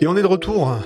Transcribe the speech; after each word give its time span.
Et 0.00 0.06
on 0.06 0.16
est 0.16 0.22
de 0.22 0.26
retour. 0.26 0.76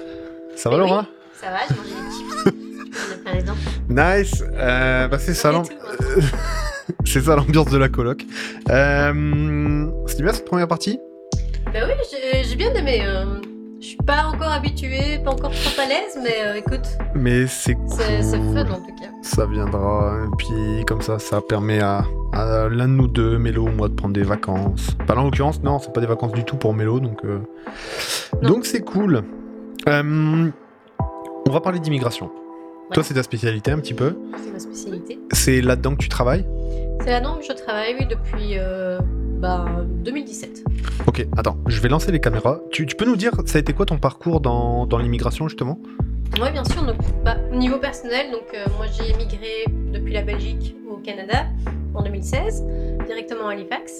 Ça 0.56 0.70
va, 0.70 0.76
Mais 0.76 0.82
Laura? 0.82 1.06
Ça 1.34 1.48
va, 1.50 1.58
j'ai 1.68 1.74
mangé 1.74 1.90
des 1.90 2.50
chips. 2.52 3.22
Plein 3.24 3.34
les 3.34 3.42
dents. 3.42 3.54
Nice. 3.88 4.42
Euh, 4.54 5.08
bah, 5.08 5.18
c'est 5.18 5.34
ça, 5.34 5.52
On 5.54 5.62
l'ambiance 7.36 7.68
de 7.70 7.78
la 7.78 7.88
coloc. 7.88 8.24
Euh, 8.70 9.86
C'était 10.06 10.22
bien 10.22 10.32
cette 10.32 10.44
première 10.46 10.68
partie? 10.68 10.98
Bah 11.72 11.80
oui, 11.86 12.18
j'ai 12.44 12.56
bien 12.56 12.72
aimé. 12.74 13.02
euh, 13.04 13.24
Je 13.80 13.86
suis 13.86 13.96
pas 13.96 14.24
encore 14.26 14.50
habituée, 14.52 15.18
pas 15.24 15.30
encore 15.30 15.52
trop 15.52 15.80
à 15.80 15.86
l'aise, 15.86 16.18
mais 16.22 16.36
euh, 16.44 16.54
écoute, 16.56 16.86
Mais 17.14 17.46
c'est 17.46 17.76
c'est 17.88 18.22
c'est 18.22 18.38
cool. 18.38 18.54
fun 18.54 18.70
en 18.72 18.80
tout 18.80 18.94
cas. 19.00 19.08
Ça 19.22 19.46
viendra. 19.46 20.16
Et 20.24 20.36
puis 20.36 20.84
comme 20.86 21.00
ça, 21.00 21.18
ça 21.18 21.40
permet 21.40 21.80
à, 21.80 22.04
à 22.32 22.68
l'un 22.68 22.88
de 22.88 22.92
nous 22.92 23.08
deux, 23.08 23.38
Mélo 23.38 23.64
ou 23.64 23.70
moi, 23.70 23.88
de 23.88 23.94
prendre 23.94 24.12
des 24.14 24.22
vacances. 24.24 24.88
Pas 25.06 25.14
là, 25.14 25.20
en 25.20 25.24
l'occurrence, 25.24 25.62
non, 25.62 25.78
c'est 25.78 25.92
pas 25.92 26.00
des 26.00 26.06
vacances 26.06 26.32
du 26.32 26.44
tout 26.44 26.56
pour 26.56 26.74
Mélo, 26.74 27.00
donc 27.00 27.24
euh, 27.24 27.38
Non. 28.40 28.50
donc 28.50 28.66
c'est 28.66 28.80
cool. 28.80 29.22
Euh, 29.88 30.50
on 31.46 31.50
va 31.50 31.60
parler 31.60 31.80
d'immigration. 31.80 32.26
Ouais. 32.26 32.94
Toi, 32.94 33.02
c'est 33.02 33.14
ta 33.14 33.22
spécialité 33.22 33.70
un 33.70 33.78
petit 33.78 33.94
peu. 33.94 34.16
C'est 34.42 34.52
ma 34.52 34.58
spécialité. 34.58 35.18
C'est 35.32 35.60
là-dedans 35.60 35.92
que 35.94 36.02
tu 36.02 36.08
travailles? 36.08 36.46
C'est 37.00 37.10
là-dedans 37.10 37.36
que 37.36 37.44
je 37.44 37.52
travaille, 37.52 37.96
oui, 37.98 38.06
depuis 38.06 38.58
euh, 38.58 38.98
bah, 39.38 39.66
2017. 40.04 40.64
Ok, 41.06 41.26
attends, 41.36 41.56
je 41.66 41.80
vais 41.80 41.88
lancer 41.88 42.12
les 42.12 42.20
caméras. 42.20 42.60
Tu, 42.70 42.86
tu 42.86 42.94
peux 42.96 43.04
nous 43.04 43.16
dire, 43.16 43.32
ça 43.46 43.58
a 43.58 43.60
été 43.60 43.72
quoi 43.72 43.86
ton 43.86 43.98
parcours 43.98 44.40
dans, 44.40 44.86
dans 44.86 44.98
l'immigration 44.98 45.48
justement? 45.48 45.78
Oui, 46.40 46.50
bien 46.52 46.64
sûr. 46.64 46.82
Donc, 46.84 46.96
bah, 47.24 47.36
au 47.52 47.56
niveau 47.56 47.78
personnel, 47.78 48.30
donc, 48.30 48.54
euh, 48.54 48.64
moi 48.76 48.86
j'ai 48.86 49.10
émigré 49.10 49.64
depuis 49.92 50.12
la 50.14 50.22
Belgique 50.22 50.74
au 50.90 50.96
Canada 50.96 51.46
en 51.94 52.02
2016, 52.02 52.64
directement 53.06 53.48
à 53.48 53.52
Halifax. 53.52 53.98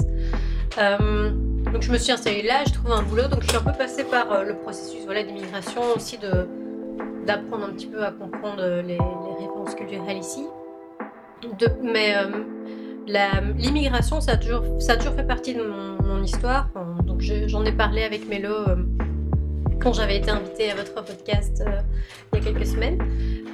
Euh, 0.79 1.31
donc 1.73 1.83
je 1.83 1.91
me 1.93 1.99
suis 1.99 2.13
installée 2.13 2.43
là, 2.43 2.63
j'ai 2.67 2.73
trouvé 2.73 2.93
un 2.93 3.03
boulot, 3.03 3.29
donc 3.29 3.43
je 3.43 3.49
suis 3.49 3.57
un 3.57 3.63
peu 3.63 3.73
passée 3.77 4.05
par 4.05 4.31
euh, 4.33 4.45
le 4.45 4.55
processus 4.55 5.05
voilà, 5.05 5.23
d'immigration, 5.23 5.83
aussi 5.97 6.19
de 6.19 6.47
d'apprendre 7.27 7.65
un 7.67 7.71
petit 7.71 7.87
peu 7.87 8.03
à 8.05 8.11
comprendre 8.11 8.59
euh, 8.61 8.83
les, 8.83 8.95
les 8.99 9.35
références 9.39 9.75
culturelles 9.77 10.19
ici. 10.19 10.45
De- 11.59 11.69
mais 11.83 12.17
euh, 12.17 12.27
la- 13.07 13.41
l'immigration, 13.57 14.21
ça, 14.21 14.33
a 14.33 14.37
toujours- 14.37 14.65
ça 14.81 14.95
a 14.95 14.97
toujours 14.97 15.15
fait 15.15 15.27
partie 15.27 15.55
de 15.55 15.63
mon, 15.63 16.03
mon 16.05 16.23
histoire. 16.25 16.69
Enfin, 16.75 16.97
donc 17.05 17.21
je- 17.21 17.47
j'en 17.47 17.65
ai 17.65 17.71
parlé 17.73 18.03
avec 18.03 18.29
Mélo 18.29 18.51
euh, 18.53 18.77
quand 19.81 19.93
j'avais 19.93 20.17
été 20.17 20.31
invitée 20.31 20.71
à 20.73 20.75
votre 20.75 20.95
podcast 20.95 21.63
euh, 21.65 21.81
il 22.33 22.39
y 22.39 22.43
a 22.43 22.53
quelques 22.53 22.67
semaines. 22.67 22.99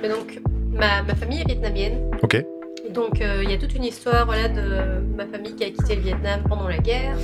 Mais 0.00 0.08
donc, 0.08 0.40
ma, 0.72 1.02
ma 1.02 1.14
famille 1.14 1.42
est 1.42 1.46
vietnamienne. 1.46 2.10
Ok. 2.22 2.42
Donc, 2.90 3.20
il 3.20 3.50
y 3.50 3.52
a 3.52 3.58
toute 3.58 3.74
une 3.74 3.84
histoire 3.84 4.24
voilà, 4.24 4.48
de 4.48 5.00
ma 5.14 5.26
famille 5.26 5.54
qui 5.54 5.64
a 5.64 5.66
quitté 5.68 5.94
le 5.96 6.00
Vietnam 6.00 6.40
pendant 6.48 6.68
la 6.68 6.78
guerre 6.78 7.16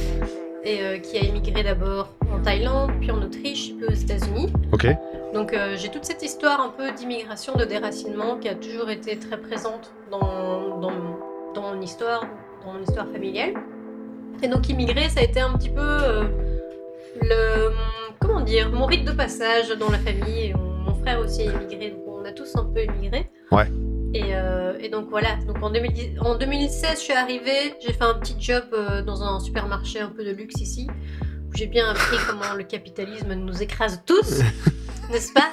et 0.64 0.80
euh, 0.82 0.98
qui 0.98 1.18
a 1.18 1.20
émigré 1.22 1.62
d'abord 1.62 2.08
en 2.32 2.40
Thaïlande, 2.40 2.90
puis 3.00 3.10
en 3.10 3.20
Autriche, 3.22 3.72
puis 3.76 3.86
aux 3.86 3.92
États-Unis. 3.92 4.52
Ok. 4.72 4.86
Donc 5.34 5.52
euh, 5.52 5.76
j'ai 5.76 5.88
toute 5.90 6.04
cette 6.04 6.22
histoire 6.22 6.60
un 6.60 6.68
peu 6.70 6.92
d'immigration, 6.92 7.54
de 7.54 7.64
déracinement 7.64 8.36
qui 8.38 8.48
a 8.48 8.54
toujours 8.54 8.88
été 8.90 9.18
très 9.18 9.36
présente 9.40 9.92
dans, 10.10 10.78
dans, 10.80 10.92
dans 11.54 11.62
mon 11.74 11.80
histoire, 11.80 12.24
dans 12.64 12.72
mon 12.74 12.82
histoire 12.82 13.06
familiale. 13.08 13.54
Et 14.42 14.48
donc 14.48 14.68
immigrer, 14.68 15.08
ça 15.08 15.20
a 15.20 15.22
été 15.24 15.40
un 15.40 15.52
petit 15.54 15.70
peu 15.70 15.80
euh, 15.80 16.24
le 17.22 17.70
comment 18.20 18.40
dire 18.40 18.70
mon 18.70 18.86
rite 18.86 19.04
de 19.04 19.12
passage 19.12 19.68
dans 19.78 19.90
la 19.90 19.98
famille. 19.98 20.46
Et 20.50 20.54
on- 20.54 20.74
mon 20.84 20.94
frère 20.94 21.18
aussi 21.20 21.42
a 21.42 21.44
immigré, 21.52 21.90
donc 21.90 22.02
on 22.06 22.24
a 22.24 22.32
tous 22.32 22.54
un 22.56 22.64
peu 22.64 22.82
immigré. 22.84 23.28
Ouais. 23.52 23.66
Et, 24.14 24.34
euh, 24.34 24.78
et 24.80 24.88
donc 24.88 25.08
voilà, 25.10 25.36
donc 25.46 25.60
en, 25.62 25.70
2010 25.70 26.20
en 26.20 26.36
2016, 26.36 26.90
je 26.92 26.96
suis 26.98 27.12
arrivée, 27.12 27.74
j'ai 27.84 27.92
fait 27.92 28.04
un 28.04 28.14
petit 28.14 28.36
job 28.38 28.62
euh, 28.72 29.02
dans 29.02 29.22
un 29.24 29.40
supermarché 29.40 29.98
un 29.98 30.08
peu 30.10 30.24
de 30.24 30.30
luxe 30.30 30.60
ici, 30.60 30.86
où 31.48 31.56
j'ai 31.56 31.66
bien 31.66 31.88
appris 31.90 32.16
comment 32.28 32.54
le 32.54 32.62
capitalisme 32.62 33.34
nous 33.34 33.60
écrase 33.60 34.02
tous, 34.06 34.38
n'est-ce 35.10 35.32
pas? 35.32 35.50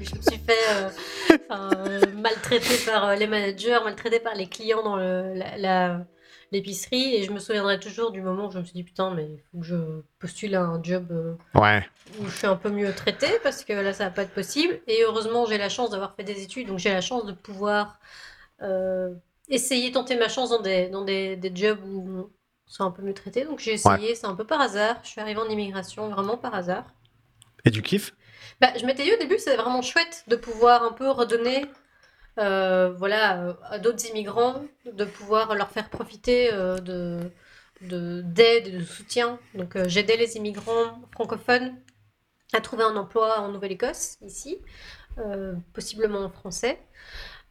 Je 0.00 0.14
me 0.16 0.20
suis 0.20 0.38
fait 0.46 0.58
euh, 0.70 0.90
euh, 1.50 2.00
maltraiter 2.20 2.76
par 2.84 3.16
les 3.16 3.26
managers, 3.26 3.78
maltraiter 3.82 4.20
par 4.20 4.34
les 4.34 4.48
clients 4.48 4.82
dans 4.82 4.96
le- 4.96 5.32
la- 5.34 5.56
la- 5.56 6.04
l'épicerie, 6.52 7.14
et 7.16 7.24
je 7.24 7.32
me 7.32 7.38
souviendrai 7.38 7.80
toujours 7.80 8.10
du 8.12 8.20
moment 8.20 8.46
où 8.48 8.50
je 8.50 8.58
me 8.58 8.64
suis 8.64 8.74
dit 8.74 8.84
putain, 8.84 9.12
mais 9.14 9.24
il 9.24 9.40
faut 9.50 9.58
que 9.58 9.64
je 9.64 9.76
postule 10.18 10.54
à 10.54 10.62
un 10.62 10.82
job 10.82 11.06
euh, 11.10 11.34
Ouais. 11.58 11.82
où 12.20 12.26
je 12.26 12.36
suis 12.36 12.46
un 12.46 12.56
peu 12.56 12.70
mieux 12.70 12.92
traitée 12.92 13.38
parce 13.42 13.64
que 13.64 13.72
là 13.72 13.92
ça 13.94 14.04
va 14.04 14.10
pas 14.10 14.22
être 14.22 14.34
possible. 14.34 14.78
Et 14.86 15.02
heureusement 15.02 15.46
j'ai 15.46 15.58
la 15.58 15.68
chance 15.70 15.90
d'avoir 15.90 16.14
fait 16.14 16.24
des 16.24 16.42
études 16.42 16.68
donc 16.68 16.78
j'ai 16.78 16.92
la 16.92 17.00
chance 17.00 17.24
de 17.24 17.32
pouvoir 17.32 17.98
euh, 18.60 19.14
essayer 19.48 19.90
tenter 19.92 20.16
ma 20.16 20.28
chance 20.28 20.50
dans 20.50 20.60
des 20.60 20.88
dans 20.88 21.04
des, 21.04 21.36
des 21.36 21.50
jobs 21.54 21.80
où 21.84 22.30
on 22.78 22.84
un 22.84 22.90
peu 22.90 23.02
mieux 23.02 23.12
traité 23.14 23.44
donc 23.44 23.58
j'ai 23.60 23.72
essayé 23.74 24.14
c'est 24.14 24.26
un 24.26 24.34
peu 24.34 24.44
par 24.44 24.60
hasard. 24.60 24.96
Je 25.02 25.08
suis 25.08 25.20
arrivée 25.20 25.40
en 25.40 25.48
immigration 25.48 26.08
vraiment 26.08 26.36
par 26.36 26.54
hasard. 26.54 26.84
Et 27.64 27.70
du 27.70 27.82
kiff? 27.82 28.14
Bah, 28.60 28.68
je 28.78 28.84
m'étais 28.86 29.04
dit 29.04 29.12
au 29.12 29.18
début 29.18 29.38
c'est 29.38 29.56
vraiment 29.56 29.82
chouette 29.82 30.24
de 30.28 30.36
pouvoir 30.36 30.82
un 30.82 30.92
peu 30.92 31.10
redonner 31.10 31.66
euh, 32.38 32.92
voilà 32.96 33.42
euh, 33.42 33.54
à 33.64 33.78
d'autres 33.78 34.06
immigrants 34.08 34.64
de 34.86 35.04
pouvoir 35.04 35.54
leur 35.54 35.70
faire 35.70 35.90
profiter 35.90 36.52
euh, 36.52 36.78
de 36.78 37.20
de- 37.82 38.22
d'aide 38.24 38.68
et 38.68 38.72
de 38.78 38.84
soutien. 38.84 39.38
Donc 39.54 39.76
euh, 39.76 39.84
j'aidais 39.88 40.16
les 40.16 40.36
immigrants 40.36 41.00
francophones 41.12 41.76
à 42.54 42.60
trouver 42.60 42.84
un 42.84 42.96
emploi 42.96 43.40
en 43.40 43.48
Nouvelle-Écosse 43.50 44.18
ici 44.22 44.58
possiblement 45.72 46.20
en 46.20 46.30
français. 46.30 46.78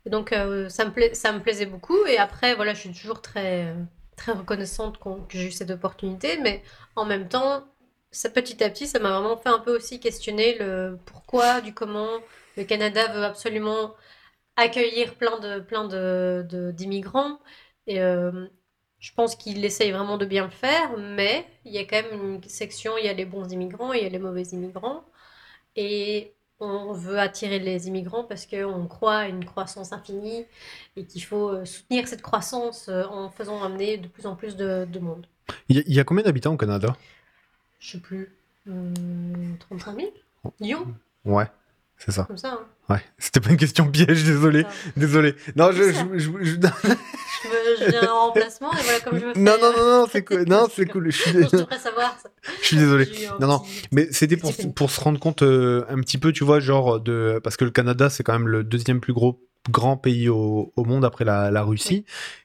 Et 0.06 0.10
donc 0.10 0.32
ça 0.70 0.86
me 0.86 1.14
ça 1.14 1.32
me 1.34 1.40
plaisait 1.42 1.66
beaucoup. 1.66 2.06
Et 2.08 2.18
après 2.18 2.56
voilà 2.56 2.74
je 2.74 2.82
suis 2.82 2.92
toujours 2.94 3.22
très 3.22 3.76
très 4.18 4.34
reconnaissante 4.34 4.98
qu'on- 5.00 5.22
que 5.24 5.38
j'ai 5.38 5.48
eu 5.48 5.52
cette 5.52 5.72
opportunité. 5.72 6.38
Mais 6.40 6.64
en 6.96 7.06
même 7.06 7.28
temps 7.30 7.66
ça 8.12 8.30
petit 8.30 8.64
à 8.64 8.70
petit, 8.70 8.88
ça 8.88 9.00
m'a 9.00 9.12
vraiment 9.12 9.38
fait 9.38 9.50
un 9.50 9.60
peu 9.60 9.76
aussi 9.76 10.00
questionner 10.00 10.58
le 10.60 11.00
pourquoi, 11.06 11.62
du 11.62 11.74
comment. 11.74 12.10
Le 12.58 12.64
Canada 12.66 13.08
veut 13.14 13.24
absolument 13.26 13.96
accueillir 14.56 15.16
plein 15.16 15.40
de 15.40 15.60
plein 15.60 15.86
de, 15.88 16.46
de- 16.50 16.72
d'immigrants. 16.72 17.40
Et 17.88 18.02
euh, 18.02 18.48
je 19.00 19.12
pense 19.14 19.36
qu'il 19.36 19.64
essaye 19.66 19.92
vraiment 19.92 20.18
de 20.18 20.26
bien 20.26 20.46
le 20.46 20.52
faire, 20.52 20.98
mais 20.98 21.46
il 21.66 21.72
y 21.74 21.78
a 21.80 21.86
quand 21.86 22.02
même 22.04 22.36
une 22.36 22.44
section, 22.44 22.98
il 22.98 23.06
y 23.06 23.10
a 23.10 23.14
les 23.14 23.26
bons 23.26 23.52
immigrants 23.52 23.94
il 23.94 24.04
y 24.04 24.06
a 24.06 24.10
les 24.10 24.20
mauvais 24.20 24.44
immigrants. 24.44 25.04
Et 25.76 26.34
on 26.60 26.94
veut 26.94 27.20
attirer 27.20 27.60
les 27.60 27.88
immigrants 27.88 28.24
parce 28.24 28.46
qu'on 28.46 28.88
croit 28.88 29.18
à 29.18 29.28
une 29.28 29.46
croissance 29.46 29.94
infinie 29.94 30.46
et 30.96 31.06
qu'il 31.06 31.24
faut 31.24 31.50
euh, 31.50 31.66
soutenir 31.66 32.08
cette 32.08 32.22
croissance 32.22 32.88
euh, 32.90 33.04
en 33.06 33.30
faisant 33.32 33.64
amener 33.64 33.98
de 33.98 34.08
plus 34.08 34.26
en 34.28 34.36
plus 34.36 34.56
de, 34.56 34.86
de 34.86 35.00
monde. 35.00 35.26
Il 35.70 35.78
y, 35.78 35.80
a- 35.80 35.84
il 35.88 35.94
y 35.96 36.00
a 36.00 36.04
combien 36.04 36.24
d'habitants 36.24 36.54
au 36.54 36.58
Canada? 36.58 36.96
Je 37.80 37.92
sais 37.94 38.00
plus, 38.00 38.36
hum, 38.68 39.58
35 39.60 39.96
000 39.96 40.14
Lyon, 40.60 40.88
Ouais, 41.26 41.46
c'est 42.04 42.12
ça. 42.12 42.24
comme 42.26 42.38
ça. 42.38 42.54
hein. 42.54 42.94
Ouais. 42.94 43.02
C'était 43.18 43.40
pas 43.40 43.52
une 43.52 43.58
question 43.58 43.88
piège, 43.90 44.24
désolé. 44.26 44.66
Désolé. 44.98 45.36
Non, 45.56 45.72
je. 45.72 45.84
Je, 45.84 46.18
je- 46.18 46.28
je- 47.80 47.90
viens 47.90 48.12
en 48.12 48.28
remplacement 48.28 48.72
et 48.74 48.82
voilà 48.84 49.00
comme 49.00 49.20
je 49.20 49.26
me 49.26 49.34
fais. 49.34 49.40
Non, 49.40 49.54
non, 49.62 49.68
euh, 49.68 49.78
non, 49.78 50.02
non, 50.02 50.08
c'est 50.12 50.24
cool. 50.24 50.44
Non, 50.48 50.68
c'est 50.74 50.86
cool. 50.92 51.12
Je 51.12 51.18
suis, 51.18 51.32
Je 51.32 51.48
savoir 51.48 52.18
ça. 52.22 52.30
je 52.62 52.66
suis 52.68 52.78
désolé. 52.78 53.10
Non, 53.40 53.48
non. 53.48 53.60
petit- 53.60 53.88
Mais 53.92 54.08
c'était 54.12 54.38
pour, 54.38 54.52
pour 54.76 54.92
se 54.92 55.00
rendre 55.02 55.20
compte 55.20 55.42
euh, 55.44 55.86
un 55.90 55.98
petit 56.02 56.18
peu, 56.18 56.32
tu 56.32 56.44
vois, 56.44 56.60
genre 56.60 57.00
de. 57.00 57.40
Parce 57.44 57.58
que 57.58 57.66
le 57.66 57.72
Canada, 57.72 58.10
c'est 58.10 58.24
quand 58.24 58.34
même 58.34 58.48
le 58.48 58.64
deuxième 58.64 59.00
plus 59.00 59.14
gros 59.14 59.42
grand 59.70 59.96
pays 59.96 60.28
au, 60.28 60.74
au 60.76 60.84
monde 60.86 61.06
après 61.06 61.24
la, 61.24 61.52
la 61.52 61.62
Russie. 61.64 62.04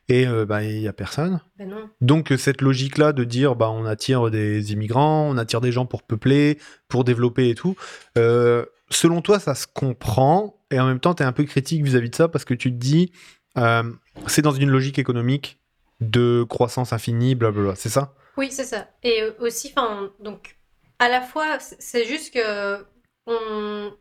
Et 0.09 0.27
euh, 0.27 0.45
bah, 0.45 0.63
il 0.63 0.81
y 0.81 0.87
a 0.89 0.93
personne. 0.93 1.41
Ben 1.59 1.69
non. 1.69 1.89
Donc 2.03 2.31
euh, 2.31 2.37
cette 2.37 2.61
logique-là 2.61 3.13
de 3.13 3.25
dire 3.25 3.57
bah 3.57 3.71
on 3.71 3.87
attire 3.87 4.31
des 4.31 4.73
immigrants, 4.73 5.27
on 5.29 5.37
attire 5.39 5.61
des 5.63 5.73
gens 5.73 5.87
pour 5.87 6.03
peupler, 6.03 6.59
pour 6.89 7.05
développer 7.05 7.49
et 7.49 7.55
tout, 7.55 7.75
euh, 8.19 8.67
selon 8.91 9.21
toi 9.23 9.39
ça 9.41 9.55
se 9.55 9.67
comprend 9.67 10.57
et 10.71 10.81
en 10.81 10.87
même 10.87 11.01
temps 11.01 11.15
tu 11.15 11.23
es 11.23 11.27
un 11.27 11.33
peu 11.33 11.45
critique 11.45 11.83
vis-à-vis 11.85 12.11
de 12.11 12.15
ça 12.15 12.29
parce 12.29 12.45
que 12.45 12.55
tu 12.55 12.71
te 12.71 12.77
dis 12.77 13.13
euh, 13.59 13.93
c'est 14.27 14.43
dans 14.43 14.53
une 14.53 14.71
logique 14.71 14.99
économique 14.99 15.59
de 16.01 16.45
croissance 16.49 16.93
infinie, 16.93 17.35
blablabla, 17.35 17.75
c'est 17.75 17.89
ça? 17.89 18.15
Oui, 18.37 18.51
c'est 18.53 18.65
ça. 18.65 18.87
Et 19.03 19.23
aussi, 19.41 19.73
enfin, 19.75 20.11
donc, 20.21 20.57
à 20.99 21.09
la 21.09 21.23
fois, 21.23 21.59
c'est- 21.59 21.77
c'est 21.81 22.05
juste 22.05 22.35
que 22.35 22.85
on. 23.27 23.93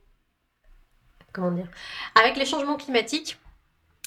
Comment 1.33 1.51
dire? 1.51 1.69
Avec 2.15 2.37
les 2.37 2.45
changements 2.45 2.75
climatiques, 2.77 3.37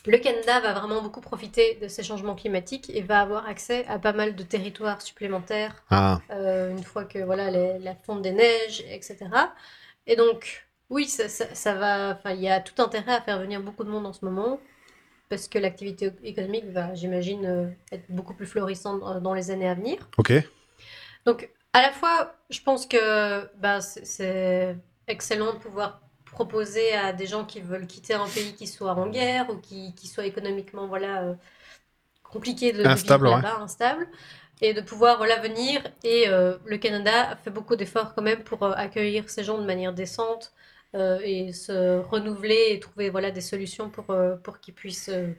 le 0.06 0.18
Canada 0.18 0.60
va 0.60 0.72
vraiment 0.72 1.02
beaucoup 1.02 1.20
profiter 1.20 1.74
de 1.82 1.88
ces 1.88 2.02
changements 2.02 2.34
climatiques 2.34 2.90
et 2.90 3.02
va 3.02 3.20
avoir 3.20 3.46
accès 3.46 3.86
à 3.86 3.98
pas 3.98 4.12
mal 4.12 4.36
de 4.36 4.42
territoires 4.42 5.02
supplémentaires 5.02 5.82
Ah, 5.90 6.20
euh, 6.30 6.70
une 6.70 6.84
fois 6.84 7.04
que 7.04 7.18
voilà 7.18 7.50
les- 7.50 7.78
la 7.78 7.94
fonte 7.94 8.22
des 8.22 8.32
neiges, 8.32 8.80
etc. 8.88 9.54
Et 10.06 10.16
donc, 10.16 10.67
oui, 10.90 11.06
ça, 11.06 11.28
ça- 11.28 11.54
ça 11.54 11.74
va. 11.74 12.10
Enfin, 12.18 12.32
il 12.32 12.40
y 12.42 12.48
a 12.48 12.60
tout 12.60 12.80
intérêt 12.82 13.14
à 13.14 13.20
faire 13.22 13.38
venir 13.40 13.60
beaucoup 13.62 13.84
de 13.84 13.90
monde 13.90 14.06
en 14.06 14.12
ce 14.12 14.24
moment 14.24 14.60
parce 15.30 15.48
que 15.48 15.58
l'activité 15.58 16.12
économique 16.24 16.66
va, 16.66 16.94
j'imagine, 16.94 17.46
euh, 17.46 17.70
être 17.92 18.06
beaucoup 18.10 18.34
plus 18.34 18.46
florissante 18.46 19.00
dans- 19.00 19.20
dans 19.20 19.34
les 19.34 19.50
années 19.50 19.68
à 19.68 19.74
venir. 19.74 19.98
ok. 20.18 20.30
Donc, 21.26 21.50
à 21.72 21.82
la 21.82 21.92
fois, 21.92 22.34
je 22.50 22.60
pense 22.62 22.86
que 22.86 23.46
bah, 23.56 23.80
c'est- 23.80 24.04
c'est 24.04 24.76
excellent 25.06 25.54
de 25.54 25.58
pouvoir 25.58 26.00
proposer 26.24 26.92
à 26.94 27.12
des 27.12 27.26
gens 27.26 27.44
qui 27.44 27.60
veulent 27.60 27.86
quitter 27.86 28.14
un 28.14 28.28
pays 28.28 28.54
qui 28.54 28.66
soit 28.66 28.92
en 28.94 29.08
guerre 29.08 29.48
ou 29.50 29.56
qui, 29.58 29.94
qui 29.94 30.06
soit 30.08 30.26
économiquement 30.26 30.86
voilà, 30.86 31.22
euh, 31.24 31.34
compliqué 32.24 32.72
de, 32.72 32.88
de 32.88 32.88
Instable, 32.88 33.26
vivre 33.26 33.28
ouais. 33.28 33.42
là-bas, 33.42 33.58
instable. 33.60 34.08
et 34.62 34.74
de 34.74 34.80
pouvoir 34.82 35.18
voilà, 35.18 35.38
venir. 35.40 35.82
Et 36.04 36.28
euh, 36.28 36.58
le 36.66 36.78
Canada 36.78 37.30
a 37.32 37.36
fait 37.36 37.50
beaucoup 37.50 37.76
d'efforts 37.76 38.14
quand 38.14 38.22
même 38.22 38.44
pour 38.44 38.62
euh, 38.64 38.72
accueillir 38.76 39.30
ces 39.30 39.44
gens 39.44 39.58
de 39.58 39.66
manière 39.66 39.92
décente 39.94 40.52
euh, 40.94 41.20
et 41.24 41.52
se 41.52 41.98
renouveler 42.00 42.68
et 42.70 42.80
trouver 42.80 43.10
voilà, 43.10 43.30
des 43.30 43.40
solutions 43.40 43.90
pour, 43.90 44.10
euh, 44.10 44.36
pour 44.36 44.60
qu'ils 44.60 44.74
puissent 44.74 45.10
euh, 45.10 45.32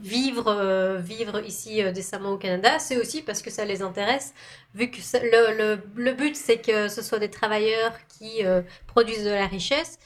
vivre, 0.00 0.98
vivre 1.00 1.40
ici 1.44 1.82
décemment 1.92 2.30
au 2.32 2.38
Canada. 2.38 2.78
C'est 2.78 2.96
aussi 2.96 3.22
parce 3.22 3.42
que 3.42 3.50
ça 3.50 3.64
les 3.64 3.82
intéresse, 3.82 4.34
vu 4.74 4.90
que 4.90 5.00
ça- 5.00 5.20
le, 5.22 5.56
le, 5.56 5.82
le 5.96 6.12
but 6.14 6.34
c'est 6.36 6.60
que 6.60 6.88
ce 6.88 7.02
soit 7.02 7.18
des 7.18 7.30
travailleurs 7.30 7.92
qui 8.08 8.42
produisent 8.86 9.24
de 9.24 9.30
la 9.30 9.46
richesse, 9.46 9.98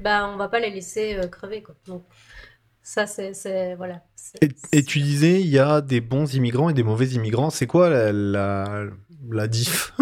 bah, 0.00 0.28
on 0.32 0.36
va 0.36 0.48
pas 0.48 0.60
les 0.60 0.70
laisser 0.70 1.18
crever. 1.30 1.62
Quoi. 1.62 1.74
Donc, 1.86 2.04
ça, 2.82 3.06
c'est. 3.06 3.76
Voilà. 3.76 4.02
Et, 4.42 4.48
et 4.72 4.82
tu 4.84 5.00
disais, 5.00 5.40
il 5.40 5.48
y 5.48 5.58
a 5.58 5.80
des 5.80 6.00
bons 6.00 6.34
immigrants 6.34 6.68
et 6.68 6.74
des 6.74 6.82
mauvais 6.82 7.06
immigrants. 7.08 7.50
C'est 7.50 7.66
quoi 7.66 7.88
la, 7.88 8.12
la, 8.12 8.84
la 9.30 9.48
diff? 9.48 9.92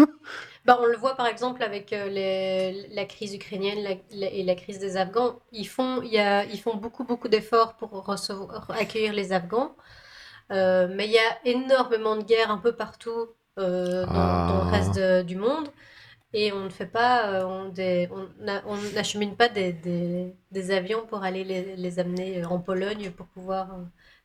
Bah, 0.65 0.79
on 0.81 0.85
le 0.87 0.97
voit 0.97 1.15
par 1.15 1.27
exemple 1.27 1.61
avec 1.63 1.93
euh, 1.93 2.07
les- 2.09 2.87
la 2.89 3.05
crise 3.05 3.35
ukrainienne 3.35 3.83
la- 3.83 3.95
la- 4.17 4.31
et 4.31 4.43
la 4.43 4.55
crise 4.55 4.79
des 4.79 4.97
Afghans. 4.97 5.39
Ils 5.51 5.67
font, 5.67 6.01
y 6.01 6.17
a, 6.17 6.43
ils 6.45 6.59
font 6.59 6.75
beaucoup, 6.75 7.03
beaucoup 7.03 7.27
d'efforts 7.27 7.75
pour 7.75 7.91
recevoir, 8.05 8.69
accueillir 8.71 9.13
les 9.13 9.31
Afghans. 9.31 9.75
Euh, 10.51 10.87
mais 10.95 11.05
il 11.07 11.13
y 11.13 11.19
a 11.19 11.39
énormément 11.45 12.15
de 12.17 12.23
guerres 12.23 12.51
un 12.51 12.57
peu 12.59 12.73
partout 12.75 13.27
euh, 13.59 14.05
dans, 14.07 14.39
dans 14.47 14.55
le 14.57 14.63
Ah. 14.63 14.69
reste 14.71 14.95
de- 14.95 15.21
du 15.23 15.35
monde. 15.37 15.69
Et 16.33 16.51
on 16.53 16.61
ne 16.65 16.69
fait 16.69 16.87
pas, 16.87 17.29
euh, 17.31 17.45
on 17.45 17.69
des- 17.69 18.09
on 18.11 18.27
n'a- 18.43 18.63
on 18.67 18.77
n'achemine 18.95 19.35
pas 19.37 19.49
des, 19.49 19.73
des- 19.73 20.35
des 20.51 20.71
avions 20.71 21.05
pour 21.07 21.23
aller 21.23 21.43
les, 21.45 21.75
les 21.77 21.99
amener 21.99 22.45
en 22.45 22.59
Pologne 22.59 23.11
pour 23.11 23.27
pouvoir 23.27 23.77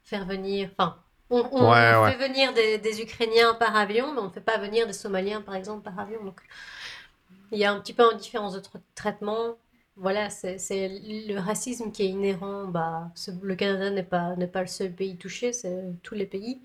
faire 0.05 0.27
venir. 0.27 0.71
Enfin, 0.79 0.97
on, 1.31 1.49
on 1.53 1.73
Ouais, 1.73 1.97
ouais. 1.97 2.15
fait 2.15 2.17
venir 2.17 2.53
des, 2.55 2.79
des 2.79 3.03
Ukrainiens 3.03 3.55
par 3.55 3.77
avion, 3.77 4.13
mais 4.13 4.21
on 4.21 4.27
ne 4.27 4.31
fait 4.31 4.41
pas 4.41 4.59
venir 4.59 4.87
des 4.87 4.93
Somaliens, 4.93 5.43
par 5.43 5.55
exemple, 5.55 5.83
par 5.85 5.99
avion. 5.99 6.25
Donc, 6.25 6.41
il 7.53 7.59
y 7.59 7.65
a 7.65 7.73
un 7.73 7.81
petit 7.81 7.93
peu 7.93 8.03
une 8.13 8.19
différence 8.19 8.55
de 8.55 8.61
tra- 8.61 8.81
traitement. 8.95 9.57
Voilà, 9.97 10.31
c'est 10.31 10.57
le 10.89 11.39
racisme 11.39 11.93
qui 11.93 12.03
est 12.05 12.09
inhérent. 12.09 12.67
Bah, 12.69 13.11
ce- 13.15 13.31
le 13.43 13.55
Canada 13.57 13.91
n'est 13.91 14.03
pas, 14.03 14.35
pas 14.53 14.61
le 14.63 14.67
seul 14.67 14.93
pays 14.95 15.17
touché, 15.19 15.53
c'est 15.53 15.77
tous 16.03 16.15
les 16.15 16.27
pays 16.27 16.63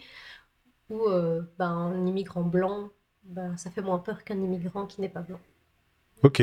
où 0.89 1.07
euh, 1.09 1.43
bah, 1.59 1.67
un 1.67 2.05
immigrant 2.07 2.43
blanc, 2.43 2.89
bah, 3.23 3.57
ça 3.57 3.71
fait 3.71 3.81
moins 3.83 3.99
peur 3.99 4.23
qu'un 4.25 4.41
immigrant 4.41 4.85
qui 4.87 5.01
n'est 5.01 5.09
pas 5.09 5.21
blanc. 5.21 5.39
Ok. 6.23 6.41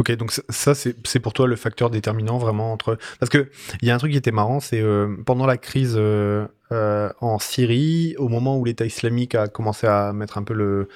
Ok, 0.00 0.12
donc 0.16 0.32
ça- 0.48 0.74
c'est 0.74 1.20
pour 1.20 1.34
toi 1.34 1.46
le 1.46 1.56
facteur 1.56 1.90
déterminant 1.90 2.38
vraiment 2.38 2.72
entre... 2.72 2.96
Parce 3.18 3.28
que 3.28 3.50
il 3.82 3.88
y 3.88 3.90
a 3.90 3.94
un 3.94 3.98
truc 3.98 4.12
qui 4.12 4.16
était 4.16 4.30
marrant, 4.30 4.58
c'est 4.58 4.80
euh, 4.80 5.14
pendant 5.26 5.44
la 5.44 5.58
crise 5.58 5.92
euh, 5.98 6.46
euh, 6.72 7.10
en 7.20 7.38
Syrie, 7.38 8.14
au 8.16 8.28
moment 8.28 8.56
où 8.56 8.64
l'État 8.64 8.86
islamique 8.86 9.34
a 9.34 9.46
commencé 9.48 9.86
à 9.86 10.14
mettre 10.14 10.38
un 10.38 10.42
peu 10.42 10.54
le, 10.54 10.88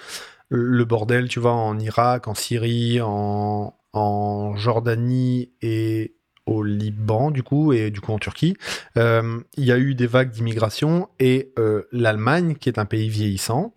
le 0.48 0.84
bordel, 0.86 1.28
tu 1.28 1.38
vois, 1.38 1.52
en 1.52 1.78
Irak, 1.78 2.28
en 2.28 2.34
Syrie, 2.34 2.98
en, 3.02 3.74
Jordanie 4.56 5.50
et 5.60 6.14
au 6.46 6.62
Liban, 6.62 7.30
du 7.30 7.42
coup, 7.42 7.74
et 7.74 7.90
du 7.90 8.00
coup 8.00 8.12
en 8.12 8.18
Turquie, 8.18 8.56
il 8.96 9.44
y 9.58 9.70
a 9.70 9.78
eu 9.78 9.94
des 9.94 10.06
vagues 10.06 10.30
d'immigration 10.30 11.08
et 11.20 11.52
l'Allemagne, 11.92 12.54
qui 12.54 12.68
est 12.70 12.78
un 12.78 12.86
pays 12.86 13.08
vieillissant, 13.08 13.74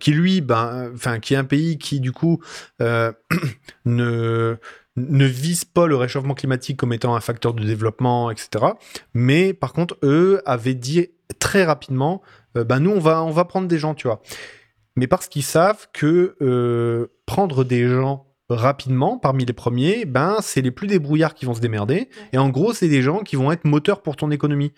qui 0.00 0.12
lui, 0.12 0.40
ben, 0.40 0.90
enfin, 0.94 1.18
qui 1.18 1.34
est 1.34 1.36
un 1.36 1.44
pays 1.44 1.78
qui 1.78 2.00
du 2.00 2.12
coup 2.12 2.40
euh, 2.80 3.12
ne 3.84 4.56
ne 4.96 5.26
vise 5.26 5.64
pas 5.64 5.86
le 5.86 5.96
réchauffement 5.96 6.34
climatique 6.34 6.78
comme 6.78 6.92
étant 6.92 7.14
un 7.14 7.20
facteur 7.20 7.52
de 7.52 7.62
développement, 7.62 8.30
etc. 8.30 8.64
Mais 9.12 9.52
par 9.52 9.72
contre, 9.72 9.98
eux 10.02 10.40
avaient 10.46 10.74
dit 10.74 11.08
très 11.38 11.64
rapidement, 11.64 12.22
euh, 12.56 12.64
ben 12.64 12.80
nous 12.80 12.92
on 12.92 13.00
va 13.00 13.22
on 13.22 13.30
va 13.30 13.44
prendre 13.44 13.68
des 13.68 13.78
gens, 13.78 13.94
tu 13.94 14.06
vois. 14.06 14.22
Mais 14.96 15.06
parce 15.06 15.28
qu'ils 15.28 15.42
savent 15.42 15.88
que 15.92 16.36
euh, 16.40 17.08
prendre 17.26 17.64
des 17.64 17.86
gens 17.86 18.26
rapidement 18.48 19.18
parmi 19.18 19.44
les 19.44 19.52
premiers, 19.52 20.04
ben 20.06 20.38
c'est 20.40 20.62
les 20.62 20.70
plus 20.70 20.86
débrouillards 20.86 21.34
qui 21.34 21.44
vont 21.44 21.54
se 21.54 21.60
démerder. 21.60 22.08
Et 22.32 22.38
en 22.38 22.48
gros, 22.48 22.72
c'est 22.72 22.88
des 22.88 23.02
gens 23.02 23.20
qui 23.20 23.36
vont 23.36 23.52
être 23.52 23.64
moteurs 23.64 24.00
pour 24.02 24.16
ton 24.16 24.30
économie. 24.30 24.72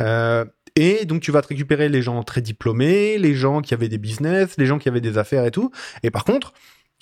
Euh, 0.00 0.44
et 0.78 1.04
donc 1.04 1.20
tu 1.22 1.32
vas 1.32 1.42
te 1.42 1.48
récupérer 1.48 1.88
les 1.88 2.02
gens 2.02 2.22
très 2.22 2.40
diplômés, 2.40 3.18
les 3.18 3.34
gens 3.34 3.60
qui 3.60 3.74
avaient 3.74 3.88
des 3.88 3.98
business, 3.98 4.54
les 4.58 4.66
gens 4.66 4.78
qui 4.78 4.88
avaient 4.88 5.00
des 5.00 5.18
affaires 5.18 5.44
et 5.44 5.50
tout. 5.50 5.70
Et 6.02 6.10
par 6.10 6.24
contre, 6.24 6.52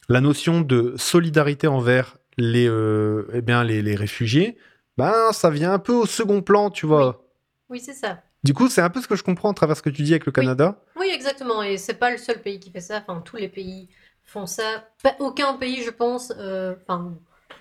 la 0.08 0.20
notion 0.20 0.61
de 0.61 0.94
solidarité 0.96 1.67
envers 1.67 2.17
les, 2.38 2.69
euh, 2.69 3.26
eh 3.34 3.43
bien, 3.43 3.64
les, 3.64 3.82
les 3.82 3.94
réfugiés, 3.96 4.56
ben 4.96 5.32
ça 5.32 5.50
vient 5.50 5.73
un 5.73 5.78
peu 5.78 5.93
au 5.93 6.06
second 6.06 6.43
plan, 6.43 6.70
tu 6.70 6.87
vois. 6.87 7.25
Oui, 7.69 7.81
c'est 7.81 7.93
ça. 7.94 8.23
Du 8.44 8.55
coup, 8.55 8.69
c'est 8.69 8.81
un 8.81 8.90
peu 8.90 9.00
ce 9.02 9.08
que 9.08 9.17
je 9.17 9.25
comprends 9.25 9.50
à 9.50 9.55
travers 9.55 9.76
ce 9.76 9.82
que 9.82 9.90
tu 9.90 10.02
dis 10.02 10.12
avec 10.12 10.26
le. 10.26 10.32
Canada. 10.32 10.81
Oui, 10.99 11.11
exactement. 11.12 11.62
Et 11.62 11.78
c'est 11.78 11.94
pas 11.99 12.11
le 12.11 12.17
seul 12.19 12.40
pays 12.40 12.61
qui 12.61 12.70
fait 12.70 12.81
ça. 12.81 13.02
Enfin, 13.06 13.20
tous 13.20 13.37
les 13.37 13.49
pays 13.49 13.88
font 14.23 14.46
ça. 14.46 14.87
Pas- 15.02 15.17
aucun 15.19 15.55
pays, 15.55 15.82
je 15.82 15.90
pense. 15.90 16.32
euh, 16.38 16.75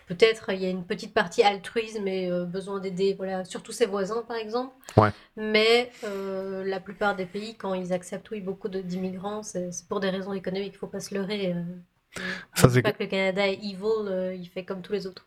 peut-être 0.08 0.52
il 0.54 0.62
y 0.62 0.66
a 0.66 0.70
une 0.70 0.86
petite 0.86 1.14
partie 1.14 1.44
altruisme 1.44 2.08
et 2.08 2.30
euh, 2.32 2.46
besoin 2.46 2.80
d'aider, 2.80 3.14
voilà, 3.16 3.46
surtout 3.46 3.72
ses 3.72 3.86
voisins, 3.86 4.24
par 4.28 4.38
exemple. 4.38 4.74
Ouais. 4.98 5.10
Mais 5.36 5.92
euh, 6.04 6.64
la 6.66 6.80
plupart 6.80 7.16
des 7.16 7.26
pays, 7.26 7.56
quand 7.56 7.74
ils 7.74 7.94
acceptent 7.94 8.30
oui 8.32 8.42
beaucoup 8.42 8.70
d'immigrants, 8.70 9.44
c'est 9.44 9.70
pour 9.90 10.00
des 10.00 10.10
raisons 10.10 10.34
économiques. 10.34 10.74
Il 10.76 10.78
faut 10.78 10.88
pas 10.88 11.00
se 11.00 11.14
leurrer. 11.14 11.54
euh. 11.54 12.22
Ça, 12.56 12.70
c'est 12.70 12.82
pas 12.82 12.94
que 12.94 13.04
le 13.04 13.10
Canada 13.10 13.48
est 13.48 13.56
evil. 13.56 14.08
euh, 14.08 14.34
il 14.36 14.48
fait 14.48 14.64
comme 14.64 14.82
tous 14.82 14.94
les 14.94 15.06
autres. 15.08 15.26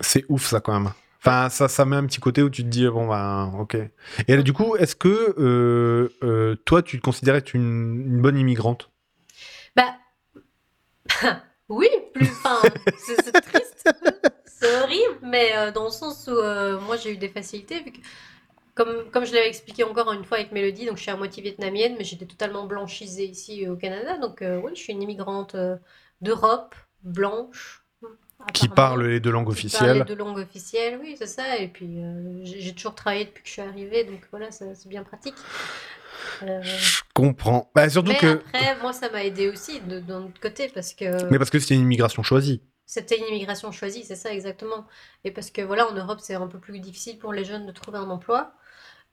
C'est 0.00 0.24
ouf 0.28 0.46
ça 0.46 0.60
quand 0.60 0.72
même. 0.72 0.92
Enfin, 1.24 1.48
ça, 1.50 1.68
ça 1.68 1.84
met 1.84 1.94
un 1.94 2.04
petit 2.06 2.18
côté 2.18 2.42
où 2.42 2.50
tu 2.50 2.64
te 2.64 2.68
dis, 2.68 2.84
bon, 2.88 3.06
ben, 3.06 3.52
ok. 3.60 3.76
Et 4.26 4.34
là, 4.36 4.42
du 4.42 4.52
coup, 4.52 4.74
est-ce 4.76 4.96
que 4.96 5.34
euh, 5.38 6.08
euh, 6.24 6.56
toi, 6.64 6.82
tu 6.82 6.98
te 6.98 7.02
considérais 7.04 7.38
être 7.38 7.54
une, 7.54 8.02
une 8.06 8.20
bonne 8.20 8.36
immigrante? 8.36 8.90
Bah, 9.76 9.94
oui, 11.68 11.86
plus. 12.12 12.26
Enfin, 12.26 12.58
c'est 12.98 13.32
triste, 13.40 13.71
c'est 14.46 14.82
horrible, 14.82 15.18
mais 15.22 15.56
euh, 15.56 15.72
dans 15.72 15.84
le 15.84 15.90
sens 15.90 16.28
où 16.28 16.36
euh, 16.36 16.78
moi 16.80 16.96
j'ai 16.96 17.12
eu 17.12 17.16
des 17.16 17.28
facilités, 17.28 17.82
vu 17.82 17.92
que, 17.92 17.98
comme, 18.74 19.10
comme 19.10 19.24
je 19.24 19.34
l'avais 19.34 19.48
expliqué 19.48 19.84
encore 19.84 20.12
une 20.12 20.24
fois 20.24 20.38
avec 20.38 20.52
Mélodie, 20.52 20.86
donc 20.86 20.96
je 20.96 21.02
suis 21.02 21.10
à 21.10 21.16
moitié 21.16 21.42
vietnamienne, 21.42 21.94
mais 21.98 22.04
j'étais 22.04 22.26
totalement 22.26 22.66
blanchisée 22.66 23.26
ici 23.26 23.66
euh, 23.66 23.72
au 23.72 23.76
Canada, 23.76 24.18
donc 24.18 24.42
euh, 24.42 24.60
oui, 24.62 24.72
je 24.74 24.80
suis 24.80 24.92
une 24.92 25.02
immigrante 25.02 25.56
d'Europe, 26.20 26.74
blanche. 27.02 27.84
qui 28.52 28.68
parle 28.68 29.06
les 29.06 29.20
deux 29.20 29.30
langues 29.30 29.54
qui 29.54 29.68
parle 29.68 29.90
officielles 29.90 29.98
les 29.98 30.04
deux 30.04 30.16
langues 30.16 30.38
officielles, 30.38 30.98
oui, 31.00 31.16
c'est 31.18 31.26
ça, 31.26 31.58
et 31.58 31.68
puis 31.68 32.00
j'ai 32.44 32.74
toujours 32.74 32.94
travaillé 32.94 33.24
depuis 33.26 33.42
que 33.42 33.48
je 33.48 33.52
suis 33.52 33.62
arrivée, 33.62 34.04
donc 34.04 34.20
voilà, 34.30 34.50
c'est 34.50 34.88
bien 34.88 35.02
pratique. 35.02 35.34
Euh, 36.42 36.62
Je 36.62 37.00
comprends. 37.14 37.70
Bah, 37.74 37.88
surtout 37.88 38.12
mais 38.12 38.18
que. 38.18 38.34
après, 38.34 38.76
moi, 38.80 38.92
ça 38.92 39.10
m'a 39.10 39.24
aidé 39.24 39.48
aussi 39.48 39.80
de, 39.80 40.00
d'un 40.00 40.24
autre 40.24 40.40
côté 40.40 40.70
parce 40.72 40.94
que 40.94 41.30
Mais 41.30 41.38
parce 41.38 41.50
que 41.50 41.58
c'était 41.58 41.74
une 41.74 41.82
immigration 41.82 42.22
choisie. 42.22 42.62
C'était 42.92 43.18
une 43.18 43.24
immigration 43.24 43.72
choisie, 43.72 44.04
c'est 44.04 44.16
ça 44.16 44.34
exactement. 44.34 44.86
Et 45.24 45.30
parce 45.30 45.50
que 45.50 45.62
voilà, 45.62 45.88
en 45.88 45.94
Europe, 45.94 46.18
c'est 46.20 46.34
un 46.34 46.46
peu 46.46 46.58
plus 46.58 46.78
difficile 46.78 47.18
pour 47.18 47.32
les 47.32 47.42
jeunes 47.42 47.64
de 47.64 47.72
trouver 47.72 47.96
un 47.96 48.10
emploi. 48.10 48.52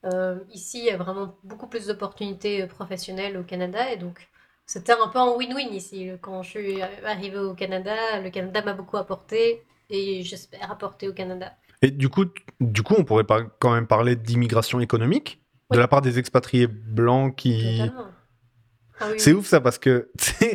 Euh, 0.03 0.39
ici, 0.51 0.79
il 0.79 0.85
y 0.85 0.89
a 0.89 0.97
vraiment 0.97 1.37
beaucoup 1.45 1.67
plus 1.67 1.87
d'opportunités 1.87 2.63
euh, 2.63 2.67
professionnelles 2.67 3.37
au 3.37 3.43
Canada 3.43 3.89
et 3.89 3.95
donc 3.95 4.27
c'était 4.65 4.91
un 4.91 5.07
peu 5.07 5.19
en 5.19 5.37
win-win 5.37 5.73
ici. 5.73 6.11
Quand 6.21 6.43
je 6.43 6.49
suis 6.49 6.81
arrivée 6.81 7.37
au 7.37 7.53
Canada, 7.53 8.19
le 8.21 8.29
Canada 8.29 8.61
m'a 8.65 8.73
beaucoup 8.73 8.97
apporté 8.97 9.63
et 9.89 10.23
j'espère 10.23 10.69
apporter 10.69 11.07
au 11.07 11.13
Canada. 11.13 11.53
Et 11.81 11.91
du 11.91 12.09
coup, 12.09 12.25
du 12.59 12.83
coup 12.83 12.95
on 12.97 13.05
pourrait 13.05 13.23
pas 13.23 13.43
quand 13.59 13.73
même 13.73 13.87
parler 13.87 14.17
d'immigration 14.17 14.81
économique? 14.81 15.41
De 15.71 15.77
la 15.77 15.87
part 15.87 16.01
des 16.01 16.19
expatriés 16.19 16.67
blancs 16.67 17.33
qui. 17.35 17.77
Totalement. 17.77 18.07
Ah 19.01 19.07
oui, 19.11 19.19
C'est 19.19 19.33
ouf 19.33 19.45
ça 19.47 19.61
parce 19.61 19.77
que 19.77 20.09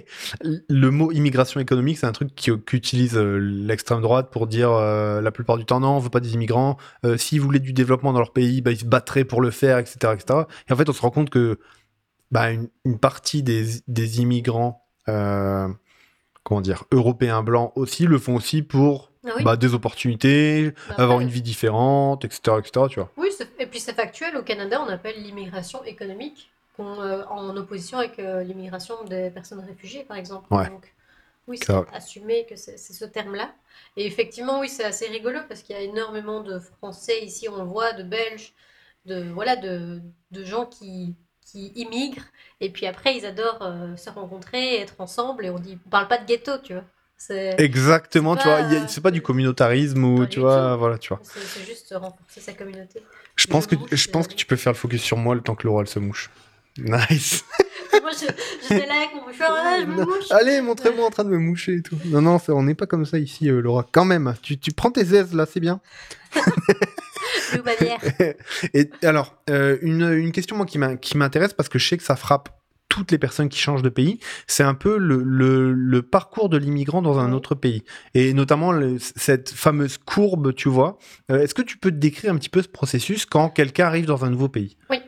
le 0.43 0.91
mot 0.91 1.11
immigration 1.13 1.61
économique, 1.61 1.99
c'est 1.99 2.07
un 2.07 2.13
truc 2.13 2.31
qu'utilise 2.67 3.17
euh, 3.17 3.37
l'extrême 3.39 4.01
droite 4.01 4.31
pour 4.31 4.47
dire 4.47 4.71
euh, 4.73 5.21
la 5.21 5.31
plupart 5.31 5.57
du 5.57 5.65
temps 5.65 5.81
non, 5.81 5.97
on 5.97 5.99
veut 5.99 6.11
pas 6.11 6.21
des 6.21 6.35
immigrants. 6.35 6.77
Euh, 7.05 7.17
S'ils 7.17 7.41
voulaient 7.41 7.59
du 7.59 7.73
développement 7.73 8.13
dans 8.13 8.19
leur 8.19 8.33
pays, 8.33 8.61
bah, 8.61 8.71
ils 8.73 8.79
se 8.79 8.85
battraient 8.85 9.25
pour 9.25 9.41
le 9.41 9.51
faire, 9.51 9.79
etc., 9.79 9.97
etc. 10.15 10.41
Et 10.69 10.73
en 10.73 10.77
fait, 10.77 10.89
on 10.89 10.93
se 10.93 11.01
rend 11.01 11.11
compte 11.11 11.31
que 11.31 11.59
bah, 12.31 12.51
une, 12.51 12.69
une 12.85 12.99
partie 12.99 13.43
des, 13.43 13.65
des 13.89 14.21
immigrants, 14.21 14.85
euh, 15.09 15.69
comment 16.43 16.61
dire, 16.61 16.85
européens 16.93 17.43
blancs 17.43 17.73
aussi 17.77 18.07
le 18.07 18.19
font 18.19 18.35
aussi 18.37 18.63
pour 18.63 19.13
Ah 19.27 19.31
oui. 19.37 19.45
bah, 19.45 19.57
des 19.57 19.73
opportunités, 19.75 20.73
Bah, 20.89 20.95
avoir 20.99 21.19
ouais. 21.19 21.25
une 21.25 21.31
vie 21.31 21.43
différente, 21.43 22.25
etc., 22.25 22.57
etc. 22.59 22.87
Tu 22.91 23.01
vois. 23.01 23.11
Oui, 23.17 23.29
et 23.59 23.67
puis 23.67 23.81
c'est 23.81 23.95
factuel. 23.95 24.37
Au 24.37 24.43
Canada, 24.43 24.83
on 24.87 24.91
appelle 24.91 25.23
l'immigration 25.23 25.83
économique 25.85 26.51
en 26.83 27.57
opposition 27.57 27.99
avec 27.99 28.19
euh, 28.19 28.43
l'immigration 28.43 29.04
des 29.04 29.31
personnes 29.31 29.61
réfugiées, 29.61 30.04
par 30.04 30.16
exemple. 30.16 30.52
Ouais. 30.52 30.69
Donc, 30.69 30.93
oui, 31.47 31.59
C'est 31.59 31.73
assumé 31.93 32.47
que 32.47 32.57
c'est 32.57 32.78
ce 32.78 33.04
terme-là. 33.04 33.54
Et 33.97 34.07
effectivement, 34.07 34.61
oui, 34.61 34.69
c'est 34.69 34.85
assez 34.85 35.07
rigolo 35.07 35.40
parce 35.49 35.62
qu'il 35.62 35.76
y 35.76 35.78
a 35.78 35.83
énormément 35.83 36.40
de 36.40 36.59
Français 36.59 37.23
ici, 37.23 37.49
on 37.49 37.57
le 37.59 37.64
voit, 37.64 37.93
de 37.93 38.02
Belges, 38.02 38.54
de, 39.04 39.31
voilà, 39.31 39.57
de, 39.57 40.00
de 40.31 40.45
gens 40.45 40.64
qui, 40.64 41.14
qui 41.45 41.66
immigrent. 41.75 42.25
Et 42.61 42.71
puis 42.71 42.87
après, 42.87 43.16
ils 43.16 43.26
adorent 43.26 43.62
euh, 43.62 43.95
se 43.97 44.09
rencontrer, 44.09 44.76
être 44.81 44.95
ensemble. 44.99 45.45
Et 45.45 45.50
on 45.50 45.59
dit, 45.59 45.78
on 45.87 45.90
parle 45.90 46.09
pas 46.09 46.19
de 46.19 46.25
ghetto, 46.26 46.52
tu 46.62 46.73
vois. 46.73 46.85
Exactement, 47.59 48.37
tu 48.37 48.45
vois. 48.45 48.61
euh, 48.62 48.87
C'est 48.88 49.00
pas 49.00 49.11
du 49.11 49.23
communautarisme 49.23 50.04
ou 50.04 50.26
tu 50.26 50.40
vois, 50.40 50.76
voilà, 50.76 50.99
tu 50.99 51.09
vois. 51.11 51.21
c'est- 51.23 51.64
juste 51.64 51.95
renforcer 51.97 52.40
sa 52.40 52.52
communauté. 52.52 53.02
Je 53.37 53.47
pense 53.47 53.66
que 53.66 53.76
je 53.93 54.09
pense 54.09 54.28
que 54.28 54.35
tu 54.35 54.47
peux 54.47 54.57
faire 54.57 54.73
le 54.73 54.78
focus 54.78 55.02
sur 55.02 55.16
moi 55.16 55.35
le 55.35 55.40
temps 55.40 55.54
que 55.54 55.66
Laura 55.66 55.83
elle 55.83 55.88
se 55.88 55.99
mouche. 55.99 56.31
Nice. 56.78 57.45
j'étais 58.62 58.87
là 58.87 58.95
avec 58.97 59.14
mon 59.14 59.26
mouchoir, 59.26 59.50
ah, 59.57 59.76
je 59.81 59.87
me 59.87 60.04
mouche. 60.04 60.31
Allez, 60.31 60.61
montrez-moi 60.61 61.07
en 61.07 61.11
train 61.11 61.25
de 61.25 61.31
me 61.31 61.38
moucher 61.38 61.76
et 61.76 61.83
tout. 61.83 61.97
Non, 62.07 62.21
non, 62.21 62.38
on 62.49 62.62
n'est 62.64 62.75
pas 62.75 62.87
comme 62.87 63.04
ça 63.04 63.19
ici, 63.19 63.49
euh, 63.49 63.61
Laura. 63.61 63.87
Quand 63.90 64.04
même, 64.04 64.35
tu, 64.43 64.59
tu 64.59 64.73
prends 64.73 64.90
tes 64.90 65.14
aises 65.14 65.35
là, 65.35 65.47
c'est 65.47 65.61
bien. 65.61 65.81
et 68.75 68.90
alors, 69.02 69.37
euh, 69.50 69.78
une, 69.83 70.02
une, 70.02 70.33
question 70.33 70.57
moi, 70.57 70.66
qui 70.66 71.16
m'intéresse 71.16 71.52
parce 71.52 71.69
que 71.69 71.78
je 71.78 71.88
sais 71.88 71.97
que 71.97 72.02
ça 72.02 72.16
frappe 72.16 72.49
toutes 72.88 73.11
les 73.11 73.19
personnes 73.19 73.49
qui 73.49 73.59
changent 73.59 73.83
de 73.83 73.88
pays, 73.88 74.21
c'est 74.47 74.62
un 74.62 74.75
peu 74.75 74.99
le, 74.99 75.23
le, 75.25 76.02
parcours 76.02 76.49
de 76.49 76.57
l'immigrant 76.57 77.02
dans 77.02 77.19
un 77.19 77.33
autre 77.33 77.57
pays. 77.57 77.83
Et 78.14 78.33
notamment 78.35 78.73
cette 78.99 79.50
fameuse 79.50 79.99
courbe, 79.99 80.54
tu 80.54 80.69
vois. 80.69 80.99
Euh, 81.31 81.40
est-ce 81.40 81.54
que 81.54 81.62
tu 81.62 81.76
peux 81.76 81.90
te 81.90 81.97
décrire 81.97 82.33
un 82.33 82.37
petit 82.37 82.49
peu 82.49 82.62
ce 82.62 82.69
processus 82.69 83.26
quand 83.26 83.49
quelqu'un 83.49 83.87
arrive 83.87 84.07
dans 84.07 84.25
un 84.25 84.31
nouveau 84.31 84.49
pays? 84.49 84.76
Oui. 84.90 84.99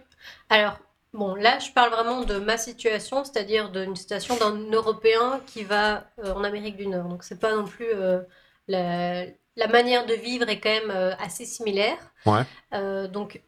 Alors, 0.48 0.80
Bon, 1.16 1.34
là, 1.34 1.58
je 1.58 1.70
parle 1.72 1.90
vraiment 1.90 2.22
de 2.22 2.38
ma 2.38 2.58
situation, 2.58 3.24
c'est-à-dire 3.24 3.70
d'une 3.70 3.96
situation 3.96 4.36
d'un 4.36 4.56
Européen 4.70 5.40
qui 5.46 5.64
va 5.64 6.04
euh, 6.22 6.34
en 6.34 6.44
Amérique 6.44 6.76
du 6.76 6.86
Nord. 6.86 7.08
Donc, 7.08 7.24
c'est 7.24 7.40
pas 7.40 7.54
non 7.54 7.64
plus 7.64 7.88
euh, 7.92 8.20
la, 8.68 9.24
la, 9.56 9.66
manière 9.68 10.06
de 10.06 10.14
vivre 10.14 10.48
est 10.48 10.60
quand 10.60 10.70
même 10.70 11.16
assez 11.18 11.44
similaire. 11.44 11.98
Ouais. 12.26 13.08
donc, 13.08 13.40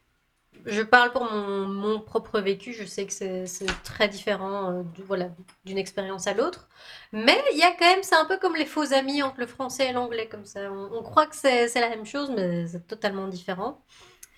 je 0.67 0.83
parle 0.83 1.13
pour 1.13 1.25
mon, 1.25 2.01
propre 2.01 2.41
vécu, 2.41 2.73
je 2.73 2.85
sais 2.85 3.07
que 3.07 3.13
c'est 3.13 3.67
très 3.85 4.09
différent 4.09 4.71
euh, 4.71 4.83
voilà, 5.07 5.29
d'une 5.65 5.79
expérience 5.79 6.27
à 6.27 6.35
l'autre. 6.35 6.69
Mais 7.13 7.39
il 7.53 7.59
y 7.59 7.63
a 7.63 7.73
quand 7.73 7.87
même, 7.87 8.03
c'est 8.03 8.17
un 8.17 8.25
peu 8.25 8.39
comme 8.39 8.57
les 8.57 8.67
faux 8.67 8.93
amis 8.93 9.23
entre 9.23 9.41
le 9.41 9.47
français 9.47 9.89
et 9.89 9.93
l'anglais, 9.93 10.29
comme 10.29 10.45
ça. 10.45 10.71
On, 10.71 11.03
croit 11.03 11.27
que 11.27 11.37
c'est 11.37 11.73
la 11.75 11.89
même 11.89 12.07
chose, 12.07 12.31
mais 12.35 12.67
c'est 12.67 12.87
totalement 12.87 13.29
différent. 13.29 13.83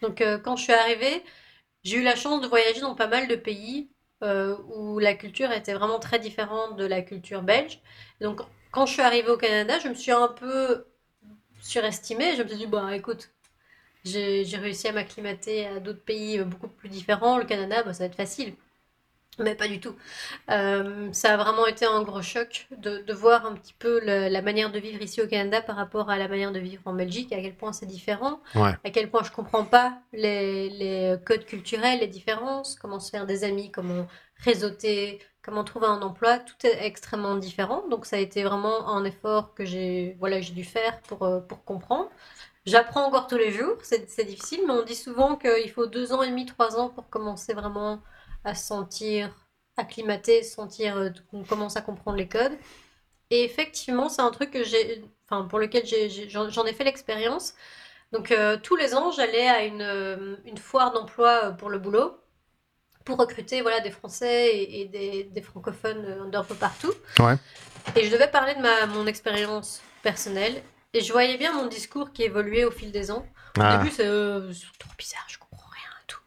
Donc 0.02 0.20
euh, 0.20 0.38
quand 0.38 0.56
je 0.56 0.64
suis 0.64 0.72
arrivée, 0.72 1.22
j'ai 1.84 1.98
eu 1.98 2.02
la 2.02 2.16
chance 2.16 2.40
de 2.40 2.46
voyager 2.46 2.80
dans 2.80 2.94
pas 2.94 3.06
mal 3.06 3.28
de 3.28 3.36
pays 3.36 3.90
euh, 4.22 4.56
où 4.74 4.98
la 4.98 5.14
culture 5.14 5.50
était 5.52 5.74
vraiment 5.74 5.98
très 5.98 6.18
différente 6.18 6.76
de 6.76 6.84
la 6.84 7.02
culture 7.02 7.42
belge. 7.42 7.80
Donc 8.20 8.40
quand 8.70 8.86
je 8.86 8.92
suis 8.92 9.02
arrivée 9.02 9.30
au 9.30 9.36
Canada, 9.36 9.78
je 9.78 9.88
me 9.88 9.94
suis 9.94 10.12
un 10.12 10.28
peu 10.28 10.86
surestimée. 11.62 12.36
Je 12.36 12.42
me 12.42 12.48
suis 12.48 12.58
dit, 12.58 12.66
bah 12.66 12.94
écoute, 12.94 13.30
j'ai 14.04 14.44
réussi 14.56 14.88
à 14.88 14.92
m'acclimater 14.92 15.66
à 15.66 15.80
d'autres 15.80 16.04
pays 16.04 16.38
euh, 16.38 16.44
beaucoup 16.44 16.68
plus 16.68 16.88
différents. 16.88 17.38
Le 17.38 17.44
Canada, 17.44 17.82
bah, 17.82 17.92
ça 17.94 18.00
va 18.00 18.06
être 18.06 18.16
facile. 18.16 18.54
Mais 19.42 19.54
pas 19.54 19.68
du 19.68 19.80
tout. 19.80 19.94
Euh, 20.50 21.08
ça 21.12 21.34
a 21.34 21.36
vraiment 21.36 21.66
été 21.66 21.86
un 21.86 22.02
gros 22.02 22.22
choc 22.22 22.66
de, 22.76 22.98
de 22.98 23.12
voir 23.12 23.46
un 23.46 23.54
petit 23.54 23.74
peu 23.78 24.00
la 24.00 24.42
manière 24.42 24.70
de 24.70 24.78
vivre 24.78 25.02
ici 25.02 25.22
au 25.22 25.26
Canada 25.26 25.62
par 25.62 25.76
rapport 25.76 26.10
à 26.10 26.18
la 26.18 26.28
manière 26.28 26.52
de 26.52 26.58
vivre 26.58 26.82
en 26.84 26.92
Belgique, 26.92 27.32
à 27.32 27.40
quel 27.40 27.54
point 27.54 27.72
c'est 27.72 27.86
différent, 27.86 28.40
à 28.54 28.90
quel 28.92 29.10
point 29.10 29.22
je 29.22 29.30
comprends 29.30 29.64
pas 29.64 29.98
les, 30.12 30.68
les, 30.70 31.16
codes 31.24 31.44
culturels, 31.44 32.00
les 32.00 32.06
différences, 32.06 32.76
comment 32.76 33.00
se 33.00 33.10
faire 33.10 33.26
des 33.26 33.44
amis, 33.44 33.70
comment 33.70 34.06
réseauter, 34.44 35.20
comment 35.42 35.64
trouver 35.64 35.86
un 35.86 36.02
emploi, 36.02 36.38
tout 36.38 36.66
est 36.66 36.84
extrêmement 36.84 37.36
différent. 37.36 37.86
Donc 37.88 38.06
ça 38.06 38.16
a 38.16 38.18
été 38.18 38.42
vraiment 38.42 38.88
un 38.88 39.04
effort 39.04 39.54
que 39.54 39.64
j'ai 39.64 40.16
voilà, 40.18 40.40
dû 40.40 40.64
faire 40.64 41.00
pour, 41.02 41.22
euh, 41.22 41.40
pour 41.40 41.64
comprendre. 41.64 42.10
J'apprends 42.66 43.06
encore 43.06 43.26
tous 43.26 43.38
les 43.38 43.52
jours, 43.52 43.76
c'est 43.82 44.24
difficile, 44.26 44.60
mais 44.66 44.74
on 44.74 44.82
dit 44.82 44.94
souvent 44.94 45.36
qu'il 45.36 45.70
faut 45.70 45.86
deux 45.86 46.12
ans 46.12 46.22
et 46.22 46.28
demi, 46.28 46.44
trois 46.44 46.78
ans 46.78 46.90
pour 46.90 47.08
commencer 47.08 47.54
vraiment 47.54 48.02
à 48.44 48.54
se 48.54 48.66
sentir 48.66 49.30
acclimaté, 49.76 50.42
sentir 50.42 50.96
euh, 50.96 51.10
qu'on 51.30 51.44
commence 51.44 51.76
à 51.76 51.82
comprendre 51.82 52.16
les 52.16 52.28
codes. 52.28 52.56
Et 53.30 53.44
effectivement, 53.44 54.08
c'est 54.08 54.22
un 54.22 54.30
truc 54.30 54.50
que 54.50 54.64
j'ai, 54.64 55.04
enfin, 55.28 55.44
pour 55.44 55.58
lequel 55.58 55.84
j'en 56.28 56.66
ai, 56.66 56.72
fait 56.72 56.84
l'expérience. 56.84 57.54
Donc, 58.12 58.32
euh, 58.32 58.56
tous 58.60 58.76
les 58.76 58.94
ans, 58.94 59.12
j'allais 59.12 59.48
à 59.48 59.64
une, 59.64 59.82
euh, 59.82 60.36
une 60.44 60.58
foire 60.58 60.92
d'emploi 60.92 61.52
pour 61.52 61.70
le 61.70 61.78
boulot, 61.78 62.18
pour 63.04 63.18
recruter 63.18 63.62
voilà, 63.62 63.80
des 63.80 63.90
Français 63.90 64.58
et, 64.58 64.86
des, 64.86 65.24
des, 65.24 65.42
francophones 65.42 66.28
d'un 66.30 66.42
peu 66.42 66.56
partout. 66.56 66.92
Ouais. 67.20 67.36
Et 67.96 68.04
je 68.04 68.10
devais 68.10 68.28
parler 68.28 68.54
de 68.54 68.60
ma, 68.60 68.86
mon 68.86 69.06
expérience 69.06 69.80
personnelle. 70.02 70.62
Et 70.92 71.00
je 71.00 71.12
voyais 71.12 71.36
bien 71.36 71.52
mon 71.52 71.66
discours 71.66 72.12
qui 72.12 72.24
évoluait 72.24 72.64
au 72.64 72.70
fil 72.70 72.90
des 72.90 73.10
ans. 73.10 73.24
Au 73.56 73.60
ah. 73.60 73.78
début, 73.78 73.94
euh, 74.00 74.52
c'est 74.52 74.78
trop 74.78 74.90
bizarre, 74.98 75.24
je 75.28 75.38
comprends 75.38 75.49
tout. 76.10 76.20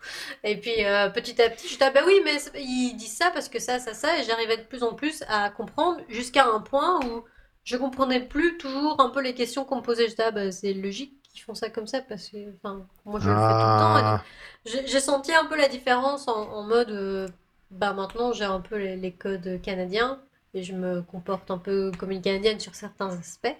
Et 0.43 0.57
puis 0.57 0.85
euh, 0.85 1.09
petit 1.09 1.41
à 1.41 1.49
petit, 1.49 1.67
je 1.67 1.73
disais, 1.73 1.85
ah 1.85 1.91
bah 1.91 2.01
oui, 2.05 2.21
mais 2.23 2.37
il 2.55 2.95
dit 2.95 3.07
ça 3.07 3.31
parce 3.31 3.49
que 3.49 3.59
ça, 3.59 3.79
ça, 3.79 3.93
ça. 3.93 4.19
Et 4.19 4.23
j'arrivais 4.23 4.57
de 4.57 4.63
plus 4.63 4.83
en 4.83 4.93
plus 4.93 5.23
à 5.27 5.49
comprendre 5.49 6.01
jusqu'à 6.09 6.47
un 6.47 6.59
point 6.59 6.99
où 7.05 7.23
je 7.63 7.77
comprenais 7.77 8.21
plus 8.21 8.57
toujours 8.57 8.99
un 8.99 9.09
peu 9.09 9.21
les 9.21 9.33
questions 9.33 9.65
qu'on 9.65 9.77
me 9.77 9.81
posait. 9.81 10.05
Je 10.05 10.11
disais, 10.11 10.23
ah 10.23 10.31
bah 10.31 10.51
c'est 10.51 10.73
logique 10.73 11.13
qu'ils 11.31 11.41
font 11.41 11.55
ça 11.55 11.69
comme 11.69 11.87
ça 11.87 12.01
parce 12.01 12.29
que 12.29 12.37
enfin, 12.55 12.85
moi 13.05 13.19
je 13.19 13.29
le 13.29 13.35
fais 13.35 13.41
tout 13.41 13.47
le 13.47 13.79
temps. 13.79 13.95
Ah. 13.95 14.23
J'ai 14.65 14.99
senti 14.99 15.33
un 15.33 15.45
peu 15.45 15.57
la 15.57 15.67
différence 15.67 16.27
en, 16.27 16.63
mode, 16.63 16.91
euh, 16.91 17.27
bah 17.71 17.93
maintenant 17.93 18.33
j'ai 18.33 18.45
un 18.45 18.61
peu 18.61 18.77
les, 18.77 18.95
les 18.95 19.11
codes 19.11 19.61
canadiens 19.61 20.19
et 20.53 20.63
je 20.63 20.73
me 20.73 21.01
comporte 21.01 21.49
un 21.51 21.57
peu 21.57 21.91
comme 21.97 22.11
une 22.11 22.21
Canadienne 22.21 22.59
sur 22.59 22.75
certains 22.75 23.09
aspects. 23.17 23.55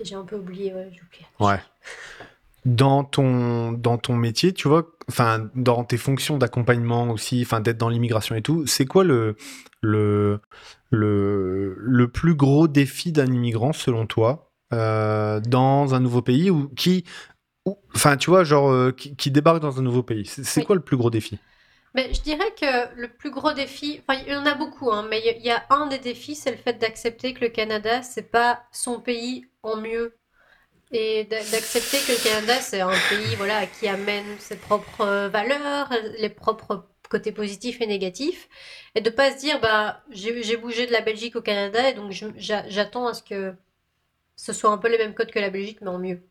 J'ai 0.00 0.14
un 0.14 0.24
peu 0.24 0.36
oublié, 0.36 0.72
ouais, 0.72 0.88
j'ai 0.92 1.02
oublié. 1.02 1.26
Ouais. 1.40 1.60
Dans 2.68 3.02
ton, 3.02 3.72
dans 3.72 3.96
ton 3.96 4.14
métier, 4.14 4.52
tu 4.52 4.68
vois, 4.68 4.86
enfin, 5.08 5.48
dans 5.54 5.84
tes 5.84 5.96
fonctions 5.96 6.36
d'accompagnement 6.36 7.08
aussi, 7.10 7.40
enfin, 7.42 7.60
d'être 7.60 7.78
dans 7.78 7.88
l'immigration 7.88 8.34
et 8.34 8.42
tout, 8.42 8.66
c'est 8.66 8.84
quoi 8.84 9.04
le, 9.04 9.36
le, 9.80 10.40
le, 10.90 11.74
le 11.78 12.08
plus 12.08 12.34
gros 12.34 12.68
défi 12.68 13.10
d'un 13.10 13.26
immigrant 13.26 13.72
selon 13.72 14.06
toi 14.06 14.52
euh, 14.74 15.40
dans 15.40 15.94
un 15.94 16.00
nouveau 16.00 16.20
pays 16.20 16.50
ou 16.50 16.68
qui, 16.68 17.04
enfin, 17.94 18.18
tu 18.18 18.28
vois, 18.28 18.44
genre, 18.44 18.70
euh, 18.70 18.92
qui, 18.92 19.30
débarque 19.30 19.60
dans 19.60 19.78
un 19.78 19.82
nouveau 19.82 20.02
pays? 20.02 20.26
C'est 20.26 20.62
quoi 20.62 20.76
le 20.76 20.82
plus 20.82 20.96
gros 20.96 21.10
défi? 21.10 21.38
Mais 21.94 22.12
je 22.12 22.20
dirais 22.20 22.54
que 22.60 22.94
le 23.00 23.08
plus 23.08 23.30
gros 23.30 23.54
défi, 23.54 24.00
enfin 24.06 24.20
il 24.26 24.32
y 24.32 24.36
en 24.36 24.44
a 24.44 24.54
beaucoup, 24.54 24.92
hein, 24.92 25.06
mais 25.08 25.22
il 25.24 25.42
y, 25.42 25.50
a 25.50 25.64
un 25.70 25.86
des 25.86 25.98
défis, 25.98 26.34
c'est 26.34 26.50
le 26.50 26.58
fait 26.58 26.74
d'accepter 26.74 27.32
que 27.32 27.40
le 27.40 27.48
Canada, 27.48 28.02
c'est 28.02 28.30
pas 28.30 28.62
son 28.72 29.00
pays 29.00 29.46
en 29.62 29.78
mieux. 29.78 30.17
Et 30.90 31.24
d'accepter 31.24 31.98
que 31.98 32.12
le 32.12 32.22
Canada, 32.22 32.60
c'est 32.60 32.80
un 32.80 32.90
pays 33.10 33.34
voilà, 33.36 33.66
qui 33.66 33.88
amène 33.88 34.38
ses 34.38 34.56
propres 34.56 35.28
valeurs, 35.28 35.92
les 36.18 36.30
propres 36.30 36.86
côtés 37.10 37.32
positifs 37.32 37.80
et 37.80 37.86
négatifs. 37.86 38.48
Et 38.94 39.00
de 39.00 39.10
pas 39.10 39.32
se 39.32 39.38
dire, 39.38 39.60
bah, 39.60 40.02
j'ai 40.10 40.56
bougé 40.56 40.86
de 40.86 40.92
la 40.92 41.00
Belgique 41.02 41.36
au 41.36 41.42
Canada, 41.42 41.90
et 41.90 41.94
donc 41.94 42.12
j'attends 42.38 43.06
à 43.06 43.14
ce 43.14 43.22
que 43.22 43.54
ce 44.36 44.52
soit 44.52 44.70
un 44.70 44.78
peu 44.78 44.88
les 44.88 44.98
mêmes 44.98 45.14
codes 45.14 45.30
que 45.30 45.38
la 45.38 45.50
Belgique, 45.50 45.80
mais 45.82 45.88
en 45.88 45.98
mieux. 45.98 46.22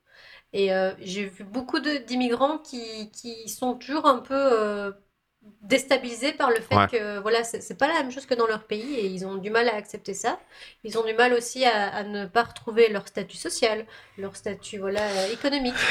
Et 0.53 0.73
euh, 0.73 0.93
j'ai 0.99 1.25
vu 1.25 1.43
beaucoup 1.43 1.79
d'immigrants 1.79 2.57
qui, 2.59 3.11
qui, 3.11 3.49
sont 3.49 3.75
toujours 3.75 4.05
un 4.07 4.19
peu... 4.19 4.33
Euh, 4.35 4.91
déstabilisés 5.62 6.34
par 6.34 6.50
le 6.50 6.60
fait 6.62 6.75
que 6.91 7.20
voilà 7.20 7.44
c'est 7.44 7.77
pas 7.77 7.88
la 7.88 7.96
même 7.96 8.12
chose 8.12 8.25
que 8.25 8.34
dans 8.34 8.48
leur 8.48 8.63
pays 8.63 8.96
et 8.96 9.06
ils 9.06 9.25
ont 9.25 9.36
du 9.36 9.50
mal 9.50 9.67
à 9.70 9.75
accepter 9.75 10.13
ça. 10.13 10.39
Ils 10.84 10.98
ont 10.98 11.03
du 11.03 11.13
mal 11.13 11.34
aussi 11.34 11.65
à, 11.65 12.03
ne 12.03 12.25
pas 12.25 12.44
retrouver 12.44 12.89
leur 12.89 13.08
statut 13.08 13.38
social 13.38 13.86
leur 14.17 14.36
statut 14.36 14.79
voilà 14.79 15.27
économique. 15.29 15.75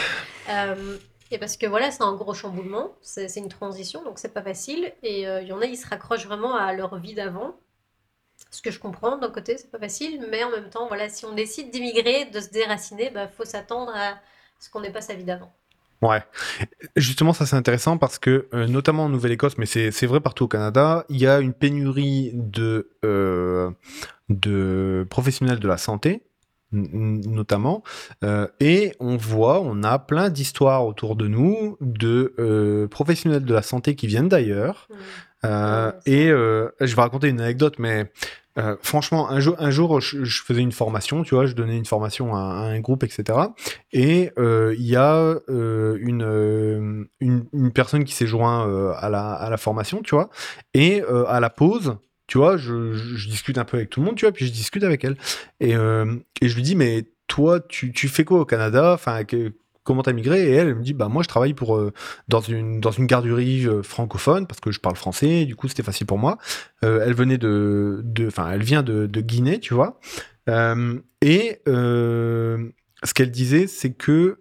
Euh, 0.48 0.96
et 1.32 1.38
parce 1.38 1.56
que 1.56 1.66
voilà 1.66 1.90
c'est 1.90 2.04
un 2.04 2.14
gros 2.14 2.32
chamboulement 2.32 2.94
c'est 3.02 3.34
une 3.34 3.48
transition 3.48 4.04
donc 4.04 4.20
c'est 4.20 4.32
pas 4.32 4.42
facile. 4.42 4.92
Et 5.02 5.26
euh, 5.26 5.42
il 5.42 5.48
y 5.48 5.52
en 5.52 5.60
a 5.60 5.66
ils 5.66 5.76
se 5.76 5.88
raccrochent 5.88 6.26
vraiment 6.26 6.54
à 6.54 6.72
leur 6.72 6.96
vie 6.98 7.14
d'avant. 7.14 7.56
Ce 8.52 8.62
que 8.62 8.70
je 8.70 8.78
comprends 8.78 9.16
d'un 9.18 9.30
côté 9.30 9.58
c'est 9.58 9.70
pas 9.70 9.80
facile 9.80 10.24
mais 10.30 10.44
en 10.44 10.50
même 10.50 10.70
temps 10.70 10.86
voilà 10.86 11.08
si 11.08 11.24
on 11.24 11.32
décide 11.32 11.70
d'immigrer 11.70 12.26
de 12.26 12.40
se 12.40 12.50
déraciner 12.50 13.10
bah 13.10 13.26
faut 13.26 13.44
s'attendre 13.44 13.92
à 13.96 14.20
ce 14.60 14.70
qu'on 14.70 14.80
n'ait 14.80 14.92
pas 14.92 15.00
sa 15.00 15.14
vie 15.14 15.24
d'avant 15.24 15.52
Ouais. 16.02 16.22
Justement, 16.96 17.32
ça 17.32 17.46
c'est 17.46 17.56
intéressant 17.56 17.96
parce 17.98 18.18
que, 18.18 18.48
euh, 18.54 18.66
notamment 18.66 19.04
en 19.04 19.08
Nouvelle-Écosse, 19.08 19.56
mais 19.58 19.66
c'est 19.66 20.06
vrai 20.06 20.20
partout 20.20 20.44
au 20.44 20.48
Canada, 20.48 21.04
il 21.08 21.16
y 21.18 21.26
a 21.26 21.40
une 21.40 21.54
pénurie 21.54 22.32
de, 22.34 22.90
euh, 23.04 23.70
de 24.28 25.06
professionnels 25.08 25.58
de 25.58 25.68
la 25.68 25.78
santé, 25.78 26.25
notamment, 26.72 27.82
euh, 28.24 28.46
et 28.60 28.92
on 29.00 29.16
voit, 29.16 29.60
on 29.60 29.82
a 29.82 29.98
plein 29.98 30.30
d'histoires 30.30 30.86
autour 30.86 31.16
de 31.16 31.28
nous 31.28 31.76
de 31.80 32.88
professionnels 32.90 33.44
de 33.44 33.54
la 33.54 33.62
santé 33.62 33.94
qui 33.94 34.06
viennent 34.06 34.28
d'ailleurs. 34.28 34.88
Mmh. 35.44 35.48
et 36.06 36.26
je 36.28 36.96
vais 36.96 37.02
raconter 37.02 37.28
une 37.28 37.40
anecdote, 37.40 37.78
mais 37.78 38.10
euh, 38.58 38.76
franchement, 38.80 39.30
un 39.30 39.38
jour, 39.40 39.54
un 39.58 39.70
jour 39.70 40.00
je, 40.00 40.42
faisais 40.42 40.62
une 40.62 40.72
formation, 40.72 41.22
tu 41.22 41.34
vois, 41.34 41.46
je 41.46 41.52
donnais 41.52 41.76
une 41.76 41.84
formation 41.84 42.34
à, 42.34 42.38
un 42.38 42.80
groupe, 42.80 43.04
etc. 43.04 43.38
Et 43.92 44.32
euh, 44.38 44.74
il 44.78 44.86
y 44.86 44.96
a 44.96 45.14
euh, 45.14 45.98
une, 46.00 47.06
une, 47.20 47.72
personne 47.72 48.04
qui 48.04 48.14
s'est 48.14 48.26
joint 48.26 48.94
à, 48.98 49.10
la, 49.10 49.32
à 49.32 49.50
la 49.50 49.56
formation, 49.56 50.00
tu 50.02 50.14
vois. 50.14 50.30
Et 50.72 51.02
à 51.28 51.40
la 51.40 51.50
pause, 51.50 51.98
tu 52.26 52.38
vois, 52.38 52.56
je, 52.56 53.28
discute 53.28 53.58
un 53.58 53.64
peu 53.64 53.76
avec 53.76 53.90
tout 53.90 54.00
le 54.00 54.06
monde, 54.06 54.16
tu 54.16 54.24
vois, 54.24 54.32
puis 54.32 54.46
je 54.46 54.52
discute 54.52 54.84
avec 54.84 55.04
elle. 55.04 55.16
Et, 55.60 55.72
et 55.72 56.48
je 56.48 56.54
lui 56.54 56.62
dis, 56.62 56.74
mais 56.76 57.04
toi, 57.26 57.60
tu, 57.60 57.92
fais 58.08 58.24
quoi 58.24 58.40
au 58.40 58.44
Canada? 58.44 58.92
Enfin, 58.94 59.22
comment 59.86 60.02
t'as 60.02 60.12
migré? 60.12 60.50
Et 60.50 60.52
elle, 60.52 60.74
me 60.74 60.82
dit, 60.82 60.92
bah 60.92 61.08
moi 61.08 61.22
je 61.22 61.28
travaille 61.28 61.54
pour 61.54 61.76
euh, 61.76 61.92
dans 62.28 62.40
une 62.40 62.80
dans 62.80 62.90
une 62.90 63.06
garderie 63.06 63.66
euh, 63.66 63.82
francophone 63.82 64.46
parce 64.46 64.60
que 64.60 64.70
je 64.70 64.80
parle 64.80 64.96
français, 64.96 65.46
du 65.46 65.56
coup 65.56 65.68
c'était 65.68 65.82
facile 65.82 66.06
pour 66.06 66.18
moi. 66.18 66.36
Euh, 66.84 67.02
elle 67.06 67.14
venait 67.14 67.38
de 67.38 68.04
enfin 68.26 68.50
elle 68.52 68.62
vient 68.62 68.82
de, 68.82 69.06
de 69.06 69.20
Guinée, 69.22 69.60
tu 69.60 69.72
vois. 69.72 69.98
et 71.22 71.60
ce 73.04 73.12
qu'elle 73.14 73.30
disait, 73.30 73.66
c'est 73.66 73.92
que 73.92 74.38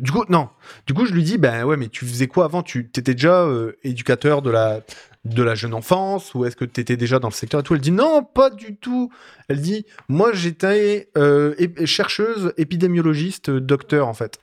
du 0.00 0.12
coup 0.12 0.24
non, 0.28 0.50
du 0.86 0.94
coup 0.94 1.06
je 1.06 1.14
lui 1.14 1.24
dis, 1.24 1.38
ben 1.38 1.64
ouais, 1.64 1.76
mais 1.76 1.88
tu 1.88 2.04
faisais 2.04 2.28
quoi 2.28 2.44
avant? 2.44 2.62
Tu 2.62 2.80
étais 2.80 3.14
déjà 3.14 3.48
éducateur 3.82 4.42
de 4.42 4.50
la 4.50 4.82
de 5.24 5.42
la 5.42 5.54
jeune 5.54 5.72
enfance 5.74 6.34
ou 6.34 6.44
est-ce 6.44 6.56
que 6.56 6.64
tu 6.64 6.80
étais 6.80 6.96
déjà 6.96 7.18
dans 7.18 7.28
le 7.28 7.32
secteur 7.34 7.60
et 7.60 7.62
tout? 7.62 7.74
Elle 7.74 7.80
dit 7.80 7.92
non, 7.92 8.24
pas 8.24 8.50
du 8.50 8.76
tout. 8.76 9.10
Elle 9.48 9.60
dit 9.60 9.86
moi 10.08 10.32
j'étais 10.32 11.10
euh, 11.16 11.54
ép- 11.58 11.86
chercheuse, 11.86 12.52
épidémiologiste, 12.56 13.50
docteur 13.50 14.08
en 14.08 14.14
fait. 14.14 14.38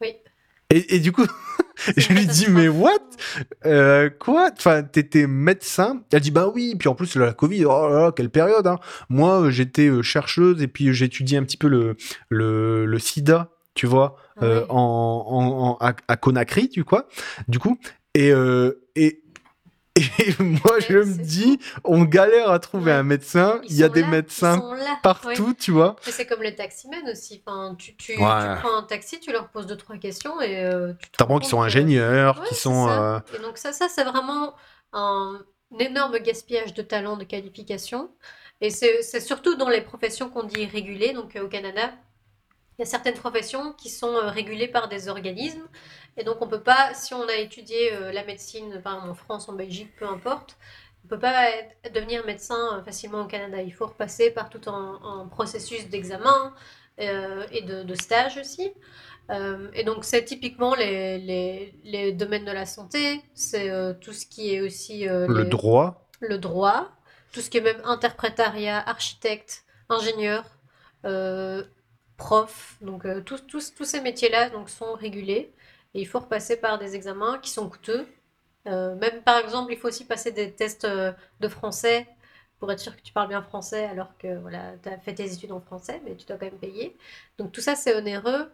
Oui. 0.00 0.14
Et, 0.70 0.96
et 0.96 1.00
du 1.00 1.12
coup, 1.12 1.26
je 1.96 2.12
lui 2.12 2.26
dis 2.26 2.46
mais 2.50 2.68
what? 2.68 2.98
Euh, 3.66 4.08
Quoi? 4.18 4.50
Enfin, 4.56 4.82
t'étais 4.82 5.26
médecin? 5.26 6.02
Elle 6.10 6.20
dit 6.20 6.30
bah 6.30 6.50
oui. 6.54 6.74
Puis 6.78 6.88
en 6.88 6.94
plus 6.94 7.14
la 7.16 7.32
Covid, 7.34 7.66
oh 7.66 7.88
là 7.90 8.00
là, 8.04 8.12
quelle 8.12 8.30
période. 8.30 8.66
Hein. 8.66 8.78
Moi 9.10 9.42
euh, 9.42 9.50
j'étais 9.50 9.90
chercheuse 10.02 10.62
et 10.62 10.68
puis 10.68 10.92
j'étudiais 10.94 11.38
un 11.38 11.42
petit 11.44 11.56
peu 11.58 11.68
le 11.68 11.96
le, 12.30 12.86
le 12.86 12.98
SIDA, 12.98 13.50
tu 13.74 13.86
vois, 13.86 14.16
euh, 14.42 14.64
en, 14.70 14.76
en- 15.28 15.68
en- 15.70 15.76
à, 15.86 15.94
à 16.08 16.16
Conakry, 16.16 16.70
tu 16.70 16.82
quoi. 16.84 17.08
Du 17.46 17.58
coup, 17.58 17.78
et 18.14 18.32
euh, 18.32 18.72
et 18.96 19.22
et 20.18 20.34
moi, 20.42 20.78
je 20.80 20.98
me 20.98 21.14
dis, 21.22 21.58
on 21.84 22.04
galère 22.04 22.50
à 22.50 22.58
trouver 22.58 22.92
Ouais. 22.92 22.98
un 22.98 23.02
médecin. 23.02 23.60
Ils 23.64 23.72
Il 23.72 23.76
y 23.78 23.84
a 23.84 23.88
des 23.88 24.02
là, 24.02 24.08
médecins 24.08 24.62
partout, 25.02 25.48
ouais. 25.48 25.54
tu 25.58 25.70
vois. 25.72 25.96
C'est 26.02 26.26
comme 26.26 26.42
les 26.42 26.54
taximens 26.54 27.10
aussi. 27.10 27.42
Enfin, 27.46 27.74
tu, 27.78 27.96
tu, 27.96 28.14
tu 28.14 28.18
Ouais. 28.18 28.54
prends 28.60 28.76
un 28.76 28.82
taxi, 28.82 29.20
tu 29.20 29.32
leur 29.32 29.48
poses 29.48 29.66
deux 29.66 29.76
trois 29.76 29.96
questions 29.98 30.40
et 30.40 30.64
euh, 30.64 30.92
tu 31.00 31.10
T'apprends 31.12 31.34
rends 31.34 31.40
qu'ils 31.40 31.48
sont 31.50 31.62
ingénieurs, 31.62 32.38
Ouais, 32.40 32.48
qui 32.48 32.54
c'est 32.54 32.60
sont. 32.62 32.88
euh, 32.88 33.18
Et 33.34 33.38
donc 33.40 33.58
ça, 33.58 33.72
ça 33.72 33.88
c'est 33.88 34.04
vraiment 34.04 34.54
un 34.92 35.40
énorme 35.78 36.18
gaspillage 36.18 36.74
de 36.74 36.82
talent, 36.82 37.16
de 37.16 37.24
qualification. 37.24 38.10
Et 38.60 38.70
c'est 38.70 39.02
c'est 39.02 39.20
surtout 39.20 39.54
dans 39.56 39.68
les 39.68 39.80
professions 39.82 40.30
qu'on 40.30 40.42
dit 40.44 40.66
régulées. 40.66 41.12
Donc 41.12 41.36
euh, 41.36 41.44
au 41.44 41.48
Canada, 41.48 41.92
il 42.78 42.82
y 42.82 42.84
a 42.84 42.86
certaines 42.86 43.14
professions 43.14 43.72
qui 43.74 43.90
sont 43.90 44.14
euh, 44.14 44.30
régulées 44.30 44.68
par 44.68 44.88
des 44.88 45.08
organismes. 45.08 45.62
Et 46.18 46.24
donc 46.24 46.42
on 46.42 46.48
peut 46.48 46.60
pas, 46.62 46.92
si 46.94 47.14
on 47.14 47.26
a 47.28 47.34
étudié 47.36 47.92
euh, 47.94 48.12
la 48.12 48.24
médecine, 48.24 48.80
par 48.82 48.94
exemple 48.96 49.10
en 49.12 49.14
France, 49.14 49.48
en 49.48 49.52
Belgique, 49.54 49.94
peu 49.96 50.06
importe, 50.06 50.56
on 51.04 51.08
peut 51.08 51.18
pas 51.18 51.50
être- 51.50 51.92
devenir 51.94 52.26
médecin 52.26 52.78
euh, 52.78 52.82
facilement 52.82 53.22
au 53.22 53.26
Canada. 53.26 53.62
Il 53.62 53.72
faut 53.72 53.86
repasser 53.86 54.30
par 54.30 54.50
tout 54.50 54.60
un, 54.68 55.00
un 55.02 55.28
processus 55.28 55.88
d'examen 55.88 56.52
euh, 57.00 57.46
et 57.52 57.62
de, 57.62 57.84
de 57.84 57.94
stage 57.94 58.36
aussi. 58.36 58.72
Euh, 59.30 59.70
et 59.74 59.84
donc, 59.84 60.04
c'est 60.04 60.24
typiquement 60.24 60.74
les, 60.74 61.18
les, 61.18 61.74
les 61.84 62.12
domaines 62.12 62.46
de 62.46 62.50
la 62.52 62.66
santé, 62.66 63.22
c'est 63.34 63.70
euh, 63.70 63.92
tout 63.94 64.12
ce 64.12 64.26
qui 64.26 64.54
est 64.54 64.60
aussi 64.60 65.04
le 65.04 65.44
droit. 65.44 66.08
le 66.20 66.38
droit, 66.38 66.90
tout 67.32 67.40
ce 67.40 67.48
qui 67.50 67.58
est 67.58 67.60
même 67.60 67.80
interprétariat, 67.84 68.78
architecte, 68.88 69.64
ingénieur, 69.88 70.44
prof. 72.16 72.76
Donc, 72.80 73.06
tous, 73.24 73.84
ces 73.84 74.00
métiers-là 74.00 74.50
donc, 74.50 74.70
sont 74.70 74.94
régulés 74.94 75.52
et 75.98 76.02
il 76.02 76.06
faut 76.06 76.20
repasser 76.20 76.56
par 76.58 76.78
des 76.78 76.94
examens 76.96 77.38
qui 77.40 77.50
sont 77.50 77.68
coûteux. 77.68 78.06
Euh, 78.66 78.94
même 78.96 79.22
par 79.22 79.38
exemple, 79.38 79.72
il 79.72 79.78
faut 79.78 79.88
aussi 79.88 80.04
passer 80.06 80.32
des 80.32 80.52
tests 80.54 80.84
euh, 80.84 81.12
de 81.40 81.48
français 81.48 82.08
pour 82.58 82.72
être 82.72 82.80
sûr 82.80 82.96
que 82.96 83.02
tu 83.02 83.12
parles 83.12 83.28
bien 83.28 83.42
français 83.42 83.86
alors 83.86 84.16
que 84.18 84.38
voilà, 84.40 84.74
tu 84.82 84.88
as 84.90 84.98
fait 84.98 85.14
tes 85.14 85.32
études 85.32 85.52
en 85.52 85.60
français, 85.60 86.02
mais 86.04 86.16
tu 86.16 86.26
dois 86.26 86.36
quand 86.38 86.46
même 86.46 86.58
payer. 86.58 86.96
Donc 87.38 87.52
tout 87.52 87.60
ça, 87.60 87.76
c'est 87.76 87.96
onéreux, 87.96 88.52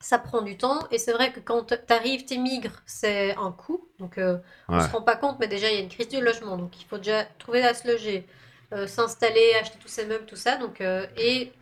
ça 0.00 0.18
prend 0.18 0.42
du 0.42 0.56
temps, 0.56 0.88
et 0.90 0.98
c'est 0.98 1.12
vrai 1.12 1.32
que 1.32 1.40
quand 1.40 1.64
tu 1.66 1.92
arrives, 1.92 2.24
tu 2.24 2.34
émigres, 2.34 2.82
c'est 2.86 3.34
un 3.36 3.52
coût. 3.52 3.88
Donc 3.98 4.18
euh, 4.18 4.38
on 4.76 4.80
Ouais. 4.80 4.80
se 4.80 4.90
rend 4.90 5.02
pas 5.02 5.16
compte, 5.16 5.38
mais 5.40 5.48
déjà, 5.48 5.70
il 5.70 5.74
y 5.74 5.78
a 5.78 5.82
une 5.82 5.88
crise 5.90 6.08
du 6.08 6.20
logement, 6.20 6.56
donc 6.56 6.80
il 6.80 6.86
faut 6.86 6.98
déjà 6.98 7.24
trouver 7.38 7.62
à 7.64 7.74
se 7.74 7.86
loger, 7.90 8.26
euh, 8.72 8.86
s'installer, 8.86 9.54
acheter 9.60 9.78
tous 9.78 9.88
ces 9.88 10.06
meubles, 10.06 10.26
tout 10.26 10.36
ça. 10.36 10.56
Donc, 10.56 10.80
euh, 10.80 11.06
et 11.16 11.52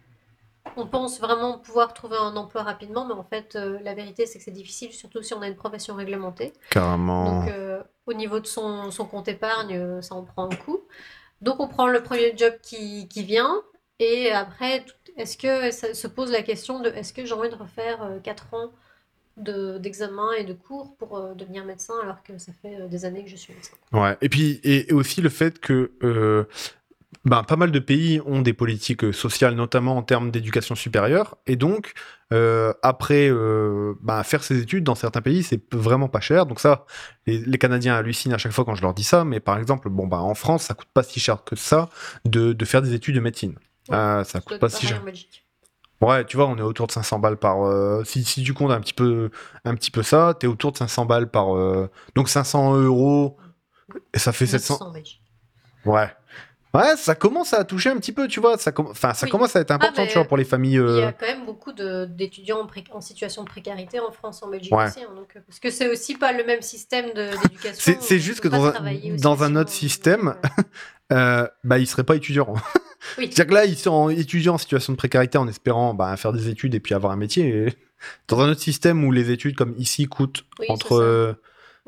on 0.76 0.86
pense 0.86 1.20
vraiment 1.20 1.58
pouvoir 1.58 1.94
trouver 1.94 2.16
un 2.16 2.36
emploi 2.36 2.62
rapidement, 2.62 3.04
mais 3.06 3.14
en 3.14 3.24
fait, 3.24 3.56
euh, 3.56 3.78
la 3.82 3.94
vérité, 3.94 4.26
c'est 4.26 4.38
que 4.38 4.44
c'est 4.44 4.50
difficile, 4.50 4.92
surtout 4.92 5.22
si 5.22 5.34
on 5.34 5.42
a 5.42 5.48
une 5.48 5.56
profession 5.56 5.94
réglementée. 5.94 6.52
Carrément. 6.70 7.40
Donc, 7.40 7.50
euh, 7.50 7.82
au 8.06 8.12
niveau 8.14 8.40
de 8.40 8.46
son, 8.46 8.90
son 8.90 9.04
compte 9.06 9.28
épargne, 9.28 9.74
euh, 9.76 10.02
ça 10.02 10.14
en 10.14 10.22
prend 10.22 10.44
un 10.50 10.54
coup. 10.56 10.80
Donc, 11.40 11.60
on 11.60 11.68
prend 11.68 11.86
le 11.88 12.02
premier 12.02 12.36
job 12.36 12.54
qui, 12.62 13.08
qui 13.08 13.22
vient. 13.22 13.62
Et 13.98 14.30
après, 14.30 14.84
est-ce 15.16 15.36
que 15.36 15.70
ça 15.70 15.94
se 15.94 16.06
pose 16.06 16.30
la 16.30 16.42
question 16.42 16.80
de 16.80 16.88
est-ce 16.90 17.12
que 17.12 17.24
j'ai 17.24 17.32
envie 17.34 17.48
de 17.50 17.54
refaire 17.56 17.98
4 18.22 18.54
ans 18.54 18.70
de- 19.36 19.78
d'examen 19.78 20.32
et 20.32 20.44
de 20.44 20.52
cours 20.52 20.96
pour 20.96 21.16
euh, 21.16 21.34
devenir 21.34 21.64
médecin 21.64 21.94
alors 22.02 22.22
que 22.24 22.38
ça 22.38 22.52
fait 22.60 22.74
euh, 22.80 22.88
des 22.88 23.04
années 23.04 23.22
que 23.24 23.30
je 23.30 23.36
suis 23.36 23.52
médecin? 23.54 23.74
Ouais. 23.92 24.16
Et 24.20 24.28
puis, 24.28 24.60
et, 24.64 24.90
et 24.90 24.92
aussi 24.92 25.20
le 25.20 25.28
fait 25.28 25.60
que 25.60 25.92
euh, 26.02 26.44
ben, 27.28 27.42
pas 27.42 27.56
mal 27.56 27.70
de 27.72 27.78
pays 27.78 28.20
ont 28.26 28.42
des 28.42 28.52
politiques 28.52 29.04
euh, 29.04 29.12
sociales, 29.12 29.54
notamment 29.54 29.96
en 29.96 30.02
termes 30.02 30.30
d'éducation 30.30 30.74
supérieure. 30.74 31.36
Et 31.46 31.56
donc, 31.56 31.92
euh, 32.32 32.72
après 32.82 33.28
euh, 33.30 33.94
ben, 34.02 34.22
faire 34.22 34.42
ses 34.42 34.60
études 34.60 34.84
dans 34.84 34.94
certains 34.94 35.20
pays, 35.20 35.42
c'est 35.42 35.62
vraiment 35.74 36.08
pas 36.08 36.20
cher. 36.20 36.46
Donc 36.46 36.60
ça, 36.60 36.86
les, 37.26 37.38
les 37.38 37.58
Canadiens 37.58 37.96
hallucinent 37.96 38.32
à 38.34 38.38
chaque 38.38 38.52
fois 38.52 38.64
quand 38.64 38.74
je 38.74 38.82
leur 38.82 38.94
dis 38.94 39.04
ça. 39.04 39.24
Mais 39.24 39.40
par 39.40 39.58
exemple, 39.58 39.88
bon, 39.88 40.06
ben, 40.06 40.18
en 40.18 40.34
France, 40.34 40.64
ça 40.64 40.74
coûte 40.74 40.88
pas 40.94 41.02
si 41.02 41.20
cher 41.20 41.44
que 41.44 41.56
ça 41.56 41.88
de, 42.24 42.52
de 42.52 42.64
faire 42.64 42.82
des 42.82 42.94
études 42.94 43.16
de 43.16 43.20
médecine. 43.20 43.56
Ouais. 43.88 43.96
Euh, 43.96 44.24
ça 44.24 44.40
coûte 44.40 44.58
pas 44.58 44.68
si 44.68 44.86
cher. 44.86 45.02
Ouais, 46.00 46.24
tu 46.24 46.36
vois, 46.36 46.46
on 46.46 46.56
est 46.56 46.62
autour 46.62 46.86
de 46.86 46.92
500 46.92 47.18
balles 47.18 47.36
par. 47.38 47.64
euh, 47.64 48.04
si, 48.04 48.22
si 48.22 48.44
tu 48.44 48.54
comptes 48.54 48.70
un 48.70 48.80
petit 48.80 48.94
peu, 48.94 49.30
un 49.64 49.74
petit 49.74 49.90
peu 49.90 50.04
ça, 50.04 50.34
t'es 50.38 50.46
autour 50.46 50.70
de 50.70 50.76
500 50.76 51.06
balles 51.06 51.28
par. 51.28 51.48
donc 52.14 52.28
500 52.28 52.76
euros, 52.76 53.36
et 54.14 54.18
ça 54.20 54.32
fait 54.32 54.46
700. 54.46 54.74
900 54.74 54.86
en 54.86 54.92
Belgique. 54.92 55.22
Ouais. 55.84 56.08
Ouais, 56.78 56.96
ça 56.96 57.14
commence 57.14 57.52
à 57.54 57.64
toucher 57.64 57.90
un 57.90 57.96
petit 57.96 58.12
peu, 58.12 58.28
tu 58.28 58.40
vois. 58.40 58.56
Ça, 58.58 58.72
com- 58.72 58.86
enfin, 58.90 59.12
ça 59.14 59.26
Oui. 59.26 59.30
commence 59.30 59.56
à 59.56 59.60
être 59.60 59.70
important, 59.70 60.02
mais 60.02 60.08
tu 60.08 60.14
vois, 60.14 60.24
pour 60.24 60.36
les 60.36 60.44
familles. 60.44 60.72
Il 60.74 60.76
y 60.76 60.78
euh, 60.78 61.08
a 61.08 61.12
quand 61.12 61.26
même 61.26 61.44
beaucoup 61.44 61.72
d'étudiants 61.72 62.60
en, 62.60 62.66
pré- 62.66 62.84
en 62.92 63.00
situation 63.00 63.42
de 63.42 63.48
précarité 63.48 64.00
en 64.00 64.10
France, 64.12 64.42
en 64.42 64.48
Belgique 64.48 64.74
Ouais. 64.74 64.86
aussi. 64.86 65.00
hein, 65.02 65.12
donc, 65.14 65.28
euh, 65.36 65.40
parce 65.46 65.58
que 65.60 65.70
c'est 65.70 65.88
aussi 65.90 66.14
pas 66.16 66.32
le 66.32 66.44
même 66.44 66.62
système 66.62 67.06
d'éducation. 67.14 67.96
C'est- 68.00 68.00
juste 68.18 68.40
que 68.40 68.48
dans 68.48 68.64
un- 68.66 68.74
dans 69.20 69.42
autre 69.56 69.70
système, 69.70 70.34
euh, 70.44 70.62
euh, 71.12 71.48
bah, 71.64 71.78
ils 71.78 71.86
seraient 71.86 72.04
pas 72.04 72.16
étudiants. 72.16 72.54
Oui. 73.16 73.26
C'est-à-dire 73.32 73.46
que 73.46 73.54
là, 73.54 73.64
ils 73.64 73.76
sont 73.78 74.08
étudiants 74.10 74.54
en 74.54 74.58
situation 74.58 74.92
de 74.92 74.98
précarité 74.98 75.38
en 75.38 75.48
espérant 75.48 75.94
bah, 75.94 76.16
faire 76.16 76.32
des 76.32 76.48
études 76.48 76.74
et 76.74 76.80
puis 76.80 76.94
avoir 76.94 77.12
un 77.12 77.16
métier. 77.16 77.48
Et 77.48 77.74
Dans 78.28 78.40
un 78.40 78.50
autre 78.50 78.60
système 78.60 79.04
où 79.04 79.10
les 79.12 79.30
études, 79.30 79.56
comme 79.56 79.74
ici, 79.78 80.06
coûtent 80.06 80.44
Oui, 80.60 80.66
entre 80.68 80.92
euh, 80.94 81.32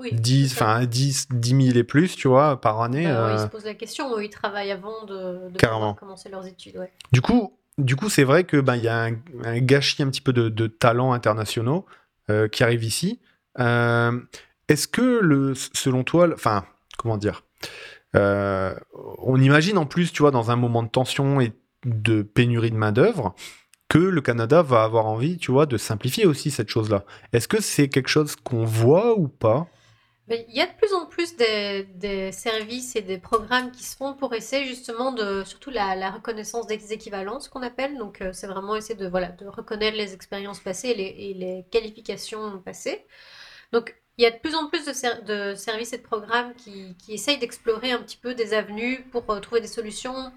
oui, 0.00 0.12
10, 0.12 0.48
c'est 0.48 0.54
ça. 0.56 0.64
enfin 0.64 0.86
10, 0.86 1.28
10 1.30 1.66
000 1.66 1.78
et 1.78 1.84
plus, 1.84 2.16
tu 2.16 2.28
vois, 2.28 2.60
par 2.60 2.80
année. 2.82 3.04
Bah, 3.04 3.28
euh, 3.28 3.34
Ils 3.36 3.42
se 3.42 3.46
posent 3.46 3.64
la 3.64 3.74
question, 3.74 4.18
ils 4.18 4.30
travaillent 4.30 4.72
avant 4.72 5.04
de, 5.04 5.50
commencer 5.98 6.28
leurs 6.28 6.46
études. 6.46 6.76
Ouais. 6.78 6.90
Du 7.12 7.20
coup, 7.20 7.56
du 7.78 7.96
coup, 7.96 8.08
c'est 8.08 8.24
vrai 8.24 8.44
que 8.44 8.58
ben 8.58 8.76
il 8.76 8.84
y 8.84 8.88
a 8.88 9.04
un, 9.04 9.14
un 9.44 9.58
gâchis 9.58 10.02
un 10.02 10.10
petit 10.10 10.20
peu 10.20 10.32
de, 10.32 10.48
de 10.48 10.66
talents 10.66 11.12
internationaux 11.12 11.86
euh, 12.30 12.48
qui 12.48 12.62
arrivent 12.62 12.84
ici. 12.84 13.20
Euh, 13.58 14.20
Est-ce 14.68 14.86
que 14.86 15.20
le, 15.20 15.54
selon 15.54 16.04
toi, 16.04 16.28
enfin, 16.32 16.64
comment 16.96 17.16
dire, 17.16 17.42
euh, 18.14 18.74
on 19.18 19.40
imagine 19.40 19.78
en 19.78 19.86
plus, 19.86 20.12
tu 20.12 20.22
vois, 20.22 20.30
dans 20.30 20.50
un 20.50 20.56
moment 20.56 20.82
de 20.82 20.88
tension 20.88 21.40
et 21.40 21.52
de 21.84 22.22
pénurie 22.22 22.70
de 22.70 22.76
main 22.76 22.92
d'œuvre, 22.92 23.34
que 23.88 23.98
le 23.98 24.20
Canada 24.20 24.62
va 24.62 24.84
avoir 24.84 25.06
envie, 25.06 25.38
tu 25.38 25.50
vois, 25.50 25.66
de 25.66 25.76
simplifier 25.76 26.26
aussi 26.26 26.50
cette 26.50 26.68
chose-là. 26.68 27.04
Est-ce 27.32 27.48
que 27.48 27.60
c'est 27.60 27.88
quelque 27.88 28.08
chose 28.08 28.36
qu'on 28.36 28.64
voit 28.64 29.18
ou 29.18 29.26
pas? 29.26 29.66
Il 30.48 30.54
y 30.54 30.60
a 30.60 30.66
de 30.66 30.72
plus 30.72 30.92
en 30.94 31.06
plus 31.06 31.36
des, 31.36 31.84
des 31.94 32.30
services 32.30 32.94
et 32.94 33.02
des 33.02 33.18
programmes 33.18 33.72
qui 33.72 33.82
se 33.82 33.96
font 33.96 34.14
pour 34.14 34.32
essayer 34.34 34.64
justement 34.66 35.12
de, 35.12 35.42
surtout 35.44 35.70
la, 35.70 35.96
la 35.96 36.10
reconnaissance 36.10 36.66
des 36.66 36.92
équivalences 36.92 37.48
qu'on 37.48 37.62
appelle. 37.62 37.98
Donc, 37.98 38.20
euh, 38.20 38.32
c'est 38.32 38.46
vraiment 38.46 38.76
essayer 38.76 38.94
de, 38.94 39.08
voilà, 39.08 39.28
de 39.28 39.46
reconnaître 39.46 39.96
les 39.96 40.14
expériences 40.14 40.60
passées 40.60 40.90
et 40.90 40.94
les, 40.94 41.14
et 41.18 41.34
les 41.34 41.64
qualifications 41.70 42.58
passées. 42.60 43.04
Donc, 43.72 43.96
il 44.18 44.22
y 44.22 44.26
a 44.26 44.30
de 44.30 44.38
plus 44.38 44.54
en 44.54 44.68
plus 44.68 44.84
de, 44.84 44.92
ser- 44.92 45.22
de 45.22 45.54
services 45.54 45.92
et 45.94 45.98
de 45.98 46.02
programmes 46.02 46.54
qui, 46.54 46.96
qui 46.98 47.14
essayent 47.14 47.38
d'explorer 47.38 47.90
un 47.92 47.98
petit 47.98 48.18
peu 48.18 48.34
des 48.34 48.54
avenues 48.54 49.06
pour 49.10 49.28
euh, 49.30 49.40
trouver 49.40 49.60
des 49.60 49.66
solutions 49.66 50.32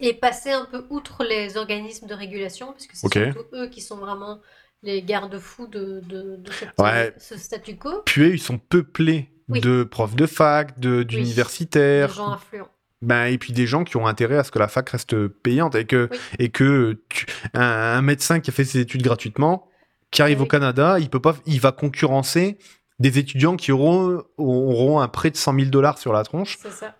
et 0.00 0.12
passer 0.14 0.50
un 0.50 0.64
peu 0.66 0.84
outre 0.90 1.24
les 1.24 1.56
organismes 1.56 2.06
de 2.06 2.14
régulation, 2.14 2.72
parce 2.72 2.86
que 2.86 2.96
c'est 2.96 3.08
surtout 3.08 3.46
eux 3.54 3.68
qui 3.68 3.80
sont 3.80 3.96
vraiment 3.96 4.40
les 4.82 5.02
garde-fous 5.02 5.66
de, 5.66 6.00
de, 6.06 6.36
de 6.36 6.52
cette- 6.52 6.70
Ouais. 6.78 7.14
ce 7.18 7.36
statu 7.36 7.76
quo. 7.76 8.02
Puis 8.04 8.30
ils 8.30 8.40
sont 8.40 8.58
peuplés 8.58 9.30
Oui. 9.48 9.60
de 9.60 9.84
profs 9.84 10.14
de 10.16 10.26
fac, 10.26 10.78
de- 10.78 11.02
d'universitaires, 11.02 12.08
Des 12.08 12.14
gens 12.14 12.32
influents. 12.32 12.68
Ben, 13.02 13.26
et 13.26 13.36
puis 13.38 13.52
des 13.52 13.66
gens 13.66 13.84
qui 13.84 13.96
ont 13.96 14.06
intérêt 14.06 14.38
à 14.38 14.44
ce 14.44 14.50
que 14.50 14.58
la 14.58 14.68
fac 14.68 14.88
reste 14.90 15.28
payante 15.28 15.74
et 15.74 15.84
que, 15.84 16.08
Oui. 16.10 16.18
et 16.38 16.48
que 16.50 17.00
tu- 17.08 17.26
un, 17.54 17.60
un 17.62 18.02
médecin 18.02 18.40
qui 18.40 18.50
a 18.50 18.52
fait 18.52 18.64
ses 18.64 18.78
études 18.80 19.02
gratuitement, 19.02 19.68
qui 20.10 20.22
arrive 20.22 20.38
Oui. 20.40 20.44
au 20.44 20.48
Canada, 20.48 20.98
il 20.98 21.10
peut 21.10 21.20
pas, 21.20 21.36
il 21.46 21.60
va 21.60 21.72
concurrencer 21.72 22.58
des 22.98 23.18
étudiants 23.18 23.56
qui 23.56 23.72
auront, 23.72 24.22
auront 24.38 25.00
un 25.00 25.08
prêt 25.08 25.30
de 25.30 25.36
100 25.36 25.54
000 25.54 25.66
dollars 25.70 25.98
sur 25.98 26.12
la 26.12 26.22
tronche 26.24 26.56
C'est 26.62 26.72
ça. 26.72 26.96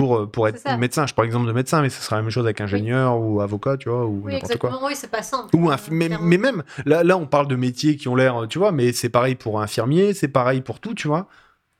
Pour, 0.00 0.16
euh, 0.18 0.26
pour 0.26 0.48
être 0.48 0.76
médecin. 0.78 1.06
Je 1.06 1.12
prends 1.12 1.22
l'exemple 1.22 1.46
de 1.46 1.52
médecin, 1.52 1.82
mais 1.82 1.90
ce 1.90 2.00
sera 2.02 2.16
la 2.16 2.22
même 2.22 2.30
chose 2.30 2.44
avec 2.46 2.60
ingénieur 2.60 3.18
ou 3.20 3.40
avocat, 3.40 3.76
tu 3.76 3.88
vois, 3.88 4.06
ou 4.06 4.22
Oui, 4.24 4.32
n'importe 4.32 4.56
quoi. 4.58 4.78
Oui, 4.82 4.92
c'est 4.94 5.10
pas 5.10 5.22
simple. 5.22 5.54
Ou 5.54 5.70
Euh, 5.70 5.76
mais, 5.90 6.08
mais 6.20 6.38
même, 6.38 6.62
là, 6.86 7.04
là, 7.04 7.16
on 7.16 7.26
parle 7.26 7.48
de 7.48 7.56
métiers 7.56 7.96
qui 7.96 8.08
ont 8.08 8.14
l'air, 8.16 8.46
tu 8.48 8.58
vois, 8.58 8.72
mais 8.72 8.92
c'est 8.92 9.08
pareil 9.10 9.34
pour 9.34 9.60
infirmier, 9.60 10.14
c'est 10.14 10.28
pareil 10.28 10.60
pour 10.62 10.80
tout, 10.80 10.94
tu 10.94 11.06
vois. 11.08 11.26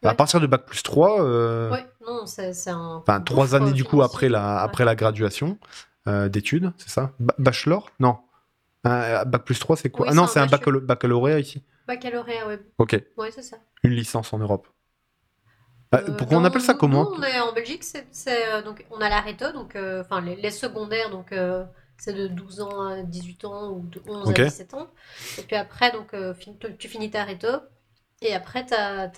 À 0.02 0.08
Ouais. 0.08 0.14
partir 0.14 0.40
de 0.40 0.46
bac 0.46 0.64
plus 0.64 0.82
3, 0.82 1.22
euh, 1.22 1.70
Ouais, 1.70 1.86
non, 2.06 2.24
c'est 2.26 2.52
un. 2.70 3.02
Enfin, 3.02 3.20
trois 3.20 3.54
années 3.54 3.72
du 3.72 3.84
coup 3.84 4.02
après 4.02 4.28
la, 4.30 4.56
Ouais. 4.56 4.62
après 4.62 4.84
la 4.86 4.94
graduation 4.94 5.58
euh, 6.08 6.28
d'études, 6.30 6.72
c'est 6.78 6.88
ça? 6.88 7.12
Ba- 7.20 7.34
Bachelor? 7.38 7.90
Non. 8.00 8.16
Un- 8.84 9.24
bac 9.26 9.44
plus 9.44 9.58
3, 9.58 9.76
c'est 9.76 9.90
quoi? 9.90 10.06
Oui, 10.06 10.12
Ah 10.12 10.14
non, 10.14 10.26
c'est 10.26 10.40
un 10.40 10.46
baccalauréat 10.46 11.38
ici. 11.40 11.62
Baccalauréat, 11.86 12.46
ouais. 12.46 12.58
Ok, 12.78 12.98
Ouais, 13.18 13.30
c'est 13.34 13.42
ça. 13.42 13.56
une 13.82 13.92
licence 13.92 14.32
en 14.32 14.38
Europe. 14.38 14.66
Ah, 15.92 16.02
Euh, 16.08 16.12
pourquoi 16.16 16.38
on 16.38 16.44
appelle 16.44 16.62
ça 16.62 16.74
comment 16.74 17.04
nous, 17.10 17.16
on 17.16 17.22
est 17.22 17.40
en 17.40 17.52
Belgique, 17.52 17.84
c'est, 17.84 18.06
c'est, 18.12 18.48
euh, 18.52 18.62
donc 18.62 18.84
on 18.90 19.00
a 19.00 19.08
la 19.08 19.20
RETO, 19.20 19.52
donc 19.52 19.74
euh, 19.76 20.02
enfin 20.02 20.20
les, 20.20 20.36
les 20.36 20.50
secondaires, 20.50 21.10
donc 21.10 21.34
c'est 21.96 22.14
de 22.14 22.28
12 22.28 22.60
ans 22.60 22.80
à 22.88 23.02
18 23.02 23.44
ans 23.44 23.70
ou 23.72 23.86
de 23.86 24.00
11 24.06 24.30
Ok. 24.30 24.38
à 24.38 24.38
17 24.38 24.74
ans. 24.74 24.88
Et 25.36 25.42
puis 25.42 25.56
après, 25.56 25.92
donc 25.92 26.14
tu, 26.78 26.88
finis 26.88 27.10
ta 27.10 27.24
RETO. 27.24 27.48
Et 28.22 28.34
après, 28.34 28.66
tu 28.66 28.74
as, 28.74 29.08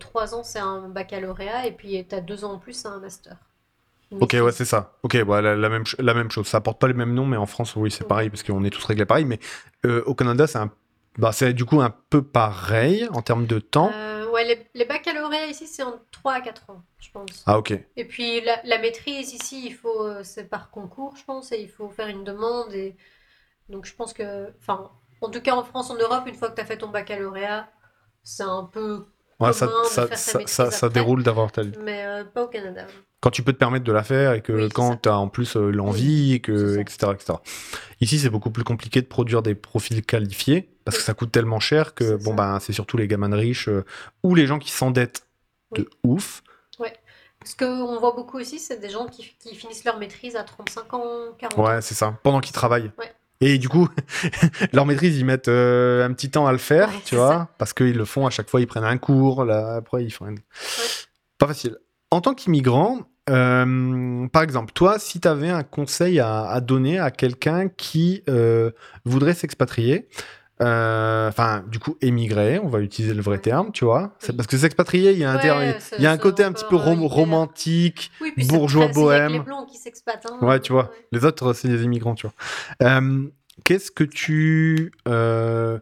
3 0.00 0.34
ans, 0.34 0.42
c'est 0.42 0.58
un 0.58 0.88
baccalauréat, 0.88 1.66
et 1.66 1.72
puis 1.72 2.06
tu 2.08 2.14
as 2.14 2.20
2 2.20 2.44
ans 2.44 2.54
en 2.54 2.58
plus, 2.58 2.72
c'est 2.74 2.88
un 2.88 2.98
master. 3.00 3.36
Une 4.12 4.20
Ok, 4.20 4.34
ouais, 4.40 4.52
c'est 4.52 4.64
ça. 4.64 4.96
Ok, 5.02 5.22
bah, 5.24 5.42
la, 5.42 5.56
la 5.56 5.68
même, 5.68 5.84
ch- 5.84 5.96
la 5.98 6.14
même 6.14 6.30
chose. 6.30 6.46
Ça 6.46 6.60
porte 6.62 6.80
pas 6.80 6.88
les 6.88 6.94
mêmes 6.94 7.12
noms, 7.12 7.26
mais 7.26 7.36
en 7.36 7.44
France, 7.46 7.76
oui, 7.76 7.90
c'est 7.90 8.04
Ouais. 8.04 8.08
pareil, 8.08 8.30
parce 8.30 8.42
qu'on 8.42 8.64
est 8.64 8.70
tous 8.70 8.84
réglés 8.84 9.04
pareil. 9.04 9.26
Mais 9.26 9.38
euh, 9.84 10.02
au 10.06 10.14
Canada, 10.14 10.46
c'est 10.46 10.58
un... 10.58 10.70
bah, 11.18 11.32
c'est 11.32 11.52
du 11.52 11.64
coup 11.64 11.80
un 11.80 11.94
peu 12.10 12.22
pareil 12.22 13.08
en 13.12 13.22
termes 13.22 13.46
de 13.46 13.58
temps. 13.58 13.90
Euh, 13.94 14.30
ouais, 14.30 14.44
les, 14.44 14.66
les 14.74 14.84
baccalauréats 14.84 15.46
ici, 15.46 15.66
c'est 15.66 15.82
en 15.82 15.98
3 16.12 16.34
à 16.34 16.40
4 16.40 16.70
ans, 16.70 16.82
je 16.98 17.10
pense. 17.10 17.42
Ah, 17.46 17.58
ok. 17.58 17.72
Et 17.96 18.04
puis 18.04 18.40
la, 18.42 18.60
la 18.64 18.78
maîtrise 18.78 19.32
ici, 19.32 19.64
il 19.66 19.74
faut, 19.74 20.02
euh, 20.02 20.20
c'est 20.22 20.44
par 20.44 20.70
concours, 20.70 21.16
je 21.16 21.24
pense, 21.24 21.52
et 21.52 21.60
il 21.60 21.68
faut 21.68 21.88
faire 21.88 22.08
une 22.08 22.24
demande. 22.24 22.72
Et 22.74 22.96
donc 23.68 23.86
je 23.86 23.94
pense 23.94 24.12
que, 24.12 24.52
enfin, 24.58 24.90
en 25.20 25.30
tout 25.30 25.40
cas 25.40 25.54
en 25.54 25.64
France, 25.64 25.90
en 25.90 25.96
Europe, 25.96 26.24
une 26.26 26.34
fois 26.34 26.50
que 26.50 26.56
tu 26.56 26.60
as 26.60 26.66
fait 26.66 26.78
ton 26.78 26.88
baccalauréat, 26.88 27.68
c'est 28.22 28.42
un 28.42 28.64
peu, 28.64 29.06
Ouais, 29.38 29.52
ça, 29.52 29.68
ça, 29.84 30.08
ça, 30.46 30.70
ça, 30.70 30.88
déroule 30.88 31.22
d'avoir 31.22 31.52
ta... 31.52 31.62
mais 31.82 32.06
euh, 32.06 32.24
pas 32.24 32.44
au 32.44 32.48
Canada. 32.48 32.86
Quand 33.20 33.30
tu 33.30 33.42
peux 33.42 33.52
te 33.52 33.58
permettre 33.58 33.84
de 33.84 33.92
la 33.92 34.02
faire 34.02 34.32
et 34.32 34.40
que 34.40 34.52
Oui, 34.52 34.68
quand 34.70 34.96
tu 34.96 35.10
as 35.10 35.18
en 35.18 35.28
plus 35.28 35.56
l'envie, 35.56 36.32
et 36.32 36.40
que, 36.40 36.78
etc., 36.78 37.12
etc. 37.12 37.34
Ici, 38.00 38.18
c'est 38.18 38.30
beaucoup 38.30 38.50
plus 38.50 38.64
compliqué 38.64 39.02
de 39.02 39.06
produire 39.06 39.42
des 39.42 39.54
profils 39.54 40.04
qualifiés 40.04 40.75
parce 40.86 40.96
que 40.96 41.02
ça 41.02 41.12
coûte 41.12 41.30
tellement 41.32 41.60
cher 41.60 41.94
que 41.94 42.04
C'est 42.16 42.24
bon, 42.24 42.30
ça. 42.30 42.36
ben, 42.36 42.60
c'est 42.60 42.72
surtout 42.72 42.96
les 42.96 43.06
gamins 43.08 43.28
de 43.28 43.36
riches 43.36 43.68
euh, 43.68 43.84
ou 44.22 44.34
les 44.34 44.46
gens 44.46 44.58
qui 44.58 44.70
s'endettent 44.70 45.26
de 45.74 45.86
ouf. 46.02 46.42
Ce 47.44 47.54
qu'on 47.54 48.00
voit 48.00 48.12
beaucoup 48.16 48.38
aussi, 48.40 48.58
c'est 48.58 48.80
des 48.80 48.88
gens 48.88 49.06
qui, 49.06 49.36
qui 49.38 49.54
finissent 49.54 49.84
leur 49.84 49.98
maîtrise 49.98 50.34
à 50.34 50.42
35 50.42 50.94
ans, 50.94 51.02
40 51.38 51.58
ans. 51.58 51.64
Ouais, 51.64 51.80
c'est 51.82 51.94
ça. 51.94 52.18
Pendant 52.24 52.40
qu'ils 52.40 52.54
travaillent. 52.54 52.90
Ouais. 52.98 53.12
Et 53.40 53.58
du 53.58 53.68
coup, 53.68 53.88
leur 54.72 54.84
maîtrise, 54.86 55.16
ils 55.18 55.24
mettent 55.24 55.46
euh, 55.46 56.04
un 56.04 56.12
petit 56.12 56.28
temps 56.30 56.46
à 56.46 56.52
le 56.52 56.58
faire, 56.58 56.88
Ouais, 56.88 56.94
tu 57.04 57.14
vois, 57.14 57.28
ça. 57.28 57.48
parce 57.58 57.72
qu'ils 57.72 57.96
le 57.96 58.04
font 58.04 58.26
à 58.26 58.30
chaque 58.30 58.48
fois, 58.48 58.60
ils 58.60 58.66
prennent 58.66 58.82
un 58.84 58.96
cours, 58.98 59.44
là, 59.44 59.76
après 59.76 60.02
ils 60.02 60.10
font. 60.10 60.26
une- 60.26 60.40
Pas 61.38 61.46
facile. 61.46 61.76
En 62.10 62.20
tant 62.20 62.34
qu'immigrant, 62.34 63.00
euh, 63.30 64.26
par 64.28 64.42
exemple, 64.42 64.72
toi, 64.72 64.98
si 64.98 65.20
tu 65.20 65.28
avais 65.28 65.50
un 65.50 65.62
conseil 65.62 66.18
à, 66.18 66.48
à 66.48 66.60
donner 66.60 66.98
à 66.98 67.10
quelqu'un 67.12 67.68
qui 67.68 68.24
euh, 68.28 68.70
voudrait 69.04 69.34
s'expatrier, 69.34 70.08
enfin, 70.60 71.62
du 71.68 71.78
coup, 71.78 71.96
émigrer, 72.00 72.58
on 72.58 72.68
va 72.68 72.80
utiliser 72.80 73.14
le 73.14 73.22
vrai 73.22 73.38
terme, 73.38 73.72
tu 73.72 73.84
vois, 73.84 74.12
c'est 74.18 74.34
parce 74.34 74.46
que 74.46 74.56
s'expatrier, 74.56 75.12
il 75.12 75.18
y 75.18 75.24
a 75.24 75.30
un, 75.32 75.38
terme- 75.38 75.74
il 75.98 76.02
y 76.02 76.06
a 76.06 76.10
un 76.10 76.16
côté 76.18 76.44
un 76.44 76.52
petit 76.52 76.64
peu 76.68 76.76
euh, 76.76 76.78
romantique, 76.78 78.10
bourgeois 78.48 78.88
bohème. 78.88 79.32
les 79.32 79.40
blancs 79.40 79.68
qui 79.68 79.76
s'expatent. 79.78 80.26
hein. 80.30 80.38
Ouais, 80.46 80.60
tu 80.60 80.72
vois. 80.72 80.90
Les 81.12 81.24
autres, 81.24 81.52
c'est 81.52 81.68
des 81.68 81.82
immigrants, 81.84 82.14
tu 82.14 82.26
vois. 82.26 82.34
Euh, 82.88 83.26
Qu'est-ce 83.64 83.90
que 83.90 84.04
tu... 84.04 84.92
euh, 85.08 85.78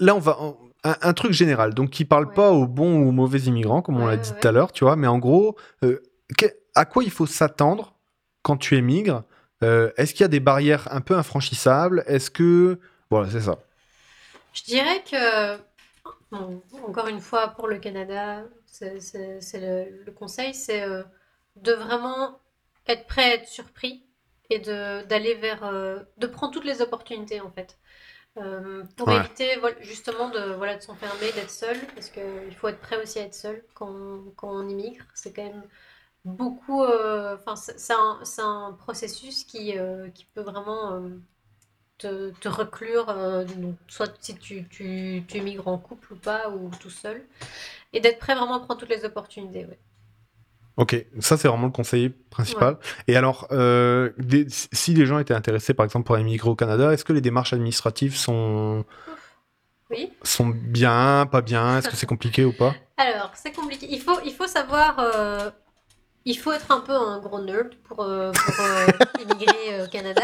Là, 0.00 0.14
on 0.14 0.18
va... 0.18 0.38
Un, 0.82 0.96
un 1.02 1.12
truc 1.12 1.32
général, 1.32 1.74
donc 1.74 1.90
qui 1.90 2.06
parle 2.06 2.26
Ouais. 2.28 2.34
pas 2.34 2.52
aux 2.52 2.66
bons 2.66 3.00
ou 3.02 3.08
aux 3.10 3.12
mauvais 3.12 3.40
immigrants, 3.40 3.82
comme 3.82 4.00
on 4.00 4.06
l'a 4.06 4.16
dit 4.16 4.32
tout 4.40 4.48
à 4.48 4.50
l'heure, 4.52 4.72
tu 4.72 4.84
vois, 4.84 4.96
mais 4.96 5.06
en 5.06 5.18
gros, 5.18 5.56
euh, 5.84 6.00
que- 6.38 6.46
à 6.74 6.86
quoi 6.86 7.04
il 7.04 7.10
faut 7.10 7.26
s'attendre 7.26 7.94
quand 8.42 8.56
tu 8.56 8.76
émigres? 8.76 9.24
Euh, 9.62 9.90
Est-ce 9.98 10.12
qu'il 10.14 10.22
y 10.22 10.24
a 10.24 10.28
des 10.28 10.40
barrières 10.40 10.88
un 10.90 11.02
peu 11.02 11.16
infranchissables? 11.18 12.02
Est-ce 12.06 12.30
que... 12.30 12.78
Voilà, 13.10 13.28
c'est 13.30 13.42
ça. 13.42 13.58
Je 14.52 14.62
dirais 14.64 15.02
que, 15.04 15.58
bon, 16.30 16.62
encore 16.86 17.08
une 17.08 17.20
fois, 17.20 17.50
pour 17.50 17.68
le 17.68 17.78
Canada, 17.78 18.44
c'est 18.66 19.00
c'est- 19.00 19.40
c'est 19.40 19.60
le, 19.60 20.04
le 20.04 20.12
conseil, 20.12 20.54
c'est 20.54 20.82
euh, 20.82 21.02
de 21.56 21.72
vraiment 21.72 22.40
être 22.88 23.06
prêt 23.06 23.24
à 23.24 23.34
être 23.36 23.48
surpris 23.48 24.04
et 24.50 24.58
de 24.60 25.04
d'aller 25.06 25.34
vers, 25.34 25.64
euh, 25.64 26.00
de 26.18 26.26
prendre 26.26 26.52
toutes 26.54 26.64
les 26.64 26.82
opportunités 26.82 27.40
en 27.40 27.50
fait. 27.50 27.78
Euh, 28.38 28.84
pour 28.96 29.10
Ouais. 29.10 29.12
éviter 29.12 29.58
justement 29.82 30.30
de, 30.30 30.54
voilà, 30.54 30.76
de 30.76 30.82
s'enfermer, 30.82 31.32
d'être 31.34 31.50
seul, 31.50 31.78
parce 31.96 32.10
qu'il 32.10 32.54
faut 32.56 32.68
être 32.68 32.80
prêt 32.80 33.02
aussi 33.02 33.18
à 33.20 33.24
être 33.24 33.34
seul 33.34 33.64
quand, 33.74 34.24
quand 34.36 34.50
on 34.50 34.68
immigre. 34.68 35.04
C'est 35.14 35.32
quand 35.34 35.44
même 35.44 35.64
beaucoup, 36.24 36.82
euh, 36.84 37.36
enfin, 37.36 37.56
c'est 37.56 37.78
c'est 37.78 37.94
un, 37.94 38.20
c'est 38.24 38.42
un 38.42 38.72
processus 38.78 39.44
qui, 39.44 39.78
euh, 39.78 40.10
qui 40.10 40.26
peut 40.26 40.42
vraiment 40.42 40.94
euh, 40.94 41.10
te, 42.00 42.30
te 42.40 42.48
reclure, 42.48 43.08
euh, 43.10 43.44
donc, 43.44 43.76
soit 43.88 44.12
si 44.20 44.34
tu, 44.36 44.66
tu, 44.68 45.22
tu 45.28 45.38
immigres 45.38 45.68
en 45.68 45.78
couple 45.78 46.14
ou 46.14 46.16
pas, 46.16 46.48
ou 46.50 46.70
tout 46.80 46.90
seul, 46.90 47.22
et 47.92 48.00
d'être 48.00 48.18
prêt 48.18 48.34
vraiment 48.34 48.56
à 48.56 48.60
prendre 48.60 48.80
toutes 48.80 48.90
les 48.90 49.04
opportunités. 49.04 49.66
ouais. 49.66 49.78
Ok, 50.76 51.04
ça 51.18 51.36
c'est 51.36 51.48
vraiment 51.48 51.66
le 51.66 51.72
conseil 51.72 52.08
principal. 52.08 52.78
Et 53.06 53.16
alors, 53.16 53.48
euh, 53.52 54.10
des- 54.18 54.46
si 54.48 54.94
les 54.94 55.04
gens 55.04 55.18
étaient 55.18 55.34
intéressés, 55.34 55.74
par 55.74 55.84
exemple, 55.84 56.06
pour 56.06 56.16
émigrer 56.16 56.48
au 56.48 56.54
Canada, 56.56 56.92
est-ce 56.92 57.04
que 57.04 57.12
les 57.12 57.20
démarches 57.20 57.52
administratives 57.52 58.16
sont, 58.16 58.84
Oui. 59.90 60.10
sont 60.22 60.46
bien, 60.46 61.26
pas 61.30 61.42
bien? 61.42 61.78
Est-ce 61.78 61.88
que 61.88 61.96
c'est 61.96 62.06
compliqué 62.06 62.44
ou 62.44 62.52
pas? 62.52 62.74
Alors, 62.96 63.32
c'est 63.34 63.52
compliqué. 63.52 63.86
Il 63.90 64.00
faut, 64.00 64.18
il 64.24 64.32
faut 64.32 64.46
savoir. 64.46 64.98
euh, 64.98 65.50
il 66.30 66.38
faut 66.38 66.52
être 66.52 66.70
un 66.70 66.80
peu 66.80 66.92
un 66.92 67.18
gros 67.20 67.40
nerd 67.40 67.74
pour, 67.84 68.02
euh, 68.02 68.32
pour 68.32 68.64
euh, 68.64 68.86
immigrer 69.22 69.80
euh, 69.80 69.86
au 69.86 69.88
Canada. 69.88 70.22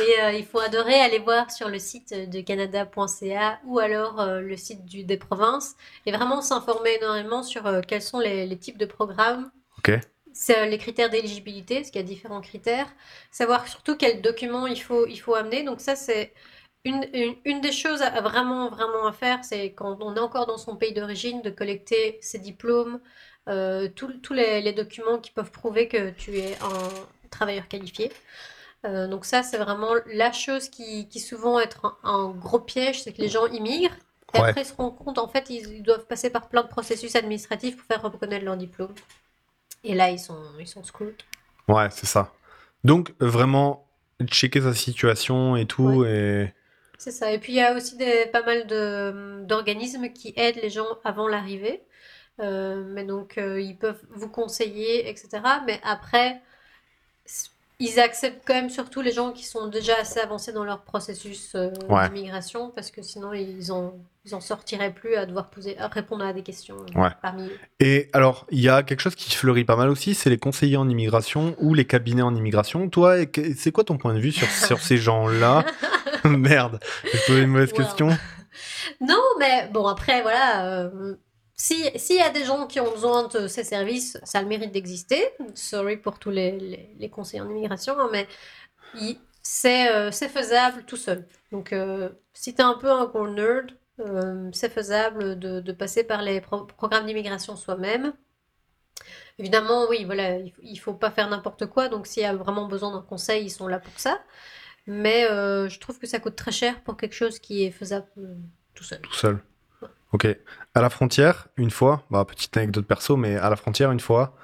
Et 0.00 0.20
euh, 0.20 0.32
il 0.32 0.44
faut 0.44 0.60
adorer 0.60 1.00
aller 1.00 1.18
voir 1.18 1.50
sur 1.50 1.68
le 1.68 1.78
site 1.78 2.12
de 2.30 2.40
canada.ca 2.40 3.60
ou 3.64 3.78
alors 3.78 4.20
euh, 4.20 4.40
le 4.40 4.56
site 4.56 4.84
du, 4.84 5.04
des 5.04 5.16
provinces 5.16 5.74
et 6.06 6.12
vraiment 6.12 6.42
s'informer 6.42 6.94
énormément 7.00 7.42
sur 7.42 7.66
euh, 7.66 7.80
quels 7.86 8.02
sont 8.02 8.18
les, 8.20 8.46
les 8.46 8.58
types 8.58 8.78
de 8.78 8.86
programmes. 8.86 9.50
Ok. 9.78 9.92
C'est 10.32 10.58
euh, 10.58 10.66
les 10.66 10.78
critères 10.78 11.10
d'éligibilité, 11.10 11.76
parce 11.76 11.90
qu'il 11.90 12.00
y 12.00 12.04
a 12.04 12.06
différents 12.06 12.40
critères. 12.40 12.86
Savoir 13.30 13.66
surtout 13.68 13.96
quels 13.96 14.22
documents 14.22 14.66
il 14.66 14.80
faut, 14.80 15.06
il 15.06 15.16
faut 15.16 15.34
amener. 15.34 15.64
Donc 15.64 15.80
ça, 15.80 15.96
c'est 15.96 16.32
une, 16.84 17.06
une, 17.12 17.36
une 17.44 17.60
des 17.60 17.72
choses 17.72 18.02
à, 18.02 18.20
vraiment, 18.20 18.70
vraiment 18.70 19.06
à 19.06 19.12
faire, 19.12 19.44
c'est 19.44 19.72
quand 19.74 19.98
on 20.02 20.16
est 20.16 20.20
encore 20.20 20.46
dans 20.46 20.56
son 20.58 20.76
pays 20.76 20.94
d'origine, 20.94 21.42
de 21.42 21.50
collecter 21.50 22.18
ses 22.22 22.38
diplômes, 22.38 23.00
euh, 23.50 23.88
tous 23.94 24.32
les, 24.32 24.60
les 24.62 24.72
documents 24.72 25.18
qui 25.18 25.30
peuvent 25.32 25.50
prouver 25.50 25.88
que 25.88 26.10
tu 26.10 26.38
es 26.38 26.56
un 26.62 27.28
travailleur 27.30 27.68
qualifié. 27.68 28.12
Euh, 28.86 29.08
donc 29.08 29.24
ça, 29.26 29.42
c'est 29.42 29.58
vraiment 29.58 29.92
la 30.14 30.32
chose 30.32 30.68
qui, 30.68 31.08
qui 31.08 31.20
souvent 31.20 31.60
être 31.60 31.98
un, 32.02 32.10
un 32.10 32.30
gros 32.30 32.60
piège, 32.60 33.02
c'est 33.02 33.12
que 33.12 33.20
les 33.20 33.28
gens 33.28 33.46
immigrent. 33.46 33.94
Et 34.34 34.40
Ouais. 34.40 34.48
après, 34.50 34.62
ils 34.62 34.66
se 34.66 34.74
rendent 34.74 34.96
compte, 34.96 35.18
en 35.18 35.26
fait, 35.28 35.50
ils, 35.50 35.82
doivent 35.82 36.06
passer 36.06 36.30
par 36.30 36.48
plein 36.48 36.62
de 36.62 36.68
processus 36.68 37.16
administratifs 37.16 37.76
pour 37.76 37.84
faire 37.86 38.00
reconnaître 38.02 38.44
leur 38.44 38.56
diplôme. 38.56 38.94
Et 39.82 39.94
là, 39.94 40.10
ils 40.10 40.20
sont, 40.20 40.38
ils 40.60 40.68
sont 40.68 40.84
scouts. 40.84 41.12
Ouais, 41.68 41.88
c'est 41.90 42.06
ça. 42.06 42.32
Donc, 42.84 43.12
vraiment, 43.18 43.86
checker 44.26 44.60
sa 44.62 44.72
situation 44.74 45.56
et 45.56 45.66
tout. 45.66 46.04
Et... 46.04 46.54
C'est 46.98 47.10
ça. 47.10 47.32
Et 47.32 47.38
puis 47.38 47.54
il 47.54 47.56
y 47.56 47.62
a 47.62 47.74
aussi 47.74 47.96
des, 47.96 48.26
pas 48.26 48.42
mal 48.42 48.66
d'organismes 49.46 50.10
qui 50.12 50.32
aident 50.36 50.60
les 50.62 50.70
gens 50.70 50.86
avant 51.04 51.26
l'arrivée. 51.28 51.82
Euh, 52.40 52.84
mais 52.86 53.04
donc 53.04 53.36
euh, 53.38 53.60
ils 53.60 53.76
peuvent 53.76 54.00
vous 54.10 54.28
conseiller, 54.28 55.08
etc. 55.10 55.28
Mais 55.66 55.80
après, 55.84 56.40
ils 57.78 57.98
acceptent 57.98 58.42
quand 58.46 58.54
même 58.54 58.70
surtout 58.70 59.00
les 59.00 59.12
gens 59.12 59.32
qui 59.32 59.44
sont 59.44 59.66
déjà 59.68 59.94
assez 60.00 60.20
avancés 60.20 60.52
dans 60.52 60.64
leur 60.64 60.82
processus 60.82 61.54
euh, 61.54 61.70
Ouais. 61.88 62.08
d'immigration 62.08 62.70
parce 62.74 62.90
que 62.90 63.00
sinon 63.02 63.32
ils 63.32 63.72
en, 63.72 63.94
ils 64.26 64.34
en 64.34 64.40
sortiraient 64.40 64.92
plus 64.92 65.16
à 65.16 65.24
devoir 65.26 65.48
poser, 65.50 65.78
à 65.78 65.88
répondre 65.88 66.24
à 66.24 66.32
des 66.32 66.42
questions 66.42 66.76
Ouais. 66.94 67.08
parmi 67.22 67.44
eux. 67.48 67.58
et 67.80 68.08
alors, 68.12 68.46
il 68.50 68.60
y 68.60 68.68
a 68.68 68.82
quelque 68.82 69.00
chose 69.00 69.14
qui 69.14 69.30
fleurit 69.34 69.64
pas 69.64 69.76
mal 69.76 69.88
aussi, 69.88 70.14
c'est 70.14 70.28
les 70.30 70.38
conseillers 70.38 70.76
en 70.76 70.88
immigration 70.88 71.54
ou 71.58 71.72
les 71.74 71.86
cabinets 71.86 72.22
en 72.22 72.34
immigration. 72.34 72.88
Toi, 72.90 73.16
c'est 73.56 73.72
quoi 73.72 73.84
ton 73.84 73.96
point 73.98 74.14
de 74.14 74.20
vue 74.20 74.32
sur, 74.32 74.48
sur 74.50 74.78
ces 74.80 74.96
gens-là? 74.98 75.64
Merde, 76.24 76.80
j'ai 77.04 77.18
posé 77.26 77.40
une 77.42 77.48
mauvaise 77.48 77.72
Wow. 77.72 77.76
question. 77.76 78.08
Non, 79.00 79.22
mais 79.38 79.68
bon, 79.72 79.86
après, 79.86 80.22
voilà. 80.22 80.66
euh, 80.66 81.14
si- 81.60 81.98
S'il 81.98 82.16
y 82.16 82.22
a 82.22 82.30
des 82.30 82.44
gens 82.44 82.66
qui 82.66 82.80
ont 82.80 82.90
besoin 82.90 83.28
de 83.28 83.46
ces 83.48 83.64
services, 83.64 84.18
ça 84.24 84.38
a 84.38 84.42
le 84.42 84.48
mérite 84.48 84.72
d'exister. 84.72 85.22
Sorry 85.54 85.96
pour 85.98 86.18
tous 86.18 86.30
les, 86.30 87.10
conseillers 87.12 87.42
en 87.42 87.50
immigration, 87.50 87.98
hein, 87.98 88.08
mais 88.12 88.26
euh, 89.66 90.10
c'est 90.10 90.28
faisable 90.28 90.84
tout 90.84 90.96
seul. 90.96 91.26
Donc, 91.52 91.72
euh, 91.72 92.08
si 92.32 92.54
tu 92.54 92.60
es 92.60 92.64
un 92.64 92.74
peu 92.74 92.90
un 92.90 93.06
gros 93.06 93.28
nerd, 93.28 93.72
euh, 94.00 94.48
c'est 94.52 94.70
faisable 94.70 95.38
de, 95.38 95.72
passer 95.72 96.02
par 96.04 96.22
les 96.22 96.40
pro- 96.40 96.64
programmes 96.64 97.06
d'immigration 97.06 97.56
soi-même. 97.56 98.14
Évidemment, 99.38 99.86
oui, 99.88 100.04
voilà, 100.04 100.38
il 100.38 100.52
il 100.62 100.76
faut 100.76 100.94
pas 100.94 101.10
faire 101.10 101.28
n'importe 101.28 101.66
quoi. 101.66 101.88
Donc, 101.88 102.06
s'il 102.06 102.22
y 102.22 102.26
a 102.26 102.34
vraiment 102.34 102.66
besoin 102.66 102.92
d'un 102.92 103.02
conseil, 103.02 103.44
ils 103.44 103.50
sont 103.50 103.68
là 103.68 103.80
pour 103.80 103.98
ça. 103.98 104.22
Mais 104.86 105.24
je 105.28 105.78
trouve 105.78 105.98
que 105.98 106.06
ça 106.06 106.20
coûte 106.20 106.36
très 106.36 106.52
cher 106.52 106.82
pour 106.84 106.96
quelque 106.96 107.14
chose 107.14 107.38
qui 107.38 107.64
est 107.64 107.70
faisable 107.70 108.06
tout 108.74 108.84
seul. 108.84 109.00
Tout 109.02 109.14
seul. 109.14 109.38
Ok. 110.12 110.26
À 110.74 110.80
la 110.80 110.90
frontière, 110.90 111.48
une 111.56 111.70
fois, 111.70 112.04
bah, 112.10 112.24
petite 112.24 112.56
anecdote 112.56 112.86
perso, 112.86 113.16
mais 113.16 113.36
à 113.36 113.50
la 113.50 113.56
frontière, 113.56 113.92
une 113.92 114.00
fois, 114.00 114.34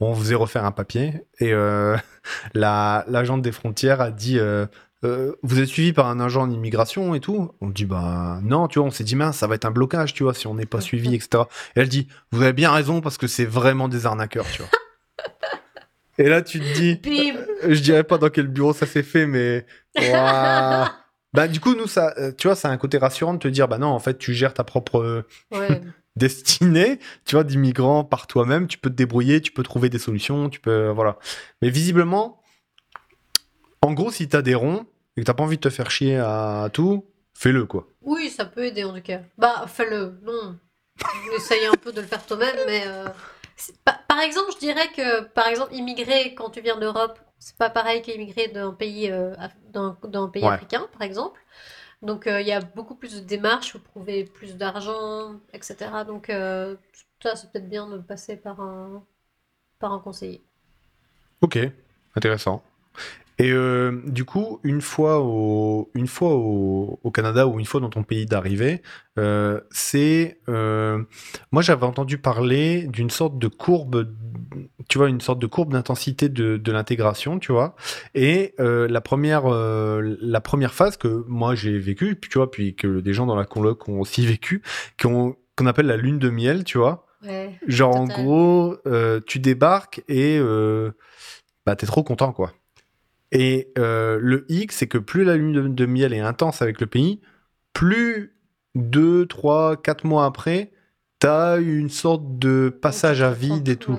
on 0.00 0.14
faisait 0.14 0.34
refaire 0.34 0.64
un 0.64 0.72
papier 0.72 1.24
et 1.38 1.52
euh, 1.52 1.96
la 2.54 3.04
l'agente 3.08 3.42
des 3.42 3.52
frontières 3.52 4.00
a 4.00 4.10
dit 4.10 4.38
euh, 4.38 4.66
euh, 5.04 5.32
vous 5.42 5.60
êtes 5.60 5.68
suivi 5.68 5.92
par 5.92 6.08
un 6.08 6.20
agent 6.20 6.42
en 6.42 6.50
immigration 6.50 7.14
et 7.14 7.20
tout? 7.20 7.52
On 7.60 7.68
dit 7.68 7.86
bah 7.86 8.40
non, 8.42 8.68
tu 8.68 8.78
vois, 8.78 8.88
on 8.88 8.90
s'est 8.90 9.04
dit 9.04 9.16
mince, 9.16 9.38
ça 9.38 9.46
va 9.46 9.54
être 9.54 9.64
un 9.64 9.70
blocage, 9.70 10.12
tu 10.14 10.22
vois, 10.22 10.34
si 10.34 10.46
on 10.46 10.54
n'est 10.54 10.66
pas 10.66 10.80
suivi, 10.80 11.14
etc. 11.14 11.44
Et 11.76 11.80
elle 11.80 11.88
dit 11.88 12.08
vous 12.32 12.42
avez 12.42 12.52
bien 12.52 12.72
raison 12.72 13.00
parce 13.00 13.18
que 13.18 13.26
c'est 13.26 13.44
vraiment 13.44 13.88
des 13.88 14.06
arnaqueurs, 14.06 14.46
tu 14.50 14.62
vois. 14.62 14.70
et 16.18 16.28
là, 16.28 16.42
tu 16.42 16.60
te 16.60 16.74
dis, 16.74 17.00
euh, 17.06 17.74
je 17.74 17.80
dirais 17.80 18.04
pas 18.04 18.18
dans 18.18 18.28
quel 18.28 18.48
bureau 18.48 18.72
ça 18.72 18.86
s'est 18.86 19.02
fait, 19.02 19.26
mais. 19.26 19.66
bah 21.32 21.48
du 21.48 21.60
coup 21.60 21.74
nous 21.74 21.86
ça, 21.86 22.14
euh, 22.18 22.32
tu 22.36 22.46
vois, 22.48 22.56
ça 22.56 22.68
a 22.68 22.72
un 22.72 22.76
côté 22.76 22.98
rassurant 22.98 23.34
de 23.34 23.38
te 23.38 23.48
dire 23.48 23.68
bah 23.68 23.78
non, 23.78 23.88
en 23.88 23.98
fait, 23.98 24.18
tu 24.18 24.34
gères 24.34 24.54
ta 24.54 24.64
propre 24.64 24.98
euh, 25.00 25.22
Ouais. 25.50 25.80
destinée, 26.16 26.98
tu 27.24 27.36
vois, 27.36 27.44
d'immigrants 27.44 28.04
par 28.04 28.26
toi-même, 28.26 28.66
tu 28.66 28.78
peux 28.78 28.90
te 28.90 28.94
débrouiller, 28.96 29.40
tu 29.40 29.52
peux 29.52 29.62
trouver 29.62 29.88
des 29.88 29.98
solutions, 29.98 30.48
tu 30.50 30.60
peux 30.60 30.88
voilà. 30.88 31.16
Mais 31.62 31.70
visiblement, 31.70 32.42
en 33.82 33.92
gros, 33.92 34.10
si 34.10 34.28
t'as 34.28 34.42
des 34.42 34.54
ronds 34.54 34.86
et 35.16 35.20
que 35.22 35.26
t'as 35.26 35.34
pas 35.34 35.44
envie 35.44 35.56
de 35.56 35.60
te 35.62 35.70
faire 35.70 35.90
chier 35.90 36.16
à 36.18 36.68
tout, 36.72 37.06
fais-le 37.34 37.64
quoi. 37.64 37.86
Oui, 38.02 38.28
ça 38.28 38.44
peut 38.44 38.64
aider 38.64 38.84
en 38.84 38.92
tout 38.94 39.02
cas. 39.02 39.20
Bah, 39.38 39.64
fais-le. 39.66 40.18
Non. 40.24 40.56
Essaye 41.36 41.64
un 41.66 41.72
peu 41.80 41.92
de 41.92 42.00
le 42.00 42.06
faire 42.06 42.24
toi-même, 42.26 42.56
mais. 42.66 42.82
euh, 42.86 43.06
Par 44.08 44.20
exemple, 44.20 44.50
je 44.54 44.58
dirais 44.58 44.88
que, 44.94 45.22
par 45.28 45.46
exemple, 45.48 45.74
immigrer 45.74 46.34
quand 46.34 46.50
tu 46.50 46.60
viens 46.60 46.76
d'Europe, 46.78 47.18
c'est 47.40 47.56
pas 47.58 47.70
pareil 47.70 48.02
qu'immigrer 48.02 48.48
d'un 48.48 48.74
pays, 48.74 49.10
euh, 49.12 49.36
d'un 49.72 49.98
d'un 50.04 50.28
pays 50.30 50.42
Ouais. 50.42 50.48
africain, 50.48 50.88
par 50.92 51.02
exemple. 51.02 51.40
Donc, 52.02 52.26
euh, 52.28 52.40
il 52.42 52.48
y 52.48 52.52
a 52.52 52.60
beaucoup 52.60 52.96
plus 52.96 53.16
de 53.16 53.20
démarches, 53.20 53.72
faut 53.72 53.80
prouver 53.80 54.24
plus 54.24 54.56
d'argent, 54.56 55.40
etc. 55.54 56.04
Donc, 56.04 56.30
euh, 56.30 56.76
ça, 57.22 57.36
c'est 57.36 57.52
peut-être 57.52 57.70
bien 57.70 57.88
de 57.88 57.98
passer 57.98 58.36
par 58.36 58.60
un, 58.60 59.04
par 59.80 59.92
un 59.92 60.00
conseiller. 60.00 60.42
Ok, 61.40 61.58
intéressant. 62.14 62.62
Et 63.40 63.52
euh, 63.52 64.02
du 64.04 64.26
coup, 64.26 64.60
une 64.64 64.82
fois 64.82 65.20
au, 65.20 65.90
une 65.94 66.08
fois 66.08 66.34
au, 66.34 67.00
au 67.02 67.10
Canada 67.10 67.46
ou 67.46 67.58
une 67.58 67.64
fois 67.64 67.80
dans 67.80 67.88
ton 67.88 68.02
pays 68.02 68.26
d'arrivée, 68.26 68.82
euh, 69.18 69.62
c'est, 69.70 70.40
euh, 70.50 71.02
moi 71.50 71.62
j'avais 71.62 71.86
entendu 71.86 72.18
parler 72.18 72.82
d'une 72.88 73.08
sorte 73.08 73.38
de 73.38 73.48
courbe, 73.48 74.12
tu 74.90 74.98
vois, 74.98 75.08
une 75.08 75.22
sorte 75.22 75.38
de 75.38 75.46
courbe 75.46 75.72
d'intensité 75.72 76.28
de, 76.28 76.58
de 76.58 76.72
l'intégration, 76.72 77.38
tu 77.38 77.50
vois. 77.50 77.76
Et 78.14 78.54
la 78.58 79.00
première, 79.00 79.48
la 79.48 80.40
première 80.42 80.74
phase 80.74 80.98
que 80.98 81.24
moi 81.26 81.54
j'ai 81.54 81.78
vécue, 81.78 82.16
puis 82.16 82.28
tu 82.28 82.36
vois, 82.36 82.50
puis 82.50 82.74
que 82.74 83.00
des 83.00 83.14
gens 83.14 83.24
dans 83.24 83.36
la 83.36 83.46
coloc 83.46 83.88
ont 83.88 84.00
aussi 84.00 84.26
vécu, 84.26 84.60
qu'on 85.00 85.34
appelle 85.64 85.86
la 85.86 85.96
lune 85.96 86.18
de 86.18 86.28
miel, 86.28 86.64
tu 86.64 86.76
vois. 86.76 87.06
Ouais. 87.22 87.54
Genre, 87.66 87.96
en 87.96 88.04
gros, 88.04 88.76
tu 89.26 89.38
débarques 89.38 90.02
et 90.08 90.38
bah, 91.64 91.74
t'es 91.74 91.86
trop 91.86 92.02
content, 92.02 92.32
quoi. 92.32 92.52
Et 93.32 93.72
euh, 93.78 94.18
le 94.20 94.44
hic, 94.48 94.72
c'est 94.72 94.88
que 94.88 94.98
plus 94.98 95.24
la 95.24 95.36
lune 95.36 95.52
de, 95.52 95.68
de 95.68 95.86
miel 95.86 96.12
est 96.12 96.20
intense 96.20 96.62
avec 96.62 96.80
le 96.80 96.86
pays, 96.86 97.20
plus 97.72 98.36
2, 98.74 99.26
3, 99.26 99.76
4 99.76 100.04
mois 100.04 100.24
après, 100.24 100.72
t'as 101.18 101.60
une 101.60 101.90
sorte 101.90 102.38
de 102.38 102.76
passage 102.82 103.22
à 103.22 103.30
vide 103.30 103.68
et 103.68 103.76
tout. 103.76 103.98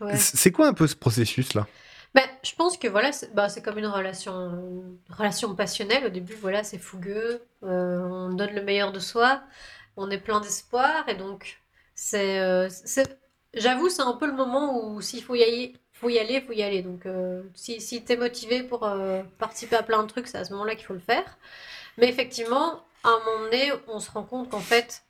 Ouais. 0.00 0.16
C'est 0.16 0.52
quoi 0.52 0.68
un 0.68 0.74
peu 0.74 0.86
ce 0.86 0.96
processus-là? 0.96 1.66
Ben, 2.14 2.24
je 2.42 2.54
pense 2.54 2.78
que 2.78 2.88
voilà, 2.88 3.12
c'est 3.12 3.34
bah, 3.34 3.48
comme 3.62 3.78
une 3.78 3.86
relation, 3.86 4.32
une 4.32 5.14
relation 5.14 5.54
passionnelle. 5.54 6.06
Au 6.06 6.08
début, 6.08 6.34
voilà, 6.34 6.64
c'est 6.64 6.78
fougueux, 6.78 7.42
euh, 7.62 8.08
on 8.08 8.32
donne 8.32 8.54
le 8.54 8.62
meilleur 8.62 8.90
de 8.90 8.98
soi, 8.98 9.42
on 9.96 10.10
est 10.10 10.18
plein 10.18 10.40
d'espoir, 10.40 11.06
et 11.08 11.14
donc 11.14 11.60
c'est, 11.94 12.40
euh, 12.40 12.68
j'avoue, 13.54 13.90
c'est 13.90 14.02
un 14.02 14.14
peu 14.14 14.26
le 14.26 14.32
moment 14.32 14.88
où 14.88 15.02
s'il 15.02 15.22
faut 15.22 15.34
y 15.34 15.42
aller, 15.42 15.74
faut 16.00 16.10
y 16.10 16.18
aller, 16.18 16.40
faut 16.40 16.52
y 16.52 16.62
aller. 16.62 16.82
Donc, 16.82 17.06
euh, 17.06 17.42
si, 17.54 17.80
si 17.80 18.04
t'es 18.04 18.16
motivé 18.16 18.62
pour 18.62 18.84
euh, 18.84 19.22
participer 19.38 19.76
à 19.76 19.82
plein 19.82 20.02
de 20.02 20.08
trucs, 20.08 20.28
c'est 20.28 20.38
à 20.38 20.44
ce 20.44 20.52
moment-là 20.52 20.74
qu'il 20.74 20.86
faut 20.86 20.94
le 20.94 21.00
faire. 21.00 21.38
Mais 21.96 22.08
effectivement, 22.08 22.84
à 23.02 23.08
un 23.08 23.18
moment 23.18 23.44
donné, 23.44 23.72
on 23.88 23.98
se 23.98 24.10
rend 24.10 24.22
compte 24.22 24.50
qu'en 24.50 24.60
fait, 24.60 25.02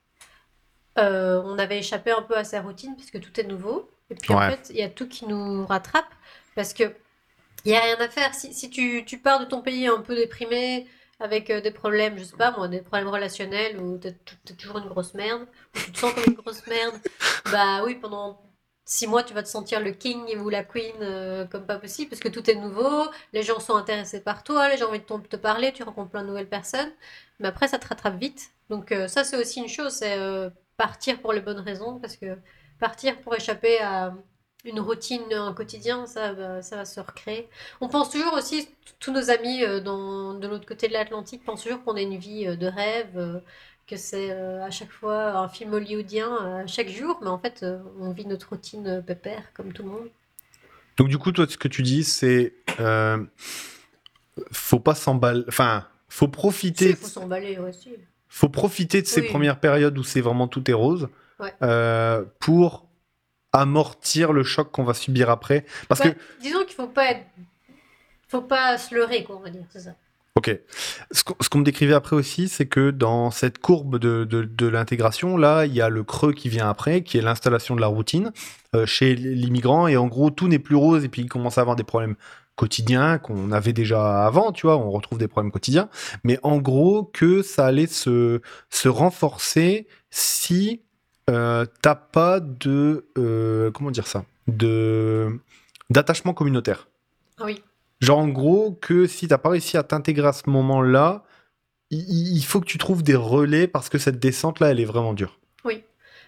euh, 0.97 1.41
on 1.43 1.59
avait 1.59 1.79
échappé 1.79 2.11
un 2.11 2.21
peu 2.21 2.37
à 2.37 2.43
sa 2.43 2.61
routine 2.61 2.95
puisque 2.95 3.19
tout 3.19 3.39
est 3.39 3.43
nouveau. 3.43 3.89
Et 4.09 4.15
puis 4.15 4.33
en 4.33 4.39
fait, 4.39 4.67
il 4.69 4.77
y 4.77 4.83
a 4.83 4.89
tout 4.89 5.07
qui 5.07 5.25
nous 5.25 5.65
rattrape 5.65 6.07
parce 6.55 6.73
que 6.73 6.83
il 7.65 7.71
n'y 7.71 7.75
a 7.75 7.81
rien 7.81 7.99
à 7.99 8.07
faire. 8.07 8.33
Si, 8.33 8.53
si 8.53 8.69
tu, 8.69 9.03
tu 9.05 9.17
pars 9.17 9.41
de 9.41 9.45
ton 9.45 9.61
pays 9.61 9.87
un 9.87 9.99
peu 9.99 10.15
déprimé, 10.15 10.87
avec 11.19 11.51
des 11.51 11.71
problèmes, 11.71 12.17
je 12.17 12.23
sais 12.23 12.37
pas 12.37 12.51
moi, 12.51 12.67
des 12.69 12.81
problèmes 12.81 13.09
relationnels, 13.09 13.81
ou 13.81 13.97
t'es 13.97 14.13
toujours 14.53 14.77
une 14.77 14.87
grosse 14.87 15.15
merde, 15.15 15.47
ou 15.75 15.79
tu 15.79 15.91
te 15.91 15.97
sens 15.97 16.13
comme 16.13 16.23
une 16.27 16.35
grosse 16.35 16.65
merde, 16.67 16.93
bah 17.51 17.83
oui, 17.83 17.95
pendant 17.95 18.39
six 18.87 19.07
mois, 19.07 19.23
tu 19.23 19.35
vas 19.35 19.43
te 19.43 19.49
sentir 19.49 19.81
le 19.81 19.91
king 19.91 20.37
ou 20.39 20.49
la 20.49 20.63
queen 20.63 20.95
euh, 21.01 21.45
comme 21.45 21.65
pas 21.67 21.77
possible, 21.79 22.09
parce 22.09 22.21
que 22.21 22.29
tout 22.29 22.49
est 22.49 22.55
nouveau, 22.55 23.05
les 23.33 23.43
gens 23.43 23.59
sont 23.59 23.75
intéressés 23.75 24.21
par 24.23 24.43
toi, 24.43 24.69
les 24.69 24.77
gens 24.77 24.87
ont 24.87 24.89
envie 24.91 25.23
de 25.23 25.27
te 25.29 25.35
parler, 25.37 25.73
tu 25.73 25.83
rencontres 25.83 26.11
plein 26.11 26.23
de 26.23 26.27
nouvelles 26.29 26.49
personnes, 26.49 26.91
mais 27.39 27.47
après, 27.49 27.67
ça 27.67 27.79
te 27.79 27.87
rattrape 27.87 28.17
vite. 28.19 28.51
Donc 28.69 28.91
euh, 28.91 29.07
ça, 29.07 29.23
c'est 29.23 29.37
aussi 29.37 29.59
une 29.59 29.67
chose, 29.69 29.93
c'est 29.93 30.17
euh, 30.17 30.49
partir 30.77 31.21
pour 31.21 31.33
les 31.33 31.41
bonnes 31.41 31.59
raisons, 31.59 31.99
parce 31.99 32.17
que 32.17 32.37
partir 32.79 33.19
pour 33.21 33.35
échapper 33.35 33.79
à 33.81 34.13
une 34.65 34.79
routine, 34.79 35.21
un 35.33 35.53
quotidien, 35.53 36.05
ça, 36.07 36.33
va- 36.33 36.61
ça 36.61 36.77
va 36.77 36.85
se 36.85 36.99
recréer. 36.99 37.49
On 37.81 37.87
pense 37.89 38.09
toujours 38.09 38.33
aussi, 38.33 38.69
tous 38.99 39.11
nos 39.11 39.29
amis 39.29 39.59
de 39.61 40.47
l'autre 40.47 40.65
côté 40.65 40.87
de 40.87 40.93
l'Atlantique 40.93 41.43
pensent 41.45 41.63
toujours 41.63 41.83
qu'on 41.83 41.95
a 41.95 42.01
une 42.01 42.17
vie 42.17 42.45
de 42.57 42.67
rêve, 42.67 43.41
que 43.87 43.95
c'est 43.97 44.31
euh, 44.31 44.63
à 44.65 44.69
chaque 44.69 44.91
fois 44.91 45.31
un 45.37 45.47
film 45.47 45.73
hollywoodien 45.73 46.29
euh, 46.45 46.63
chaque 46.67 46.89
jour, 46.89 47.17
mais 47.21 47.29
en 47.29 47.39
fait, 47.39 47.63
euh, 47.63 47.79
on 47.99 48.11
vit 48.11 48.25
notre 48.25 48.49
routine 48.49 48.85
euh, 48.87 49.01
pépère 49.01 49.53
comme 49.53 49.71
tout 49.73 49.83
le 49.83 49.89
monde. 49.89 50.09
Donc, 50.97 51.07
du 51.07 51.17
coup, 51.17 51.31
toi, 51.31 51.45
ce 51.47 51.57
que 51.57 51.67
tu 51.67 51.83
dis, 51.83 52.03
c'est. 52.03 52.53
faut 54.51 54.79
pas 54.79 54.95
s'emballer. 54.95 55.43
Enfin, 55.47 55.87
faut 56.09 56.27
profiter. 56.27 56.89
Il 56.89 56.95
faut 56.95 57.07
s'emballer 57.07 57.57
aussi. 57.57 57.91
faut 58.27 58.49
profiter 58.49 59.01
de 59.01 59.07
ces 59.07 59.21
Oui. 59.21 59.27
premières 59.27 59.59
périodes 59.59 59.97
où 59.97 60.03
c'est 60.03 60.21
vraiment 60.21 60.47
tout 60.47 60.69
est 60.69 60.73
rose 60.73 61.09
Ouais. 61.39 61.53
pour 62.39 62.87
amortir 63.53 64.33
le 64.33 64.43
choc 64.43 64.71
qu'on 64.71 64.83
va 64.83 64.93
subir 64.93 65.29
après. 65.29 65.65
Parce 65.87 66.01
Ouais, 66.01 66.13
que, 66.13 66.19
Disons 66.41 66.63
qu'il 66.65 66.75
faut 66.75 66.87
pas 66.87 67.11
être... 67.11 67.25
faut 68.27 68.41
pas 68.41 68.77
se 68.77 68.93
leurrer, 68.93 69.23
quoi, 69.23 69.37
on 69.37 69.39
va 69.39 69.49
dire, 69.49 69.63
c'est 69.69 69.79
ça. 69.81 69.95
Ok, 70.37 70.55
ce 71.09 71.23
qu'on 71.23 71.57
me 71.57 71.63
décrivait 71.63 71.95
après 71.95 72.15
aussi, 72.15 72.47
c'est 72.47 72.67
que 72.67 72.91
dans 72.91 73.31
cette 73.31 73.57
courbe 73.57 73.97
de, 73.97 74.67
l'intégration, 74.67 75.35
là, 75.35 75.65
il 75.65 75.73
y 75.73 75.81
a 75.81 75.89
le 75.89 76.03
creux 76.03 76.31
qui 76.31 76.47
vient 76.47 76.69
après, 76.69 77.01
qui 77.01 77.17
est 77.17 77.21
l'installation 77.21 77.75
de 77.75 77.81
la 77.81 77.87
routine 77.87 78.31
euh, 78.75 78.85
chez 78.85 79.15
l'immigrant, 79.15 79.87
et 79.87 79.97
en 79.97 80.05
gros, 80.05 80.29
tout 80.29 80.47
n'est 80.47 80.59
plus 80.59 80.75
rose, 80.75 81.03
et 81.03 81.09
puis 81.09 81.23
il 81.23 81.27
commence 81.27 81.57
à 81.57 81.61
avoir 81.61 81.75
des 81.75 81.83
problèmes 81.83 82.15
quotidiens 82.55 83.17
qu'on 83.17 83.51
avait 83.51 83.73
déjà 83.73 84.25
avant, 84.25 84.51
tu 84.51 84.67
vois, 84.67 84.77
on 84.77 84.91
retrouve 84.91 85.17
des 85.17 85.27
problèmes 85.27 85.51
quotidiens, 85.51 85.89
mais 86.23 86.37
en 86.43 86.57
gros, 86.57 87.03
que 87.03 87.41
ça 87.41 87.65
allait 87.65 87.87
se, 87.87 88.39
renforcer 88.85 89.87
si 90.11 90.83
euh, 91.31 91.65
t'as 91.81 91.95
pas 91.95 92.39
de, 92.39 93.07
euh, 93.17 93.71
comment 93.71 93.89
dire 93.89 94.05
ça, 94.05 94.23
d'attachement 95.89 96.35
communautaire. 96.35 96.89
Ah 97.39 97.45
oui. 97.45 97.63
Genre 98.01 98.19
en 98.19 98.27
gros 98.27 98.73
que 98.73 99.07
si 99.07 99.27
t'as 99.27 99.37
pas 99.37 99.49
réussi 99.49 99.77
à 99.77 99.83
t'intégrer 99.83 100.27
à 100.27 100.33
ce 100.33 100.49
moment-là, 100.49 101.23
il, 101.89 102.41
faut 102.43 102.59
que 102.59 102.65
tu 102.65 102.77
trouves 102.77 103.03
des 103.03 103.15
relais 103.15 103.67
parce 103.67 103.89
que 103.89 103.97
cette 103.97 104.19
descente 104.19 104.59
là, 104.59 104.71
elle 104.71 104.79
est 104.79 104.85
vraiment 104.85 105.13
dure. 105.13 105.39
Oui. 105.63 105.83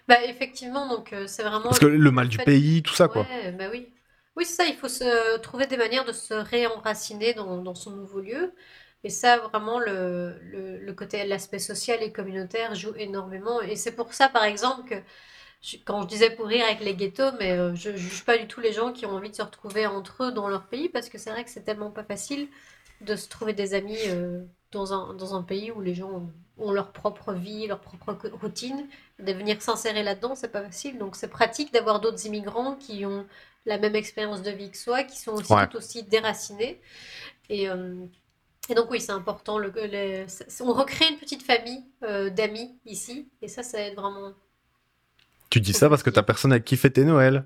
Bah, 0.08 0.24
effectivement, 0.24 0.88
donc 0.88 1.12
euh, 1.12 1.26
c'est 1.26 1.42
vraiment... 1.42 1.64
Parce 1.64 1.78
que 1.78 1.86
le 1.86 2.10
mal 2.10 2.28
du 2.28 2.38
fait- 2.38 2.44
pays, 2.44 2.82
tout 2.82 2.94
ça 2.94 3.08
quoi. 3.08 3.26
Bah 3.58 3.66
oui. 3.70 3.88
Oui, 4.36 4.44
c'est 4.44 4.54
ça, 4.54 4.66
il 4.66 4.76
faut 4.76 4.88
se 4.88 5.38
trouver 5.38 5.66
des 5.66 5.76
manières 5.76 6.04
de 6.04 6.12
se 6.12 6.34
réenraciner 6.34 7.34
dans, 7.34 7.58
dans 7.62 7.74
son 7.74 7.90
nouveau 7.90 8.20
lieu. 8.20 8.52
Et 9.02 9.10
ça, 9.10 9.38
vraiment, 9.38 9.78
le, 9.78 10.38
le, 10.42 10.78
le 10.78 10.92
côté, 10.92 11.24
l'aspect 11.24 11.58
social 11.58 12.02
et 12.02 12.12
communautaire 12.12 12.74
joue 12.74 12.94
énormément. 12.96 13.60
Et 13.62 13.76
c'est 13.76 13.92
pour 13.92 14.12
ça, 14.14 14.28
par 14.28 14.44
exemple, 14.44 14.88
que 14.88 14.94
je- 15.60 15.76
quand 15.84 16.02
je 16.02 16.06
disais 16.08 16.30
pour 16.30 16.46
rire 16.46 16.64
avec 16.64 16.80
les 16.80 16.94
ghettos, 16.94 17.32
mais 17.38 17.52
euh, 17.52 17.74
je 17.74 17.96
juge 17.96 18.24
pas 18.24 18.38
du 18.38 18.46
tout 18.46 18.60
les 18.60 18.72
gens 18.72 18.92
qui 18.92 19.06
ont 19.06 19.10
envie 19.12 19.30
de 19.30 19.34
se 19.36 19.42
retrouver 19.42 19.86
entre 19.86 20.24
eux 20.24 20.32
dans 20.32 20.48
leur 20.48 20.66
pays, 20.66 20.88
parce 20.88 21.08
que 21.08 21.18
c'est 21.18 21.30
vrai 21.30 21.44
que 21.44 21.50
c'est 21.50 21.62
tellement 21.64 21.90
pas 21.90 22.04
facile 22.04 22.48
de 23.02 23.16
se 23.16 23.28
trouver 23.28 23.52
des 23.54 23.74
amis 23.74 23.98
euh, 24.08 24.44
dans 24.72 24.92
un, 24.92 25.14
dans 25.14 25.34
un 25.34 25.42
pays 25.42 25.70
où 25.70 25.80
les 25.80 25.94
gens 25.94 26.10
ont, 26.10 26.32
ont 26.58 26.72
leur 26.72 26.92
propre 26.92 27.32
vie, 27.34 27.66
leur 27.66 27.80
propre 27.80 28.16
routine. 28.42 28.86
De 29.18 29.32
venir 29.32 29.60
s'insérer 29.62 30.02
là-dedans, 30.02 30.34
c'est 30.34 30.52
pas 30.52 30.62
facile. 30.62 30.98
Donc 30.98 31.16
c'est 31.16 31.28
pratique 31.28 31.72
d'avoir 31.72 32.00
d'autres 32.00 32.26
immigrants 32.26 32.76
qui 32.76 33.04
ont 33.06 33.26
la 33.66 33.78
même 33.78 33.94
expérience 33.96 34.42
de 34.42 34.50
vie 34.50 34.70
que 34.70 34.78
soi, 34.78 35.04
qui 35.04 35.18
sont 35.18 35.32
aussi 35.32 35.52
Ouais. 35.54 35.68
tout 35.68 35.76
aussi 35.76 36.02
déracinés. 36.04 36.80
Et, 37.48 37.68
euh, 37.68 38.06
et 38.68 38.74
donc 38.74 38.90
oui, 38.90 39.00
c'est 39.00 39.12
important. 39.12 39.58
Le, 39.58 39.72
le- 39.76 40.26
c'est- 40.28 40.62
on 40.62 40.72
recrée 40.72 41.06
une 41.10 41.18
petite 41.18 41.42
famille 41.42 41.84
euh, 42.04 42.30
d'amis 42.30 42.78
ici, 42.86 43.30
et 43.42 43.48
ça, 43.48 43.62
ça 43.62 43.80
aide 43.82 43.94
vraiment. 43.96 44.32
Tu 45.50 45.60
dis 45.60 45.72
ça 45.72 45.88
parce 45.88 46.02
que 46.02 46.10
t'as 46.10 46.22
personne 46.22 46.52
avec 46.52 46.64
qui 46.64 46.76
fêter 46.76 47.04
Noël. 47.04 47.44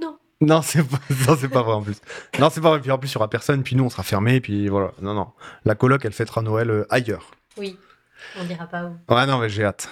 Non. 0.00 0.18
Non, 0.40 0.62
c'est 0.62 0.82
pas, 0.82 0.98
non, 1.28 1.36
c'est 1.40 1.48
pas 1.48 1.62
vrai 1.62 1.72
en 1.74 1.82
plus. 1.82 1.96
Non, 2.38 2.50
c'est 2.50 2.60
pas 2.60 2.70
vrai. 2.70 2.80
Puis 2.80 2.90
en 2.90 2.98
plus, 2.98 3.10
il 3.10 3.14
y 3.14 3.16
aura 3.16 3.30
personne, 3.30 3.62
puis 3.62 3.76
nous, 3.76 3.84
on 3.84 3.90
sera 3.90 4.02
fermés, 4.02 4.40
puis 4.40 4.68
voilà. 4.68 4.92
Non, 5.00 5.14
non. 5.14 5.28
La 5.64 5.74
coloc, 5.74 6.04
elle 6.04 6.12
fêtera 6.12 6.42
Noël 6.42 6.70
euh, 6.70 6.86
ailleurs. 6.90 7.30
Oui, 7.56 7.78
on 8.38 8.44
dira 8.44 8.66
pas 8.66 8.84
où. 8.84 9.12
Ouais, 9.14 9.26
non, 9.26 9.38
mais 9.38 9.48
j'ai 9.48 9.64
hâte. 9.64 9.88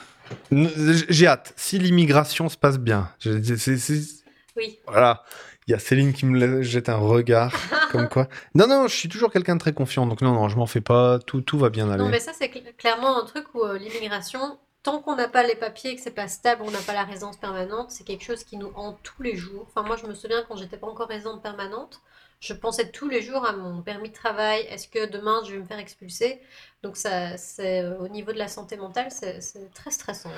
J'ai 1.08 1.26
hâte. 1.26 1.52
Si 1.56 1.78
l'immigration 1.78 2.48
se 2.48 2.56
passe 2.56 2.78
bien. 2.78 3.10
Je- 3.20 3.42
c'est- 3.56 3.78
c'est- 3.78 4.24
Oui, 4.56 4.78
Voilà. 4.86 5.24
Il 5.66 5.72
y 5.72 5.74
a 5.74 5.78
Céline 5.78 6.12
qui 6.12 6.26
me 6.26 6.62
jette 6.62 6.88
un 6.88 6.96
regard, 6.96 7.52
comme 7.92 8.08
quoi. 8.08 8.28
Non, 8.56 8.66
non, 8.66 8.88
je 8.88 8.94
suis 8.96 9.08
toujours 9.08 9.30
quelqu'un 9.30 9.54
de 9.54 9.60
très 9.60 9.72
confiant, 9.72 10.04
donc 10.06 10.20
non, 10.20 10.32
non, 10.32 10.48
je 10.48 10.56
m'en 10.56 10.66
fais 10.66 10.80
pas, 10.80 11.20
tout, 11.20 11.42
tout 11.42 11.58
va 11.58 11.70
bien 11.70 11.88
aller. 11.88 12.02
Non, 12.02 12.08
mais 12.08 12.18
ça, 12.18 12.32
c'est 12.36 12.46
cl- 12.48 12.74
clairement 12.76 13.22
un 13.22 13.24
truc 13.24 13.44
où 13.54 13.62
euh, 13.62 13.78
l'immigration, 13.78 14.58
tant 14.82 15.00
qu'on 15.00 15.16
n'a 15.16 15.28
pas 15.28 15.42
les 15.42 15.56
papiers, 15.56 15.94
que 15.96 16.02
c'est 16.02 16.10
pas 16.10 16.28
stable, 16.28 16.62
on 16.64 16.70
n'a 16.70 16.80
pas 16.80 16.92
la 16.92 17.04
résidence 17.04 17.36
permanente, 17.36 17.90
c'est 17.90 18.04
quelque 18.04 18.24
chose 18.24 18.44
qui 18.44 18.56
nous 18.56 18.72
hante 18.74 18.98
tous 19.02 19.22
les 19.22 19.36
jours. 19.36 19.66
Enfin, 19.68 19.86
moi, 19.86 19.96
je 19.96 20.06
me 20.06 20.14
souviens 20.14 20.44
quand 20.48 20.56
j'étais 20.56 20.76
pas 20.76 20.86
encore 20.86 21.08
résidente 21.08 21.42
permanente, 21.42 22.00
je 22.40 22.54
pensais 22.54 22.90
tous 22.90 23.08
les 23.08 23.20
jours 23.20 23.44
à 23.44 23.52
mon 23.52 23.82
permis 23.82 24.08
de 24.08 24.14
travail. 24.14 24.62
Est-ce 24.62 24.88
que 24.88 25.10
demain 25.10 25.42
je 25.44 25.52
vais 25.52 25.58
me 25.58 25.66
faire 25.66 25.78
expulser? 25.78 26.40
Donc, 26.82 26.96
ça, 26.96 27.36
c'est 27.36 27.86
au 27.86 28.08
niveau 28.08 28.32
de 28.32 28.38
la 28.38 28.48
santé 28.48 28.76
mentale, 28.76 29.10
c'est 29.10 29.40
c'est 29.42 29.72
très 29.74 29.90
stressant. 29.90 30.30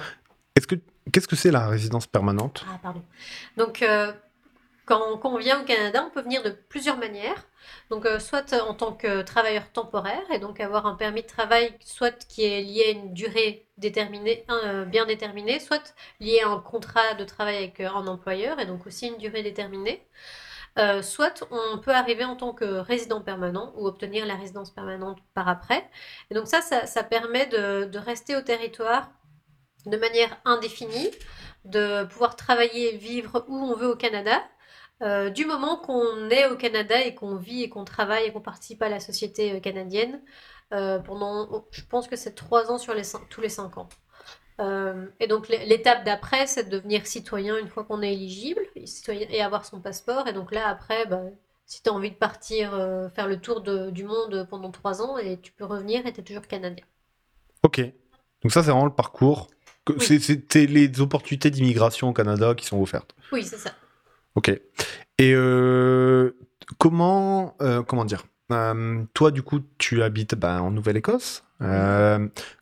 Est-ce 0.57 0.67
que, 0.67 0.75
qu'est-ce 1.13 1.29
que 1.29 1.37
c'est 1.37 1.51
la 1.51 1.69
résidence 1.69 2.07
permanente? 2.07 2.65
Ah, 2.69 2.79
pardon. 2.83 3.03
Donc, 3.57 3.83
euh, 3.83 4.13
quand, 4.85 5.21
on 5.25 5.39
vient 5.39 5.61
au 5.63 5.65
Canada, 5.65 6.05
on 6.07 6.11
peut 6.11 6.23
venir 6.23 6.43
de 6.43 6.51
plusieurs 6.51 6.99
manières. 6.99 7.47
Donc, 7.91 8.07
euh, 8.07 8.19
soit 8.19 8.53
en 8.53 8.75
tant 8.75 8.93
que 8.93 9.23
travailleur 9.23 9.71
temporaire, 9.73 10.23
et 10.33 10.39
donc 10.39 10.61
avoir 10.61 10.87
un 10.87 10.95
permis 10.95 11.23
de 11.23 11.27
travail, 11.27 11.75
soit 11.81 12.27
qui 12.27 12.45
est 12.45 12.63
lié 12.63 12.85
à 12.87 12.91
une 12.91 13.13
durée 13.15 13.69
déterminée, 13.79 14.45
euh, 14.51 14.85
bien 14.85 15.07
déterminée, 15.07 15.61
soit 15.61 15.95
lié 16.21 16.41
à 16.41 16.49
un 16.49 16.59
contrat 16.59 17.15
de 17.15 17.25
travail 17.25 17.57
avec 17.57 17.81
euh, 17.81 17.89
un 17.89 18.07
employeur, 18.07 18.59
et 18.59 18.67
donc 18.67 18.87
aussi 18.87 19.09
une 19.09 19.19
durée 19.19 19.43
déterminée. 19.43 20.07
Soit 21.03 21.45
on 21.51 21.77
peut 21.79 21.91
arriver 21.91 22.25
en 22.25 22.35
tant 22.35 22.55
que 22.55 22.65
résident 22.65 23.21
permanent 23.21 23.75
ou 23.77 23.87
obtenir 23.87 24.25
la 24.25 24.37
résidence 24.37 24.71
permanente 24.71 25.19
par 25.35 25.47
après. 25.47 25.87
Et 26.31 26.35
donc 26.35 26.47
ça, 26.49 26.63
ça, 26.63 27.05
permet 27.05 27.47
de 27.47 27.99
rester 27.99 28.37
au 28.37 28.41
territoire 28.41 29.11
de 29.87 29.97
manière 29.97 30.37
indéfinie, 30.45 31.11
de 31.65 32.05
pouvoir 32.05 32.37
travailler 32.37 32.97
vivre 32.97 33.45
où 33.49 33.57
on 33.57 33.75
veut 33.75 33.91
au 33.91 33.97
Canada. 33.97 34.43
Euh, 35.03 35.31
du 35.31 35.47
moment 35.47 35.77
qu'on 35.79 36.31
est 36.31 36.47
au 36.47 36.57
Canada 36.57 37.01
et 37.01 37.15
qu'on 37.15 37.37
vit 37.37 37.65
et 37.65 37.69
qu'on 37.69 37.85
travaille 37.85 38.27
et 38.27 38.33
qu'on 38.33 38.41
participe 38.41 38.83
à 38.83 38.89
la 38.89 39.01
société 39.01 39.53
euh, 39.53 39.61
canadienne, 39.61 40.23
euh, 40.73 40.99
pendant, 41.01 41.49
oh, 41.51 41.67
je 41.73 41.83
pense 41.83 42.07
que 42.07 42.17
c'est 42.17 42.35
trois 42.35 42.71
ans 42.71 42.79
sur 42.79 42.95
les 42.95 43.03
tous 43.29 43.41
les 43.41 43.49
cinq 43.49 43.79
ans. 43.79 43.89
Et 45.19 45.27
donc 45.27 45.49
l'é- 45.49 45.67
l'étape 45.67 46.05
d'après, 46.05 46.47
c'est 46.47 46.65
de 46.65 46.71
devenir 46.71 47.05
citoyen 47.05 47.59
une 47.59 47.67
fois 47.67 47.83
qu'on 47.83 48.01
est 48.01 48.13
éligible 48.13 48.61
citoyen- 48.87 49.27
et 49.29 49.43
avoir 49.43 49.65
son 49.65 49.81
passeport. 49.81 50.29
Et 50.29 50.33
donc 50.33 50.53
là, 50.53 50.69
après, 50.69 51.05
bah, 51.07 51.23
si 51.67 51.83
tu 51.83 51.91
as 51.91 51.93
envie 51.93 52.13
de 52.13 52.17
partir 52.17 52.71
faire 53.13 53.27
le 53.27 53.41
tour 53.41 53.63
de- 53.63 53.91
du 53.91 54.05
monde 54.05 54.47
pendant 54.49 54.71
trois 54.71 55.03
ans, 55.03 55.19
et 55.19 55.41
tu 55.41 55.51
peux 55.51 55.65
revenir 55.65 56.07
et 56.07 56.13
tu 56.13 56.21
es 56.21 56.23
toujours 56.23 56.47
canadien. 56.47 56.85
Ok. 57.65 57.81
Donc 58.43 58.53
ça, 58.53 58.63
c'est 58.63 58.71
vraiment 58.71 58.87
le 58.87 58.95
parcours. 58.95 59.49
Oui. 59.91 59.97
c'est- 60.01 60.19
C'était 60.21 60.67
les 60.67 61.01
opportunités 61.01 61.51
d'immigration 61.51 62.09
au 62.09 62.13
Canada 62.13 62.55
qui 62.55 62.67
sont 62.67 62.81
offertes. 62.81 63.15
Oui, 63.33 63.43
c'est 63.45 63.59
ça. 63.59 63.71
Ok. 64.35 64.49
Et 65.19 65.33
euh, 65.35 66.31
comment, 66.79 67.57
euh, 67.63 67.83
comment 67.83 68.05
dire 68.05 68.25
Euh, 68.51 69.05
Toi, 69.15 69.31
du 69.31 69.43
coup, 69.43 69.61
tu 69.79 70.03
habites 70.03 70.35
ben, 70.35 70.61
en 70.61 70.71
Nouvelle-Écosse. 70.71 71.43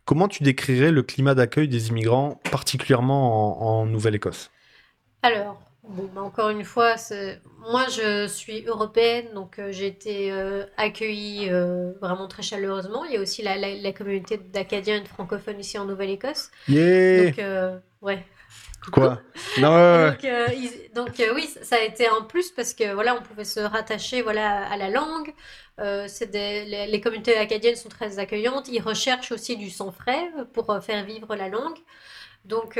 Comment 0.04 0.28
tu 0.28 0.42
décrirais 0.42 0.90
le 0.92 1.02
climat 1.02 1.34
d'accueil 1.34 1.68
des 1.68 1.88
immigrants, 1.88 2.40
particulièrement 2.50 3.78
en, 3.78 3.80
en 3.82 3.86
Nouvelle-Écosse? 3.86 4.50
Alors, 5.22 5.60
bon, 5.90 6.08
bah, 6.14 6.22
encore 6.22 6.50
une 6.50 6.64
fois, 6.64 6.94
moi 7.70 7.86
je 7.88 8.26
suis 8.26 8.64
européenne, 8.66 9.28
donc 9.34 9.58
euh, 9.58 9.72
j'ai 9.72 9.86
été 9.86 10.32
euh, 10.32 10.64
accueillie 10.76 11.48
euh, 11.50 11.92
vraiment 12.00 12.28
très 12.28 12.42
chaleureusement. 12.42 13.04
Il 13.04 13.12
y 13.12 13.16
a 13.16 13.20
aussi 13.20 13.42
la, 13.42 13.56
la- 13.56 13.74
la 13.74 13.92
communauté 13.92 14.38
d'Acadiens 14.38 14.96
et 14.96 15.00
de 15.02 15.08
francophones 15.08 15.60
ici 15.60 15.78
en 15.78 15.84
Nouvelle-Écosse. 15.84 16.50
Yeah 16.68 17.30
Donc, 17.30 17.38
ouais. 18.02 18.24
Quoi? 18.92 19.20
Non, 19.58 19.68
ouais, 19.74 19.76
ouais, 19.76 20.04
ouais. 20.04 20.10
Donc, 20.12 20.22
ils- 20.56 20.92
donc, 20.94 21.22
oui, 21.34 21.46
ça 21.62 21.76
a 21.76 21.80
été 21.80 22.06
un 22.08 22.22
plus 22.22 22.50
parce 22.50 22.72
que 22.74 22.92
voilà, 22.94 23.14
on 23.16 23.22
pouvait 23.22 23.44
se 23.44 23.60
rattacher 23.60 24.22
voilà 24.22 24.66
à 24.68 24.76
la 24.76 24.88
langue. 24.90 25.34
Des- 25.78 26.64
les, 26.64 26.86
les 26.86 27.00
communautés 27.00 27.36
acadiennes 27.36 27.76
sont 27.76 27.88
très 27.88 28.18
accueillantes. 28.18 28.68
Ils 28.68 28.80
recherchent 28.80 29.32
aussi 29.32 29.56
du 29.56 29.70
sang 29.70 29.92
frais 29.92 30.30
pour 30.52 30.66
faire 30.82 31.04
vivre 31.04 31.34
la 31.36 31.48
langue. 31.48 31.78
Donc 32.44 32.78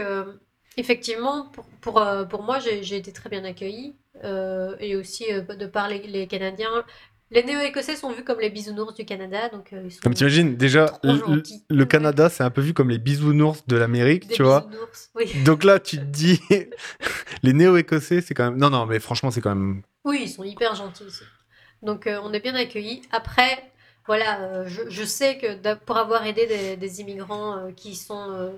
effectivement, 0.77 1.47
pour, 1.51 1.65
pour, 1.81 1.99
euh, 1.99 2.25
pour 2.25 2.43
moi, 2.43 2.59
j'ai 2.59 2.83
j'ai 2.83 2.97
été 2.97 3.13
très 3.13 3.29
bien 3.31 3.45
accueillie 3.45 3.97
Euh, 4.25 4.77
et 4.81 4.97
aussi 4.97 5.25
euh, 5.33 5.41
de 5.43 5.67
par 5.67 5.89
les, 5.89 6.03
les 6.07 6.27
Canadiens. 6.27 6.85
Les 7.31 7.45
Néo-Écossais 7.45 7.97
sont 7.97 8.11
vus 8.11 8.25
comme 8.25 8.41
les 8.41 8.51
bisounours 8.51 8.93
du 8.95 9.05
Canada, 9.07 9.49
donc 9.51 9.73
euh, 9.73 9.83
ils 9.85 9.93
sont 9.93 10.01
Comme 10.03 10.15
t'imagines, 10.15 10.57
déjà, 10.57 10.87
trop 10.87 11.15
le, 11.15 11.37
gentils. 11.37 11.65
le 11.71 11.83
Ouais. 11.83 11.89
Canada, 11.89 12.29
c'est 12.29 12.43
un 12.43 12.51
peu 12.51 12.61
vu 12.61 12.75
comme 12.75 12.91
les 12.91 12.99
bisounours 12.99 13.65
de 13.69 13.77
l'Amérique, 13.77 14.27
Des 14.27 14.35
tu 14.35 14.43
vois. 14.43 14.67
bisounours, 14.67 15.11
oui. 15.15 15.27
Donc 15.45 15.63
là, 15.65 15.79
tu 15.79 15.97
te 15.97 16.03
dis, 16.03 16.41
les 17.43 17.53
néo-écossais, 17.53 18.21
c'est 18.21 18.35
quand 18.35 18.51
même. 18.51 18.59
Non, 18.59 18.69
non, 18.69 18.85
mais 18.87 18.99
franchement, 18.99 19.31
c'est 19.31 19.41
quand 19.41 19.55
même. 19.55 19.83
Oui, 20.05 20.21
ils 20.25 20.29
sont 20.31 20.45
hyper 20.45 20.75
gentils 20.75 21.05
ici. 21.05 21.25
Donc 21.83 22.07
euh, 22.07 22.21
on 22.23 22.33
est 22.33 22.41
bien 22.41 22.55
accueillis. 22.55 23.03
Après, 23.11 23.73
voilà, 24.07 24.41
euh, 24.43 24.65
je, 24.67 24.89
je 24.89 25.05
sais 25.05 25.39
que 25.39 25.55
d'a- 25.55 25.77
pour 25.77 25.97
avoir 25.97 26.27
aidé 26.27 26.47
des, 26.47 26.77
des 26.77 27.01
immigrants 27.01 27.57
euh, 27.59 27.73
qui 27.73 27.95
sont 27.95 28.31
euh, 28.33 28.51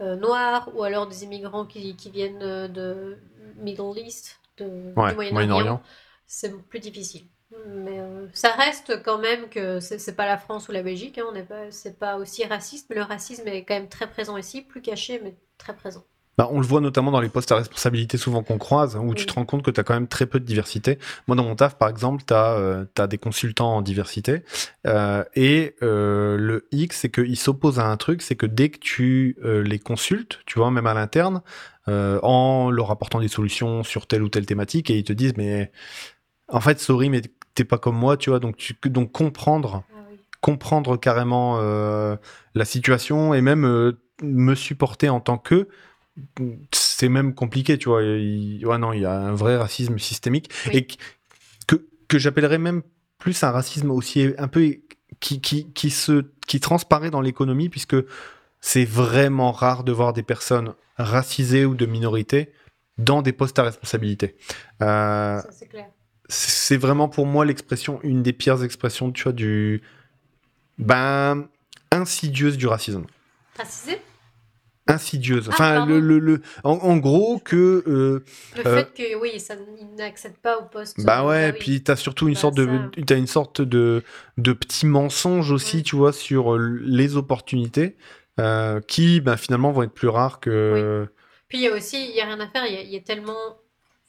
euh, 0.00 0.16
noirs 0.16 0.70
ou 0.74 0.82
alors 0.82 1.06
des 1.06 1.24
immigrants 1.24 1.66
qui, 1.66 1.94
qui 1.96 2.10
viennent 2.10 2.42
euh, 2.42 2.68
de 2.68 3.18
Middle 3.56 3.98
East, 3.98 4.40
de, 4.56 4.92
Ouais, 4.96 5.10
du 5.10 5.32
Moyen-Orient, 5.32 5.82
c'est 6.26 6.56
plus 6.68 6.80
difficile. 6.80 7.26
Mais 7.66 8.00
euh, 8.00 8.26
ça 8.32 8.50
reste 8.50 9.02
quand 9.04 9.18
même 9.18 9.48
que 9.48 9.78
c'est 9.78 9.98
c'est 9.98 10.16
pas 10.16 10.26
la 10.26 10.38
France 10.38 10.68
ou 10.68 10.72
la 10.72 10.82
Belgique, 10.82 11.18
hein, 11.18 11.24
on 11.28 11.32
n'est 11.32 11.44
pas, 11.44 11.70
c'est 11.70 11.98
pas 11.98 12.16
aussi 12.16 12.44
raciste, 12.44 12.88
mais 12.90 12.96
le 12.96 13.02
racisme 13.02 13.46
est 13.46 13.64
quand 13.64 13.74
même 13.74 13.88
très 13.88 14.10
présent 14.10 14.36
ici, 14.36 14.62
plus 14.62 14.82
caché, 14.82 15.20
mais 15.22 15.36
très 15.58 15.76
présent. 15.76 16.04
Bah, 16.36 16.48
on 16.50 16.60
le 16.60 16.66
voit 16.66 16.80
notamment 16.80 17.10
dans 17.10 17.20
les 17.20 17.28
postes 17.28 17.52
à 17.52 17.56
responsabilité 17.56 18.18
souvent 18.18 18.42
qu'on 18.42 18.58
croise, 18.58 18.96
où 18.96 19.14
tu 19.14 19.24
te 19.26 19.32
rends 19.32 19.44
compte 19.44 19.62
que 19.62 19.70
tu 19.70 19.78
as 19.78 19.84
quand 19.84 19.94
même 19.94 20.08
très 20.08 20.26
peu 20.26 20.40
de 20.40 20.44
diversité. 20.44 20.98
Moi, 21.28 21.36
dans 21.36 21.44
mon 21.44 21.54
taf, 21.54 21.76
par 21.78 21.88
exemple, 21.88 22.24
tu 22.26 22.34
as, 22.34 23.06
des 23.06 23.18
consultants 23.18 23.76
en 23.76 23.82
diversité. 23.82 24.42
euh, 24.86 25.24
et 25.34 25.76
euh, 25.82 26.36
le 26.36 26.66
X, 26.72 27.00
c'est 27.00 27.10
qu'ils 27.10 27.38
s'opposent 27.38 27.78
à 27.78 27.86
un 27.86 27.96
truc, 27.96 28.20
c'est 28.22 28.36
que 28.36 28.46
dès 28.46 28.68
que 28.70 28.78
tu 28.78 29.36
euh, 29.44 29.62
les 29.62 29.78
consultes, 29.78 30.40
tu 30.46 30.58
vois, 30.58 30.70
même 30.70 30.86
à 30.86 30.94
l'interne, 30.94 31.42
euh, 31.88 32.18
en 32.22 32.70
leur 32.70 32.90
apportant 32.90 33.20
des 33.20 33.28
solutions 33.28 33.82
sur 33.82 34.06
telle 34.06 34.22
ou 34.22 34.28
telle 34.28 34.46
thématique, 34.46 34.90
et 34.90 34.98
ils 34.98 35.04
te 35.04 35.12
disent, 35.12 35.34
mais 35.36 35.70
en 36.48 36.60
fait, 36.60 36.80
sorry, 36.80 37.10
mais 37.10 37.22
t'es 37.54 37.64
pas 37.64 37.78
comme 37.78 37.96
moi, 37.96 38.16
tu 38.16 38.30
vois, 38.30 38.40
donc, 38.40 38.56
tu, 38.56 38.74
donc 38.84 39.12
comprendre 39.12 39.84
Ah 39.92 40.00
oui. 40.10 40.18
comprendre 40.40 40.96
carrément 40.96 41.58
euh, 41.60 42.16
la 42.54 42.64
situation 42.64 43.34
et 43.34 43.40
même 43.40 43.64
euh, 43.64 43.92
me 44.22 44.54
supporter 44.54 45.08
en 45.08 45.20
tant 45.20 45.38
que 45.38 45.68
c'est 46.72 47.08
même 47.08 47.34
compliqué 47.34 47.76
tu 47.76 47.88
vois 47.88 48.02
il, 48.02 48.64
ouais 48.66 48.78
non 48.78 48.92
il 48.92 49.00
y 49.00 49.04
a 49.04 49.12
un 49.12 49.34
vrai 49.34 49.56
racisme 49.56 49.98
systémique 49.98 50.50
Oui. 50.66 50.76
et 50.76 50.86
que 51.66 51.86
que 52.08 52.18
j'appellerais 52.18 52.58
même 52.58 52.82
plus 53.18 53.42
un 53.42 53.50
racisme 53.50 53.90
aussi 53.90 54.32
un 54.38 54.48
peu 54.48 54.76
qui 55.20 55.40
qui 55.40 55.72
qui 55.72 55.90
se 55.90 56.24
qui 56.46 56.60
transparaît 56.60 57.10
dans 57.10 57.20
l'économie 57.20 57.68
puisque 57.68 57.96
c'est 58.60 58.84
vraiment 58.84 59.52
rare 59.52 59.84
de 59.84 59.92
voir 59.92 60.12
des 60.12 60.22
personnes 60.22 60.74
racisées 60.96 61.64
ou 61.64 61.74
de 61.74 61.86
minorité 61.86 62.52
dans 62.98 63.22
des 63.22 63.32
postes 63.32 63.58
à 63.58 63.62
responsabilité. 63.64 64.36
Euh, 64.82 65.40
c'est 65.50 65.66
clair. 65.66 65.86
c'est 66.28 66.76
vraiment 66.76 67.08
pour 67.08 67.26
moi 67.26 67.44
l'expression, 67.44 68.00
une 68.02 68.22
des 68.22 68.32
pires 68.32 68.62
expressions, 68.62 69.12
tu 69.12 69.24
vois, 69.24 69.32
du. 69.32 69.82
Ben. 70.78 71.48
insidieuse 71.90 72.56
du 72.56 72.66
racisme. 72.66 73.04
Racisé? 73.56 74.00
Insidieuse. 74.86 75.46
Ah, 75.48 75.52
Enfin, 75.54 75.86
le, 75.86 75.98
le, 76.00 76.18
le- 76.18 76.42
en, 76.62 76.72
en 76.72 76.96
gros, 76.98 77.38
que. 77.38 77.82
euh, 77.86 78.22
Le 78.56 78.66
Euh, 78.66 78.84
fait 78.84 78.92
que, 78.94 79.16
oui, 79.20 79.40
ça, 79.40 79.54
ils 79.80 79.94
n'accèdent 79.96 80.36
pas 80.38 80.58
au 80.58 80.64
poste. 80.66 81.00
bah 81.04 81.22
euh, 81.22 81.28
ouais, 81.28 81.52
oui. 81.52 81.58
puis 81.58 81.82
t'as 81.82 81.96
surtout 81.96 82.28
une 82.28 82.34
Bah, 82.34 82.40
sorte 82.40 82.54
de, 82.56 82.90
t'as 83.06 83.16
une 83.16 83.26
sorte 83.26 83.62
de, 83.62 84.02
de 84.36 84.52
petit 84.52 84.86
mensonge 84.86 85.50
aussi, 85.50 85.78
Oui. 85.78 85.82
tu 85.84 85.96
vois, 85.96 86.12
sur 86.12 86.54
euh, 86.54 86.78
les 86.84 87.16
opportunités, 87.16 87.96
euh, 88.40 88.80
qui, 88.82 89.20
ben, 89.20 89.36
finalement, 89.38 89.72
vont 89.72 89.82
être 89.84 89.94
plus 89.94 90.08
rares 90.08 90.40
que. 90.40 91.08
Puis 91.48 91.58
il 91.58 91.64
y 91.64 91.68
a 91.68 91.72
aussi, 91.74 92.04
il 92.08 92.14
y 92.14 92.20
a 92.20 92.26
rien 92.26 92.40
à 92.40 92.48
faire, 92.48 92.66
il 92.66 92.88
y 92.88 92.92
y 92.92 92.96
a 92.96 93.00
tellement. 93.00 93.58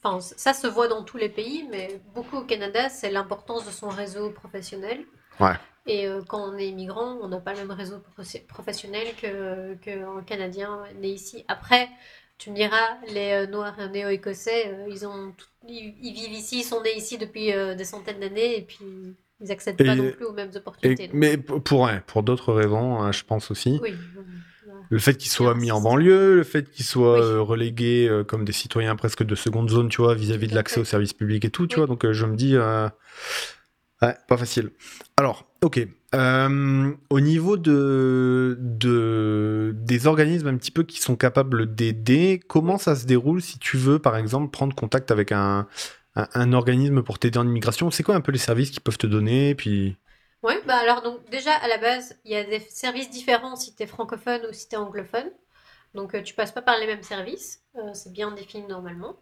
Enfin, 0.04 0.20
ça 0.22 0.54
se 0.54 0.68
voit 0.68 0.88
dans 0.88 1.04
tous 1.04 1.18
les 1.18 1.30
pays, 1.30 1.68
mais 1.72 2.00
beaucoup 2.14 2.38
au 2.38 2.46
Canada, 2.46 2.90
c'est 2.90 3.10
l'importance 3.12 3.66
de 3.66 3.72
son 3.72 3.90
réseau 3.90 4.30
professionnel. 4.32 5.06
Ouais. 5.40 5.56
Et 5.88 6.08
euh, 6.08 6.22
quand 6.28 6.52
on 6.52 6.58
est 6.58 6.68
immigrant, 6.68 7.18
on 7.22 7.28
n'a 7.28 7.40
pas 7.40 7.54
le 7.54 7.60
même 7.60 7.72
réseau 7.72 7.98
profe- 8.18 8.46
professionnel 8.48 9.08
que 9.22 9.76
qu'un 9.76 10.22
Canadien 10.26 10.80
né 11.00 11.10
ici. 11.10 11.46
Après, 11.48 11.90
tu 12.38 12.50
me 12.50 12.56
diras, 12.56 12.98
les 13.14 13.46
euh, 13.46 13.48
Noirs 13.48 13.78
néo-écossais, 13.92 14.68
euh, 14.68 14.86
ils 14.90 15.06
ont, 15.06 15.32
tout- 15.38 15.46
ils, 15.68 15.94
ils 16.02 16.14
vivent 16.14 16.34
ici, 16.34 16.60
ils 16.60 16.64
sont 16.64 16.82
nés 16.82 16.96
ici 16.98 17.18
depuis 17.18 17.52
des 17.78 17.86
centaines 17.86 18.20
d'années, 18.20 18.58
et 18.58 18.62
puis 18.62 19.16
ils 19.42 19.52
accèdent 19.52 19.78
pas 19.78 19.96
non 19.96 20.12
plus 20.12 20.26
aux 20.26 20.34
mêmes 20.34 20.52
opportunités. 20.56 21.10
Mais 21.14 21.38
pour, 21.38 21.62
pour, 22.08 22.24
d'autres 22.24 22.54
raisons, 22.54 23.02
hein, 23.02 23.12
je 23.12 23.24
pense 23.24 23.52
aussi. 23.52 23.80
oui. 23.82 23.94
Le 24.90 25.00
fait 25.00 25.16
qu'ils 25.16 25.32
soient 25.32 25.56
mis 25.56 25.72
en 25.72 25.82
banlieue, 25.82 26.36
le 26.36 26.44
fait 26.44 26.70
qu'ils 26.70 26.86
soient 26.86 27.20
Oui. 27.20 27.40
relégués 27.40 28.22
comme 28.28 28.46
des 28.46 28.52
citoyens 28.52 28.96
presque 28.96 29.24
de 29.24 29.34
seconde 29.36 29.70
zone, 29.70 29.90
tu 29.90 30.02
vois, 30.02 30.14
vis-à-vis 30.14 30.48
de 30.48 30.56
l'accès 30.56 30.80
aux 30.80 30.86
services 30.86 31.14
publics 31.14 31.44
et 31.46 31.50
tout, 31.50 31.66
tu 31.68 31.76
Oui. 31.76 31.86
vois. 31.86 31.88
Donc 31.88 32.12
je 32.12 32.26
me 32.26 32.36
dis, 32.36 32.56
euh, 32.56 32.88
ouais, 34.02 34.16
pas 34.28 34.38
facile. 34.38 34.72
Alors, 35.18 35.46
ok. 35.62 35.80
Euh, 36.14 36.94
au 37.10 37.20
niveau 37.20 37.58
de, 37.58 38.58
de 38.60 39.74
des 39.76 40.08
organismes 40.08 40.48
un 40.48 40.56
petit 40.56 40.72
peu 40.72 40.84
qui 40.84 41.02
sont 41.02 41.18
capables 41.18 41.76
d'aider, 41.76 42.40
comment 42.48 42.78
ça 42.78 42.96
se 42.96 43.06
déroule 43.06 43.42
si 43.42 43.60
tu 43.60 43.76
veux, 43.76 44.00
par 44.00 44.16
exemple, 44.16 44.50
prendre 44.50 44.74
contact 44.76 45.12
avec 45.12 45.34
un 45.34 45.68
un, 46.16 46.54
organisme 46.54 47.04
pour 47.04 47.20
t'aider 47.20 47.38
en 47.38 47.48
immigration, 47.48 47.92
c'est 47.92 48.04
quoi 48.04 48.16
un 48.16 48.22
peu 48.22 48.32
les 48.32 48.40
services 48.40 48.72
qu'ils 48.72 48.82
peuvent 48.82 48.98
te 48.98 49.08
donner? 49.08 49.56
Puis... 49.56 49.98
Oui, 50.44 50.54
bah 50.66 50.78
alors 50.78 51.02
donc 51.02 51.30
déjà 51.30 51.54
à 51.54 51.68
la 51.68 51.78
base, 51.78 52.18
il 52.24 52.32
y 52.32 52.36
a 52.36 52.44
des 52.44 52.60
services 52.60 53.10
différents 53.10 53.56
si 53.56 53.76
tu 53.76 53.84
es 53.84 53.88
francophone 53.88 54.42
ou 54.50 54.54
si 54.54 54.70
tu 54.70 54.76
es 54.76 54.78
anglophone. 54.78 55.30
Donc 55.94 56.14
euh, 56.14 56.22
tu 56.22 56.34
passes 56.34 56.52
pas 56.52 56.62
par 56.62 56.78
les 56.78 56.88
mêmes 56.88 57.04
services, 57.04 57.64
euh, 57.78 57.94
c'est 57.94 58.12
bien 58.12 58.32
défini 58.32 58.68
normalement. 58.68 59.18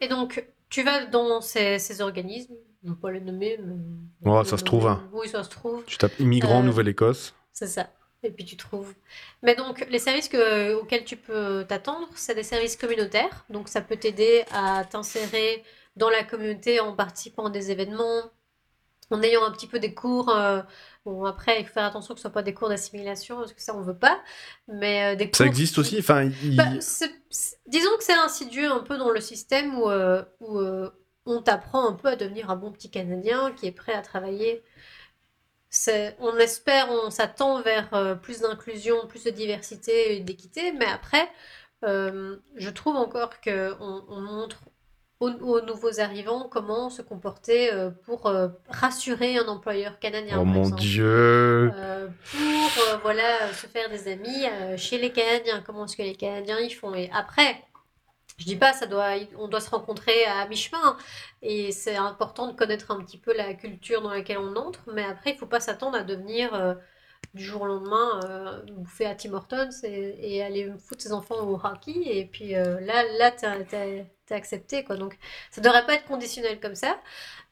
Et 0.00 0.08
donc 0.08 0.46
tu 0.68 0.82
vas 0.82 1.06
dans 1.06 1.40
ces, 1.40 1.78
ces 1.78 2.00
organismes, 2.00 2.54
je 2.82 2.88
ne 2.90 2.94
vais 2.94 3.00
pas 3.00 3.10
les 3.10 3.20
nommer, 3.20 3.58
mais... 3.62 4.30
Ouais, 4.30 4.44
ça 4.44 4.56
se 4.58 4.64
trouve, 4.64 4.86
hein. 4.86 5.08
Oui, 5.12 5.28
ça 5.28 5.42
se 5.44 5.50
trouve. 5.50 5.84
Tu 5.86 5.96
tapes 5.98 6.18
immigrant 6.20 6.60
Euh, 6.60 6.64
Nouvelle-Écosse. 6.64 7.34
C'est 7.52 7.66
ça. 7.68 7.88
Et 8.22 8.30
puis 8.30 8.44
tu 8.44 8.56
trouves. 8.56 8.92
Mais 9.42 9.54
donc, 9.54 9.86
les 9.90 9.98
services 9.98 10.28
que- 10.28 10.74
auxquels 10.74 11.04
tu 11.04 11.16
peux 11.16 11.64
t'attendre, 11.68 12.08
c'est 12.16 12.34
des 12.34 12.42
services 12.42 12.76
communautaires. 12.76 13.44
Donc, 13.50 13.68
ça 13.68 13.80
peut 13.80 13.96
t'aider 13.96 14.44
à 14.52 14.84
t'insérer 14.84 15.62
dans 15.96 16.10
la 16.10 16.24
communauté 16.24 16.80
en 16.80 16.94
participant 16.94 17.46
à 17.46 17.50
des 17.50 17.70
événements, 17.70 18.22
en 19.10 19.22
ayant 19.22 19.44
un 19.44 19.52
petit 19.52 19.66
peu 19.68 19.78
des 19.78 19.94
cours. 19.94 20.28
euh, 20.30 20.62
bon, 21.04 21.24
après, 21.24 21.60
il 21.60 21.66
faut 21.66 21.72
faire 21.74 21.84
attention 21.84 22.14
que 22.14 22.20
ce 22.20 22.26
ne 22.26 22.30
soit 22.30 22.34
pas 22.34 22.42
des 22.42 22.54
cours 22.54 22.68
d'assimilation, 22.68 23.36
parce 23.38 23.52
que 23.52 23.62
ça, 23.62 23.76
on 23.76 23.82
veut 23.82 23.98
pas. 23.98 24.20
Mais 24.68 25.14
euh, 25.14 25.16
des 25.16 25.24
Ça 25.32 25.44
cours 25.44 25.46
existe 25.46 25.74
qui- 25.74 25.80
aussi 25.80 25.98
Enfin, 25.98 26.24
il- 26.42 26.56
bah, 26.56 26.64
disons 27.66 27.90
que 27.98 28.04
c'est 28.04 28.12
insidieux 28.14 28.70
un 28.70 28.80
peu 28.80 28.96
dans 28.98 29.10
le 29.10 29.20
système 29.20 29.78
où, 29.78 29.88
euh, 29.90 30.22
où 30.40 30.58
on 31.26 31.42
t'apprend 31.42 31.88
un 31.88 31.92
peu 31.94 32.08
à 32.08 32.16
devenir 32.16 32.50
un 32.50 32.56
bon 32.56 32.70
petit 32.72 32.90
Canadien 32.90 33.52
qui 33.52 33.66
est 33.66 33.72
prêt 33.72 33.94
à 33.94 34.02
travailler. 34.02 34.62
C'est- 35.68 36.16
on 36.20 36.36
espère, 36.38 36.88
on 36.90 37.10
s'attend 37.10 37.60
vers 37.62 38.18
plus 38.22 38.40
d'inclusion, 38.40 39.06
plus 39.08 39.24
de 39.24 39.30
diversité 39.30 40.16
et 40.16 40.20
d'équité, 40.20 40.72
mais 40.72 40.86
après, 40.86 41.28
je 41.82 42.70
trouve 42.70 42.96
encore 42.96 43.40
qu'on 43.40 44.04
on 44.08 44.20
montre 44.20 44.60
aux, 45.20 45.30
aux 45.30 45.60
nouveaux 45.62 46.00
arrivants 46.00 46.48
comment 46.48 46.90
se 46.90 47.02
comporter 47.02 47.72
euh, 47.72 47.90
pour 47.90 48.26
euh, 48.26 48.48
rassurer 48.68 49.38
un 49.38 49.46
employeur 49.48 49.98
canadien, 49.98 50.36
Oh 50.36 50.44
par 50.44 50.46
mon 50.46 50.62
exemple. 50.62 50.80
dieu 50.82 51.72
Euh, 51.74 52.08
pour 52.32 53.00
voilà 53.02 53.52
se 53.52 53.66
faire 53.66 53.88
des 53.90 54.08
amis 54.08 54.44
chez 54.76 54.98
les 54.98 55.10
Canadiens. 55.12 55.62
Comment 55.64 55.84
est-ce 55.86 55.96
que 55.96 56.02
les 56.02 56.16
Canadiens 56.16 56.58
ils 56.60 56.70
font? 56.70 56.94
Et 56.94 57.10
après, 57.12 57.62
je 58.38 58.44
dis 58.44 58.56
pas, 58.56 58.72
ça 58.72 58.86
doit, 58.86 59.14
on 59.38 59.48
doit 59.48 59.60
se 59.60 59.70
rencontrer 59.70 60.24
à 60.26 60.46
mi-chemin 60.48 60.96
et 61.42 61.72
c'est 61.72 61.96
important 61.96 62.48
de 62.48 62.52
connaître 62.56 62.90
un 62.90 63.02
petit 63.02 63.18
peu 63.18 63.34
la 63.34 63.54
culture 63.54 64.02
dans 64.02 64.10
laquelle 64.10 64.38
on 64.38 64.56
entre. 64.56 64.80
Mais 64.92 65.04
après, 65.04 65.30
il 65.32 65.38
faut 65.38 65.46
pas 65.46 65.60
s'attendre 65.60 65.96
à 65.96 66.02
devenir 66.02 66.76
du 67.34 67.44
jour 67.44 67.62
au 67.62 67.66
lendemain 67.66 68.20
euh, 68.24 68.62
bouffer 68.72 69.06
à 69.06 69.14
Tim 69.14 69.34
Hortons 69.34 69.68
et, 69.84 70.36
et 70.36 70.42
aller 70.42 70.72
foutre 70.78 71.02
ses 71.02 71.12
enfants 71.12 71.36
au 71.46 71.54
hockey. 71.54 71.92
Et 72.04 72.26
puis 72.26 72.56
euh, 72.56 72.80
là, 72.80 73.04
là, 73.18 73.30
t'es, 73.30 74.06
t'es- 74.26 74.34
accepté 74.34 74.84
quoi. 74.84 74.96
Donc 74.96 75.16
ça 75.50 75.60
devrait 75.60 75.86
pas 75.86 75.94
être 75.94 76.04
conditionnel 76.06 76.60
comme 76.60 76.74
ça. 76.74 76.98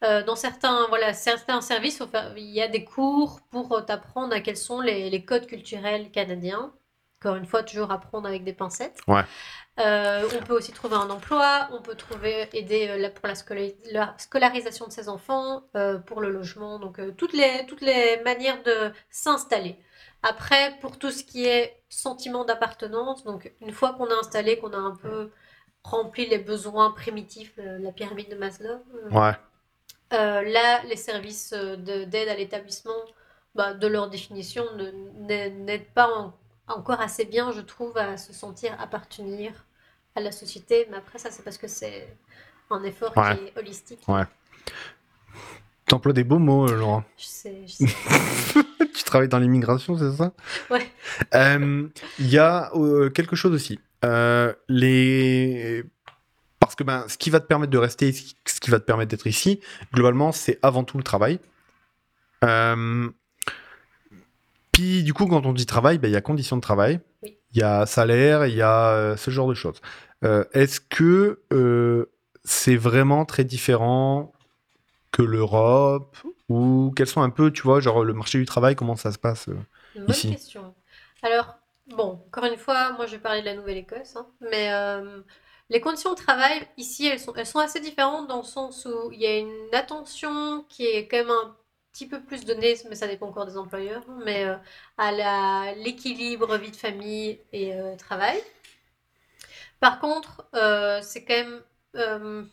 Euh, 0.02 0.22
dans 0.22 0.36
certains, 0.36 0.86
voilà, 0.88 1.14
certains 1.14 1.60
services, 1.60 2.02
il 2.36 2.50
y 2.50 2.60
a 2.60 2.68
des 2.68 2.84
cours 2.84 3.40
pour 3.50 3.72
euh, 3.72 3.80
t'apprendre 3.80 4.34
à 4.34 4.40
quels 4.40 4.56
sont 4.56 4.80
les, 4.80 5.10
les 5.10 5.24
codes 5.24 5.46
culturels 5.46 6.10
canadiens. 6.10 6.72
Encore 7.20 7.36
une 7.36 7.46
fois, 7.46 7.62
toujours 7.62 7.90
apprendre 7.90 8.28
avec 8.28 8.44
des 8.44 8.52
pincettes. 8.52 9.00
Ouais. 9.08 9.22
Euh, 9.80 10.28
on 10.38 10.44
peut 10.44 10.52
aussi 10.52 10.72
trouver 10.72 10.96
un 10.96 11.08
emploi, 11.08 11.68
on 11.72 11.80
peut 11.80 11.94
trouver 11.94 12.48
aider 12.52 13.10
pour 13.14 13.26
la, 13.26 14.14
scolarisation 14.18 14.86
de 14.86 14.92
ses 14.92 15.08
enfants, 15.08 15.62
euh, 15.74 15.98
pour 15.98 16.20
le 16.20 16.30
logement, 16.30 16.78
donc 16.78 17.00
toutes 17.16 17.32
les, 17.32 17.64
toutes 17.66 17.80
les 17.80 18.20
manières 18.24 18.62
de 18.62 18.92
s'installer. 19.10 19.78
Après, 20.22 20.78
pour 20.80 20.98
tout 20.98 21.10
ce 21.10 21.24
qui 21.24 21.46
est 21.46 21.82
sentiment 21.88 22.44
d'appartenance, 22.44 23.24
donc 23.24 23.52
une 23.60 23.72
fois 23.72 23.92
qu'on 23.92 24.06
a 24.06 24.14
installé, 24.14 24.58
qu'on 24.58 24.72
a 24.72 24.78
un 24.78 24.96
peu 24.96 25.30
rempli 25.84 26.26
les 26.26 26.38
besoins 26.38 26.90
primitifs, 26.90 27.52
euh, 27.58 27.78
la 27.78 27.92
pyramide 27.92 28.30
de 28.30 28.36
Maslow, 28.36 28.68
euh, 28.70 29.10
Ouais. 29.10 29.32
euh, 30.14 30.42
là, 30.42 30.82
les 30.84 30.96
services 30.96 31.52
de- 31.52 32.04
d'aide 32.04 32.28
à 32.28 32.34
l'établissement, 32.36 32.92
bah, 33.54 33.74
de 33.74 33.86
leur 33.86 34.08
définition, 34.10 34.64
n'aident 34.76 35.86
pas 35.94 36.08
en- 36.08 36.34
encore 36.68 37.00
assez 37.00 37.24
bien, 37.26 37.52
je 37.52 37.60
trouve, 37.60 37.96
à 37.98 38.16
se 38.16 38.32
sentir 38.32 38.74
appartenir 38.80 39.52
à 40.16 40.20
la 40.20 40.32
société. 40.32 40.86
Mais 40.90 40.96
après, 40.96 41.18
ça, 41.18 41.30
c'est 41.30 41.42
parce 41.42 41.58
que 41.58 41.68
c'est 41.68 42.16
un 42.70 42.82
effort 42.84 43.16
Ouais. 43.16 43.36
qui 43.36 43.44
est 43.44 43.58
holistique. 43.58 44.00
Ouais. 44.08 44.24
T'emploies 45.86 46.14
des 46.14 46.24
beaux 46.24 46.38
mots, 46.38 46.66
Laurent. 46.66 47.04
Je 47.18 47.24
sais, 47.26 47.62
je 47.66 47.72
sais. 47.86 48.64
tu 48.94 49.04
travailles 49.04 49.28
dans 49.28 49.38
l'immigration, 49.38 49.98
c'est 49.98 50.12
ça? 50.16 50.32
Ouais. 50.70 50.90
Euh, 51.34 51.86
Il 52.18 52.28
y 52.30 52.38
a 52.38 52.70
euh, 52.74 53.10
quelque 53.10 53.36
chose 53.36 53.52
aussi. 53.52 53.78
Euh, 54.04 54.52
les... 54.68 55.84
Parce 56.60 56.74
que 56.74 56.84
ben, 56.84 57.04
ce 57.08 57.18
qui 57.18 57.30
va 57.30 57.40
te 57.40 57.46
permettre 57.46 57.70
de 57.72 57.78
rester, 57.78 58.12
ce 58.12 58.60
qui 58.60 58.70
va 58.70 58.78
te 58.80 58.84
permettre 58.84 59.10
d'être 59.10 59.26
ici, 59.26 59.60
globalement, 59.92 60.32
c'est 60.32 60.58
avant 60.62 60.84
tout 60.84 60.96
le 60.96 61.04
travail. 61.04 61.38
Euh, 62.44 63.08
Puis 64.72 65.02
du 65.02 65.12
coup, 65.14 65.26
quand 65.26 65.46
on 65.46 65.52
dit 65.52 65.66
travail, 65.66 65.98
ben, 65.98 66.08
il 66.08 66.12
y 66.14 66.16
a 66.16 66.20
conditions 66.20 66.56
de 66.56 66.62
travail, 66.62 67.00
il 67.22 67.28
Oui. 67.28 67.38
y 67.54 67.62
a 67.62 67.86
salaire, 67.86 68.46
il 68.46 68.54
y 68.54 68.62
a 68.62 68.88
euh, 68.90 69.16
ce 69.16 69.30
genre 69.30 69.48
de 69.48 69.54
choses. 69.54 69.80
Euh, 70.24 70.44
Est-ce 70.52 70.80
que 70.80 71.40
c'est 72.44 72.76
vraiment 72.76 73.24
très 73.24 73.44
différent 73.44 74.32
que 75.12 75.22
l'Europe 75.22 76.16
ou 76.48 76.92
quels 76.96 77.06
sont 77.06 77.22
un 77.22 77.30
peu, 77.30 77.50
tu 77.52 77.62
vois, 77.62 77.80
genre 77.80 78.04
le 78.04 78.12
marché 78.12 78.38
du 78.38 78.44
travail, 78.46 78.74
comment 78.74 78.96
ça 78.96 79.12
se 79.12 79.18
passe 79.18 79.46
Une 79.94 80.02
bonne 80.04 80.10
Ici? 80.14 80.30
question. 80.30 80.74
Alors, 81.22 81.56
bon, 81.88 82.22
encore 82.26 82.44
une 82.44 82.56
fois, 82.56 82.92
moi 82.92 83.06
je 83.06 83.12
vais 83.12 83.22
parler 83.22 83.40
de 83.40 83.46
la 83.46 83.54
Nouvelle-Écosse, 83.54 84.16
hein, 84.16 84.26
mais 84.40 84.72
euh, 84.72 85.20
les 85.70 85.80
conditions 85.80 86.10
de 86.10 86.16
travail 86.16 86.66
ici, 86.76 87.06
elles 87.06 87.20
sont, 87.20 87.32
assez 87.58 87.80
différentes 87.80 88.28
dans 88.28 88.38
le 88.38 88.44
sens 88.44 88.86
où 88.86 89.10
il 89.12 89.20
y 89.20 89.26
a 89.26 89.36
une 89.38 89.74
attention 89.74 90.64
qui 90.68 90.86
est 90.86 91.08
quand 91.08 91.18
même 91.18 91.30
un 91.30 91.56
petit 91.92 92.08
peu 92.08 92.22
plus 92.22 92.44
donnée, 92.44 92.76
mais 92.88 92.96
ça 92.96 93.06
dépend 93.06 93.28
encore 93.28 93.46
des 93.46 93.56
employeurs, 93.56 94.02
hein, 94.08 94.18
mais 94.24 94.44
euh, 94.44 94.56
à 94.98 95.72
l'équilibre 95.76 96.56
vie 96.56 96.70
de 96.70 96.76
famille 96.76 97.40
et 97.52 97.74
euh, 97.74 97.96
travail. 97.96 98.42
Par 99.80 100.00
contre, 100.00 100.48
c'est 101.02 101.24
quand 101.24 101.34
même 101.34 102.48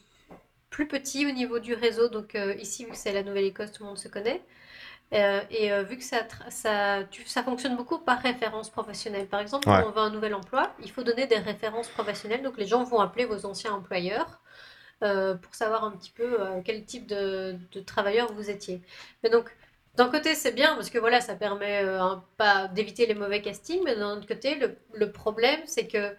plus 0.70 0.88
petit 0.88 1.26
au 1.26 1.32
niveau 1.32 1.60
du 1.60 1.74
réseau, 1.74 2.10
donc 2.10 2.38
ici, 2.60 2.84
vu 2.84 2.92
que 2.92 2.98
c'est 2.98 3.14
la 3.14 3.24
Nouvelle-Écosse, 3.24 3.72
tout 3.72 3.84
le 3.84 3.90
monde 3.90 3.98
se 3.98 4.10
connaît. 4.10 4.42
Euh, 5.14 5.42
et 5.50 5.72
euh, 5.74 5.84
vu 5.84 5.98
que 5.98 6.04
ça, 6.04 6.26
ça, 6.50 7.04
tu- 7.12 7.26
ça 7.28 7.44
fonctionne 7.44 7.76
beaucoup 7.76 8.00
par 8.00 8.20
référence 8.22 8.70
professionnelle. 8.70 9.28
Par 9.28 9.42
exemple, 9.42 9.68
Ouais. 9.68 9.84
quand 9.84 9.86
on 9.88 9.92
veut 9.92 10.00
un 10.00 10.10
nouvel 10.10 10.34
emploi, 10.34 10.74
il 10.82 10.90
faut 10.92 11.04
donner 11.04 11.28
des 11.28 11.38
références 11.38 11.90
professionnelles. 11.90 12.44
Donc 12.44 12.58
les 12.58 12.66
gens 12.66 12.84
vont 12.86 13.00
appeler 13.02 13.26
vos 13.26 13.46
anciens 13.46 13.74
employeurs 13.74 14.40
euh, 15.04 15.36
pour 15.36 15.56
savoir 15.56 15.84
un 15.86 15.92
petit 15.92 16.12
peu 16.12 16.40
quel 16.66 16.86
type 16.86 17.08
de, 17.08 17.58
de 17.74 17.80
travailleur 17.82 18.32
vous 18.34 18.50
étiez. 18.50 18.82
Mais 19.24 19.30
donc, 19.30 19.56
d'un 19.96 20.10
côté, 20.10 20.36
c'est 20.36 20.54
bien 20.54 20.76
parce 20.76 20.90
que 20.90 21.00
voilà, 21.00 21.22
ça 21.22 21.36
permet 21.36 21.80
un- 21.82 22.24
pas 22.38 22.68
d'éviter 22.70 23.06
les 23.08 23.16
mauvais 23.16 23.42
castings, 23.42 23.82
mais 23.86 23.96
d'un 23.96 24.18
autre 24.18 24.28
côté, 24.28 24.56
le, 24.56 24.78
le 24.94 25.12
problème, 25.12 25.62
c'est 25.66 25.88
que 25.88 26.16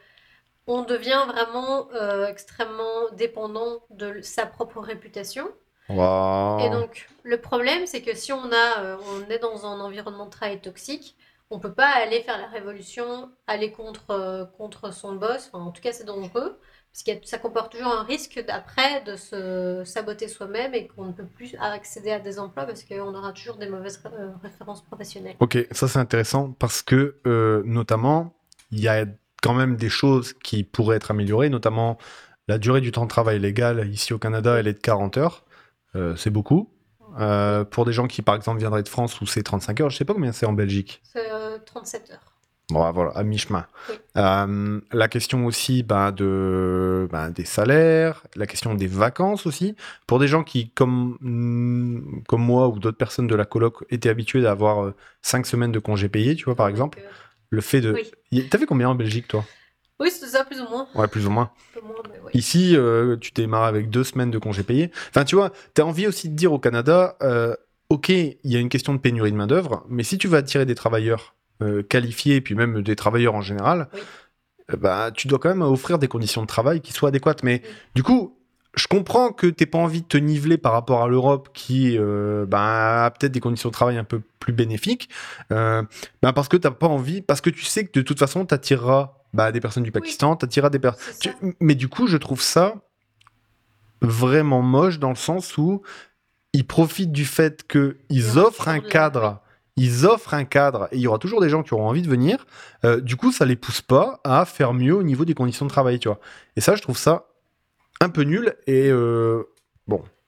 on 0.66 0.82
devient 0.82 1.24
vraiment 1.28 1.88
extrêmement 2.28 3.10
dépendant 3.12 3.80
de 3.90 4.20
sa 4.22 4.46
propre 4.46 4.80
réputation. 4.80 5.48
Et 6.60 6.70
donc, 6.70 7.08
le 7.22 7.40
problème, 7.40 7.86
c'est 7.86 8.02
que 8.02 8.14
si 8.14 8.32
on 8.32 8.50
a, 8.52 8.82
euh, 8.82 8.96
on 9.14 9.30
est 9.30 9.38
dans 9.38 9.66
un 9.66 9.80
environnement 9.80 10.26
de 10.26 10.30
travail 10.30 10.60
toxique, 10.60 11.16
on 11.52 11.58
peut 11.58 11.72
pas 11.72 11.88
aller 11.88 12.22
faire 12.22 12.38
la 12.38 12.48
révolution, 12.48 13.30
aller 13.46 13.70
contre, 13.70 14.10
euh, 14.10 14.44
contre 14.56 14.92
son 14.92 15.14
boss. 15.14 15.50
Enfin, 15.52 15.64
en 15.64 15.70
tout 15.70 15.82
cas, 15.82 15.92
c'est 15.92 16.04
dangereux, 16.04 16.58
parce 16.92 17.02
que 17.04 17.26
ça 17.26 17.38
comporte 17.38 17.72
toujours 17.72 17.92
un 17.92 18.04
risque 18.04 18.42
d'après 18.46 19.02
de 19.02 19.16
se 19.16 19.82
saboter 19.84 20.28
soi-même 20.28 20.74
et 20.74 20.88
qu'on 20.88 21.06
ne 21.06 21.12
peut 21.12 21.26
plus 21.26 21.54
accéder 21.60 22.10
à 22.10 22.20
des 22.20 22.38
emplois 22.38 22.64
parce 22.64 22.84
qu'on 22.84 23.14
aura 23.14 23.32
toujours 23.32 23.56
des 23.56 23.68
mauvaises 23.68 24.02
euh, 24.06 24.30
références 24.42 24.82
professionnelles. 24.82 25.36
Ok, 25.40 25.58
ça 25.70 25.88
c'est 25.88 25.98
intéressant 25.98 26.52
parce 26.52 26.82
que 26.82 27.16
euh, 27.26 27.62
notamment, 27.64 28.34
il 28.70 28.80
y 28.80 28.88
a 28.88 29.06
quand 29.42 29.54
même 29.54 29.76
des 29.76 29.88
choses 29.88 30.32
qui 30.32 30.64
pourraient 30.64 30.96
être 30.96 31.10
améliorées, 31.10 31.50
notamment 31.50 31.98
la 32.48 32.58
durée 32.58 32.80
du 32.80 32.92
temps 32.92 33.04
de 33.04 33.10
travail 33.10 33.38
légal 33.38 33.88
ici 33.90 34.12
au 34.12 34.18
Canada, 34.18 34.58
elle 34.58 34.68
est 34.68 34.74
de 34.74 34.78
40 34.78 35.16
heures. 35.16 35.44
Euh, 35.96 36.16
c'est 36.16 36.30
beaucoup. 36.30 36.70
Euh, 37.18 37.64
pour 37.64 37.84
des 37.84 37.92
gens 37.92 38.06
qui, 38.06 38.22
par 38.22 38.34
exemple, 38.34 38.58
viendraient 38.58 38.82
de 38.82 38.88
France 38.88 39.20
où 39.20 39.26
c'est 39.26 39.42
35 39.42 39.80
heures, 39.80 39.90
je 39.90 39.96
sais 39.98 40.04
pas 40.04 40.14
combien 40.14 40.32
c'est 40.32 40.46
en 40.46 40.52
Belgique. 40.52 41.02
C'est 41.12 41.30
euh, 41.30 41.58
37 41.64 42.10
heures. 42.10 42.32
Bon, 42.70 42.90
voilà, 42.92 43.10
à 43.10 43.22
mi-chemin. 43.22 43.66
Oui. 43.90 43.96
Euh, 44.16 44.80
la 44.92 45.08
question 45.08 45.44
aussi 45.44 45.82
ben, 45.82 46.10
de, 46.10 47.06
ben, 47.12 47.28
des 47.30 47.44
salaires, 47.44 48.22
la 48.34 48.46
question 48.46 48.74
des 48.74 48.86
vacances 48.86 49.44
aussi. 49.46 49.76
Pour 50.06 50.18
des 50.18 50.26
gens 50.28 50.42
qui, 50.42 50.70
comme, 50.70 51.18
mm, 51.20 52.22
comme 52.26 52.42
moi 52.42 52.68
ou 52.68 52.78
d'autres 52.78 52.96
personnes 52.96 53.26
de 53.26 53.34
la 53.34 53.44
coloc, 53.44 53.84
étaient 53.90 54.08
habitués 54.08 54.40
d'avoir 54.40 54.92
5 55.20 55.44
semaines 55.44 55.72
de 55.72 55.78
congés 55.80 56.08
payés, 56.08 56.34
tu 56.34 56.44
vois, 56.46 56.54
par 56.54 56.68
exemple, 56.68 57.00
euh, 57.00 57.10
le 57.50 57.60
fait 57.60 57.82
de... 57.82 57.92
Oui. 57.92 58.10
Y- 58.30 58.48
T'avais 58.48 58.64
combien 58.64 58.88
en 58.88 58.94
Belgique, 58.94 59.28
toi? 59.28 59.44
Oui, 60.02 60.10
c'est 60.10 60.26
ça, 60.26 60.44
plus 60.44 60.60
ou 60.60 60.68
moins. 60.68 60.86
Ouais, 60.94 61.08
plus 61.08 61.26
ou 61.26 61.30
moins. 61.30 61.50
Mais 61.76 61.80
oui. 62.24 62.30
Ici, 62.34 62.76
euh, 62.76 63.16
tu 63.16 63.30
démarres 63.32 63.64
avec 63.64 63.88
deux 63.88 64.04
semaines 64.04 64.30
de 64.30 64.38
congés 64.38 64.62
payés. 64.62 64.90
Enfin, 65.10 65.24
tu 65.24 65.36
vois, 65.36 65.50
t'as 65.74 65.84
envie 65.84 66.06
aussi 66.06 66.28
de 66.28 66.34
dire 66.36 66.52
au 66.52 66.58
Canada, 66.58 67.16
euh, 67.22 67.54
ok, 67.88 68.08
il 68.10 68.36
y 68.44 68.56
a 68.56 68.60
une 68.60 68.68
question 68.68 68.92
de 68.94 68.98
pénurie 68.98 69.32
de 69.32 69.36
main-d'œuvre, 69.36 69.84
mais 69.88 70.02
si 70.02 70.18
tu 70.18 70.28
vas 70.28 70.38
attirer 70.38 70.66
des 70.66 70.74
travailleurs 70.74 71.34
euh, 71.62 71.82
qualifiés, 71.82 72.40
puis 72.40 72.54
même 72.54 72.82
des 72.82 72.96
travailleurs 72.96 73.34
en 73.34 73.40
général, 73.42 73.88
Oui. 73.94 74.00
euh, 74.72 74.76
bah, 74.76 75.10
tu 75.14 75.28
dois 75.28 75.38
quand 75.38 75.48
même 75.50 75.62
offrir 75.62 75.98
des 75.98 76.08
conditions 76.08 76.42
de 76.42 76.46
travail 76.46 76.80
qui 76.80 76.92
soient 76.92 77.08
adéquates. 77.10 77.42
Mais 77.42 77.62
Oui. 77.64 77.70
du 77.94 78.02
coup, 78.02 78.36
je 78.74 78.86
comprends 78.86 79.32
que 79.32 79.46
t'aies 79.46 79.66
pas 79.66 79.76
envie 79.78 80.00
de 80.00 80.06
te 80.06 80.16
niveler 80.16 80.56
par 80.56 80.72
rapport 80.72 81.02
à 81.02 81.08
l'Europe 81.08 81.50
qui 81.52 81.98
euh, 81.98 82.46
ben, 82.46 82.58
a 82.58 83.10
peut-être 83.10 83.32
des 83.32 83.40
conditions 83.40 83.68
de 83.68 83.74
travail 83.74 83.98
un 83.98 84.04
peu 84.04 84.22
plus 84.38 84.54
bénéfiques, 84.54 85.10
euh, 85.52 85.82
ben, 86.22 86.32
parce 86.32 86.48
que 86.48 86.56
t'as 86.56 86.70
pas 86.70 86.86
envie, 86.88 87.20
parce 87.20 87.42
que 87.42 87.50
tu 87.50 87.64
sais 87.64 87.84
que 87.84 87.92
de 87.92 88.02
toute 88.02 88.18
façon 88.18 88.46
t'attireras 88.46 89.21
bah, 89.32 89.52
des 89.52 89.60
personnes 89.60 89.82
du 89.82 89.92
Pakistan, 89.92 90.36
t'attireras 90.36 90.70
des 90.70 90.78
personnes. 90.78 91.54
Mais 91.60 91.74
du 91.74 91.88
coup, 91.88 92.06
je 92.06 92.16
trouve 92.16 92.42
ça 92.42 92.74
vraiment 94.00 94.62
moche 94.62 94.98
dans 94.98 95.10
le 95.10 95.16
sens 95.16 95.56
où 95.56 95.82
ils 96.52 96.66
profitent 96.66 97.12
du 97.12 97.24
fait 97.24 97.66
qu'ils 97.66 98.38
offrent 98.38 98.68
un 98.68 98.80
cadre. 98.80 99.40
Ils 99.76 100.04
offrent 100.04 100.34
un 100.34 100.44
cadre 100.44 100.88
et 100.92 100.96
il 100.96 101.00
y 101.00 101.06
aura 101.06 101.18
toujours 101.18 101.40
des 101.40 101.48
gens 101.48 101.62
qui 101.62 101.72
auront 101.72 101.88
envie 101.88 102.02
de 102.02 102.08
venir. 102.08 102.44
Euh, 102.84 103.00
du 103.00 103.16
coup, 103.16 103.32
ça 103.32 103.46
les 103.46 103.56
pousse 103.56 103.80
pas 103.80 104.20
à 104.22 104.44
faire 104.44 104.74
mieux 104.74 104.94
au 104.94 105.02
niveau 105.02 105.24
des 105.24 105.34
conditions 105.34 105.64
de 105.64 105.70
travail, 105.70 105.98
tu 105.98 106.08
vois. 106.08 106.20
Et 106.56 106.60
ça, 106.60 106.76
je 106.76 106.82
trouve 106.82 106.98
ça 106.98 107.28
un 108.00 108.10
peu 108.10 108.22
nul. 108.22 108.54
Et 108.66 108.90
euh, 108.90 109.44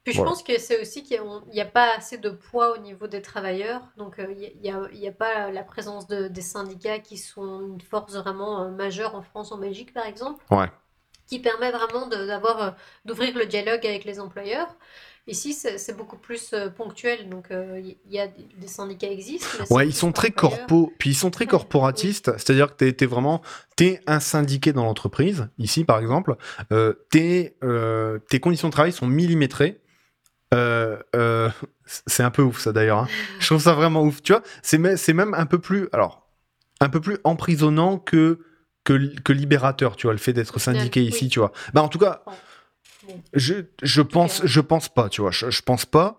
Puis 0.05 0.13
je 0.13 0.19
Voilà. 0.19 0.33
pense 0.33 0.43
que 0.43 0.59
c'est 0.59 0.81
aussi 0.81 1.03
qu'il 1.03 1.21
n'y 1.53 1.61
a, 1.61 1.65
pas 1.65 1.97
assez 1.97 2.19
de 2.19 2.29
poids 2.29 2.77
au 2.77 2.79
niveau 2.79 3.07
des 3.07 3.23
travailleurs. 3.23 3.81
Donc 3.97 4.19
euh, 4.19 4.35
il 4.39 4.61
n'y 4.63 5.09
a, 5.09 5.13
pas 5.13 5.51
la 5.51 5.63
présence 5.63 6.07
de- 6.07 6.29
des 6.29 6.43
syndicats 6.43 6.99
qui 6.99 7.17
sont 7.17 7.63
une 7.63 7.81
force 7.81 8.15
vraiment 8.15 8.63
euh, 8.63 8.71
majeure 8.71 9.15
en 9.15 9.23
France, 9.23 9.51
en 9.51 9.59
Belgique 9.59 9.95
par 9.95 10.07
exemple. 10.07 10.45
Ouais. 10.51 10.71
Qui 11.27 11.39
permet 11.39 11.71
vraiment 11.71 12.07
d'avoir, 12.07 12.63
euh, 12.63 12.71
d'ouvrir 13.07 13.35
le 13.37 13.47
dialogue 13.47 13.87
avec 13.87 14.05
les 14.05 14.21
employeurs. 14.21 14.77
Ici, 15.27 15.55
c'est 15.55 15.97
beaucoup 15.97 16.19
plus 16.19 16.53
euh, 16.53 16.69
ponctuel. 16.69 17.31
Donc 17.31 17.51
euh, 17.51 17.81
y 18.07 18.19
a 18.19 18.29
des, 18.29 18.69
syndicats 18.69 19.09
existent. 19.11 19.47
mais 19.59 19.73
ouais, 19.73 19.87
ils 19.89 19.95
sont 19.95 20.13
très 20.13 20.31
corpo, 20.31 20.93
puis 20.99 21.11
ils 21.11 21.15
sont 21.15 21.31
très 21.31 21.47
corporatistes. 21.57 22.33
C'est-à-dire 22.33 22.77
que 22.77 22.85
t'es 22.85 23.05
es 23.05 23.07
vraiment, 23.07 23.41
t'es 23.75 24.03
un 24.07 24.21
syndiqué 24.21 24.75
dans 24.75 24.85
l'entreprise. 24.85 25.49
Ici, 25.57 25.85
par 25.85 25.99
exemple, 25.99 26.37
euh, 26.73 26.93
euh, 27.63 28.19
tes 28.29 28.41
conditions 28.41 28.69
de 28.69 28.73
travail 28.73 28.93
sont 28.93 29.07
millimétrées. 29.07 29.81
Euh, 30.53 30.99
euh, 31.17 31.49
c'est 32.07 32.23
un 32.23 32.31
peu 32.31 32.43
ouf 32.43 32.61
ça 32.61 32.73
d'ailleurs. 32.73 32.99
hein. 32.99 33.09
Je 33.41 33.47
trouve 33.47 33.61
ça 33.63 33.73
vraiment 33.75 34.03
ouf. 34.03 34.23
Tu 34.23 34.33
vois, 34.33 34.43
c'est 34.63 34.79
me- 34.79 34.97
c'est 34.97 35.13
même 35.15 35.35
un 35.35 35.47
peu 35.47 35.59
plus, 35.59 35.89
alors, 35.93 36.29
un 36.81 36.89
peu 36.89 37.01
plus 37.01 37.19
emprisonnant 37.25 37.99
que 37.99 38.41
que, 38.85 38.93
li- 38.93 39.17
que 39.25 39.33
libérateur. 39.33 39.97
Tu 39.97 40.07
vois, 40.07 40.13
le 40.13 40.19
fait 40.19 40.33
d'être 40.35 40.61
syndiqué 40.61 41.01
oui. 41.01 41.07
ici. 41.09 41.29
Tu 41.29 41.39
vois. 41.39 41.53
Bah 41.73 41.83
en 41.83 41.89
tout 41.89 41.99
cas, 41.99 42.23
je, 43.33 43.55
je 43.83 44.03
pense, 44.03 44.43
je 44.45 44.61
pense 44.61 44.89
pas, 44.89 45.09
tu 45.09 45.21
vois, 45.23 45.31
je, 45.31 45.51
je 45.51 45.63
pense 45.63 45.87
pas, 45.87 46.19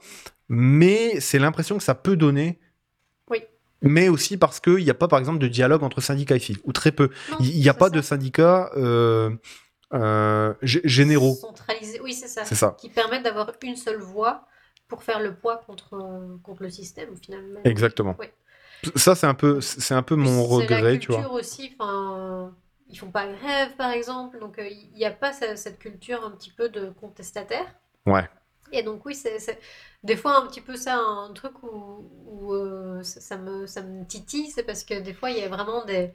mais 0.49 1.19
c'est 1.19 1.39
l'impression 1.39 1.77
que 1.77 1.83
ça 1.83 1.95
peut 1.95 2.15
donner. 2.17 2.59
Oui. 3.29 3.39
Mais 3.81 4.09
aussi 4.09 4.37
parce 4.37 4.59
qu'il 4.59 4.83
n'y 4.83 4.89
a 4.89 4.93
pas, 4.95 5.07
par 5.07 5.19
exemple, 5.19 5.39
de 5.39 5.47
dialogue 5.47 5.83
entre 5.83 6.01
syndicats 6.01 6.35
ici, 6.37 6.57
ou 6.63 6.73
très 6.73 6.91
peu. 6.91 7.09
Il 7.39 7.59
n'y 7.59 7.69
a 7.69 7.73
pas 7.73 7.85
ça. 7.85 7.91
de 7.91 8.01
syndicats 8.01 8.71
euh, 8.77 9.29
euh, 9.93 10.53
gé- 10.61 10.81
généraux, 10.87 11.35
Centralisés. 11.35 11.99
Oui, 12.01 12.13
c'est 12.13 12.27
ça. 12.27 12.43
c'est 12.45 12.55
ça. 12.55 12.75
Qui 12.79 12.89
permettent 12.89 13.23
d'avoir 13.23 13.51
une 13.61 13.75
seule 13.75 13.99
voix 13.99 14.47
pour 14.87 15.03
faire 15.03 15.19
le 15.19 15.35
poids 15.35 15.57
contre, 15.57 15.95
euh, 15.95 16.37
contre 16.43 16.63
le 16.63 16.69
système 16.69 17.15
finalement. 17.17 17.61
Exactement. 17.63 18.15
Oui. 18.19 18.27
Ça, 18.95 19.15
c'est 19.15 19.25
un 19.27 19.33
peu, 19.33 19.61
c'est 19.61 19.93
un 19.95 20.03
peu 20.03 20.15
mon 20.15 20.43
C'est 20.43 20.67
la 20.67 20.77
regret, 20.77 20.99
tu 20.99 21.07
culture 21.07 21.29
vois. 21.29 21.39
aussi, 21.39 21.75
enfin, 21.79 22.53
ils 22.87 22.97
font 22.99 23.09
pas 23.09 23.25
grève 23.27 23.75
par 23.77 23.91
exemple, 23.91 24.39
donc 24.39 24.59
euh, 24.59 24.67
il 24.67 24.91
n'y 24.93 25.05
a 25.05 25.11
pas 25.11 25.33
ce- 25.33 25.55
cette 25.55 25.79
culture 25.79 26.23
un 26.23 26.31
petit 26.31 26.51
peu 26.51 26.69
de 26.69 26.89
contestataire. 26.91 27.65
Ouais. 28.05 28.29
Et 28.71 28.83
donc 28.83 29.05
oui, 29.05 29.15
c'est 29.15 29.59
des 30.03 30.15
fois 30.15 30.37
un 30.37 30.45
petit 30.47 30.61
peu 30.61 30.75
ça, 30.75 30.97
un 30.97 31.31
truc 31.33 31.53
où, 31.63 32.53
euh, 32.53 33.01
ça 33.03 33.37
me, 33.37 33.65
ça 33.65 33.81
me 33.81 34.05
titille, 34.05 34.51
c'est 34.51 34.63
parce 34.63 34.83
que 34.83 34.99
des 34.99 35.13
fois 35.13 35.31
il 35.31 35.37
y 35.37 35.41
a 35.43 35.49
vraiment 35.49 35.83
des, 35.85 36.11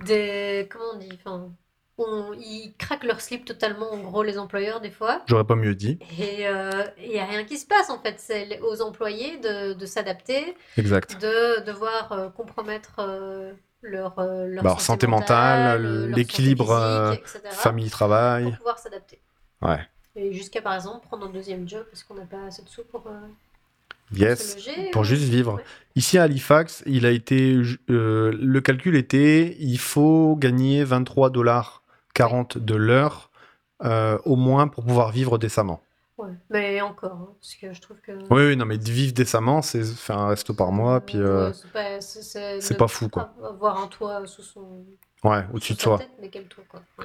des 0.00 0.68
comment 0.70 0.84
on 0.94 0.98
dit, 0.98 1.10
enfin, 1.14 1.50
on- 1.98 2.32
ils 2.34 2.74
craquent 2.78 3.04
leur 3.04 3.20
slip 3.20 3.44
totalement 3.44 3.92
en 3.92 3.98
gros 3.98 4.22
les 4.22 4.38
employeurs 4.38 4.80
des 4.80 4.90
fois. 4.90 5.22
J'aurais 5.26 5.44
pas 5.44 5.54
mieux 5.56 5.74
dit. 5.74 5.98
Et 6.18 6.46
euh, 6.46 6.70
il 7.02 7.10
n'y 7.10 7.18
a 7.18 7.24
rien 7.24 7.44
qui 7.44 7.56
se 7.58 7.66
passe 7.66 7.88
en 7.90 7.98
fait, 8.00 8.16
c'est 8.18 8.60
aux 8.60 8.82
employés 8.82 9.38
de, 9.38 9.72
de 9.72 9.86
s'adapter 9.86 10.54
Exact. 10.76 11.20
de 11.20 11.64
devoir 11.64 12.12
euh, 12.12 12.28
compromettre 12.28 12.96
euh, 12.98 13.52
leur, 13.82 14.18
euh, 14.18 14.46
leur 14.46 14.62
Bah, 14.64 14.70
leur 14.70 14.80
santé 14.80 15.06
mentale, 15.06 15.84
euh, 15.86 16.06
l'équilibre, 16.08 16.70
euh, 16.72 17.12
etc., 17.12 17.40
pour 17.44 17.52
Famille-travail. 17.52 18.52
pouvoir 18.56 18.78
s'adapter. 18.78 19.20
Ouais. 19.62 19.80
Et 20.16 20.32
jusqu'à 20.32 20.60
par 20.62 20.74
exemple 20.74 21.06
prendre 21.06 21.26
un 21.26 21.30
deuxième 21.30 21.68
job 21.68 21.84
parce 21.90 22.02
qu'on 22.02 22.14
n'a 22.14 22.24
pas 22.26 22.44
assez 22.46 22.62
de 22.62 22.68
sous 22.68 22.84
pour, 22.84 23.06
euh, 23.06 23.10
pour 24.08 24.18
Yes. 24.18 24.52
se 24.52 24.56
loger. 24.56 24.90
Pour 24.90 25.02
ou- 25.02 25.04
juste 25.04 25.24
vivre. 25.24 25.54
Ouais. 25.54 25.62
Ici 25.94 26.18
à 26.18 26.24
Halifax, 26.24 26.82
il 26.86 27.06
a 27.06 27.10
été, 27.10 27.56
euh, 27.90 28.36
le 28.38 28.60
calcul 28.60 28.96
était, 28.96 29.56
il 29.58 29.78
faut 29.78 30.36
gagner 30.36 30.84
23 30.84 31.30
dollars 31.30 31.82
40 32.16 32.56
de 32.56 32.74
l'heure 32.74 33.30
euh, 33.84 34.18
au 34.24 34.36
moins 34.36 34.68
pour 34.68 34.84
pouvoir 34.84 35.12
vivre 35.12 35.36
décemment. 35.36 35.82
Ouais. 36.16 36.30
Mais 36.48 36.80
encore, 36.80 37.12
hein, 37.12 37.28
parce 37.38 37.54
que 37.56 37.74
je 37.74 37.80
trouve 37.80 37.98
que. 38.00 38.12
Oui, 38.12 38.46
oui, 38.48 38.56
non, 38.56 38.64
mais 38.64 38.78
de 38.78 38.90
vivre 38.90 39.12
décemment, 39.12 39.60
c'est 39.60 39.84
faire 39.84 40.16
un 40.16 40.28
resto 40.28 40.54
par 40.54 40.72
mois, 40.72 41.02
puis 41.02 41.18
euh, 41.18 41.52
Ouais, 41.74 41.98
c'est 42.00 42.78
pas, 42.78 42.88
fou, 42.88 43.10
quoi. 43.10 43.34
Avoir 43.44 43.78
un 43.78 43.86
toit 43.86 44.26
sous 44.26 44.42
son. 44.42 44.86
Ouais, 45.22 45.44
au-dessus 45.52 45.74
de 45.74 45.80
soi. 45.80 45.98
tête, 45.98 46.10
mais 46.18 46.30
quel 46.30 46.46
toit, 46.46 46.64
quoi. 46.68 46.80
Ouais. 46.98 47.04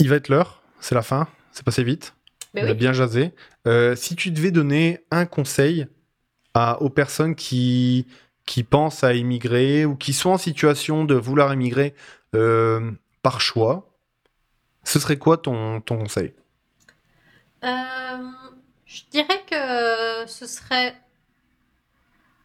Il 0.00 0.08
va 0.08 0.16
être 0.16 0.28
l'heure, 0.28 0.62
c'est 0.80 0.96
la 0.96 1.02
fin, 1.02 1.28
c'est 1.52 1.64
passé 1.64 1.84
vite. 1.84 2.14
Mais 2.54 2.64
On 2.64 2.70
a 2.70 2.74
bien 2.74 2.92
jasé. 2.92 3.32
Euh, 3.68 3.94
si 3.94 4.16
tu 4.16 4.32
devais 4.32 4.50
donner 4.50 5.04
un 5.12 5.26
conseil 5.26 5.86
à, 6.54 6.82
aux 6.82 6.90
personnes 6.90 7.36
qui, 7.36 8.08
qui 8.46 8.64
pensent 8.64 9.04
à 9.04 9.14
immigrer 9.14 9.84
ou 9.84 9.94
qui 9.94 10.12
sont 10.12 10.30
en 10.30 10.38
situation 10.38 11.04
de 11.04 11.14
vouloir 11.14 11.54
immigrer 11.54 11.94
euh, 12.34 12.90
par 13.22 13.40
choix, 13.40 13.90
ce 14.84 14.98
serait 14.98 15.18
quoi 15.18 15.36
ton, 15.38 15.80
conseil? 15.80 16.34
Euh, 17.64 17.68
je 18.86 19.02
dirais 19.10 19.42
que 19.48 20.26
ce 20.26 20.46
serait 20.46 20.94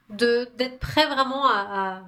d'être 0.09 0.79
prêt 0.79 1.07
vraiment 1.07 1.47
à, 1.47 2.03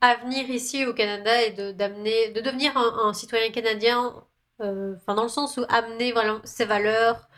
à, 0.00 0.16
venir 0.16 0.50
ici 0.50 0.84
au 0.84 0.92
Canada 0.92 1.42
et 1.42 1.52
de 1.52 1.72
de 1.72 2.40
devenir 2.40 2.76
un, 2.76 3.12
citoyen 3.14 3.50
canadien 3.50 4.14
euh, 4.60 4.94
dans 5.06 5.22
le 5.22 5.28
sens 5.28 5.56
où 5.56 5.64
amener 5.68 6.12
voilà 6.12 6.40
ses 6.44 6.64
valeurs 6.64 7.28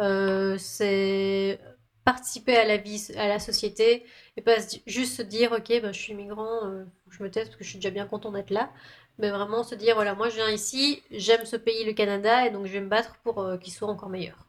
euh, 0.00 0.56
c'est 0.58 1.60
participer 2.04 2.56
à 2.56 2.64
la 2.64 2.76
vie 2.76 3.12
à 3.16 3.28
la 3.28 3.38
société 3.38 4.04
et 4.36 4.42
pas 4.42 4.56
juste 4.86 5.16
se 5.16 5.22
dire 5.22 5.52
ok 5.52 5.68
ben, 5.80 5.92
je 5.92 6.00
suis 6.00 6.14
migrant 6.14 6.66
euh, 6.66 6.84
je 7.10 7.22
me 7.22 7.30
taise 7.30 7.46
parce 7.46 7.56
que 7.56 7.64
je 7.64 7.70
suis 7.70 7.78
déjà 7.78 7.90
bien 7.90 8.06
content 8.06 8.32
d'être 8.32 8.50
là 8.50 8.72
mais 9.18 9.30
vraiment 9.30 9.62
se 9.62 9.74
dire 9.74 9.94
voilà 9.94 10.14
moi 10.14 10.28
je 10.28 10.36
viens 10.36 10.50
ici 10.50 11.02
j'aime 11.10 11.44
ce 11.44 11.56
pays 11.56 11.84
le 11.84 11.92
Canada 11.92 12.46
et 12.46 12.50
donc 12.50 12.66
je 12.66 12.72
vais 12.72 12.80
me 12.80 12.88
battre 12.88 13.14
pour 13.22 13.40
euh, 13.40 13.56
qu'il 13.56 13.72
soit 13.72 13.88
encore 13.88 14.08
meilleur 14.10 14.46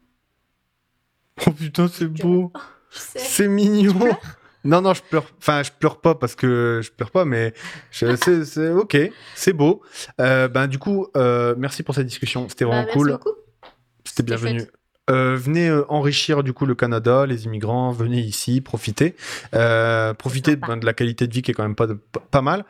Oh 1.46 1.50
putain, 1.50 1.86
c'est 1.88 2.06
beau. 2.06 2.50
C'est 2.90 3.46
mignon 3.46 4.08
Non, 4.64 4.80
non, 4.80 4.94
je 4.94 5.02
pleure. 5.02 5.26
Enfin, 5.38 5.62
je 5.62 5.70
pleure 5.70 6.00
pas 6.00 6.14
parce 6.14 6.34
que 6.34 6.80
je 6.82 6.90
pleure 6.90 7.10
pas, 7.10 7.26
mais 7.26 7.52
c'est 7.92 8.70
ok, 8.70 8.96
c'est 9.34 9.52
beau. 9.52 9.82
Euh, 10.18 10.48
ben 10.48 10.66
du 10.66 10.78
coup, 10.78 11.06
euh, 11.16 11.54
merci 11.58 11.82
pour 11.82 11.94
cette 11.94 12.06
discussion. 12.06 12.48
C'était 12.48 12.64
Bah, 12.64 12.70
vraiment 12.70 12.86
merci 12.86 12.98
cool. 12.98 13.12
beaucoup. 13.12 13.34
C'était 14.04 14.22
bienvenu. 14.22 14.62
Euh, 15.10 15.36
venez 15.36 15.70
enrichir 15.88 16.42
du 16.42 16.52
coup 16.54 16.64
le 16.64 16.74
Canada, 16.74 17.26
les 17.26 17.44
immigrants, 17.44 17.92
venez 17.92 18.20
ici, 18.20 18.62
profitez. 18.62 19.14
Profitez 20.18 20.56
ben, 20.56 20.78
de 20.78 20.86
la 20.86 20.94
qualité 20.94 21.26
de 21.26 21.34
vie 21.34 21.42
qui 21.42 21.50
est 21.50 21.54
quand 21.54 21.62
même 21.64 21.76
pas, 21.76 21.86
de- 21.86 21.92
pas- 21.94 22.24
pas 22.30 22.40
mal. 22.42 22.64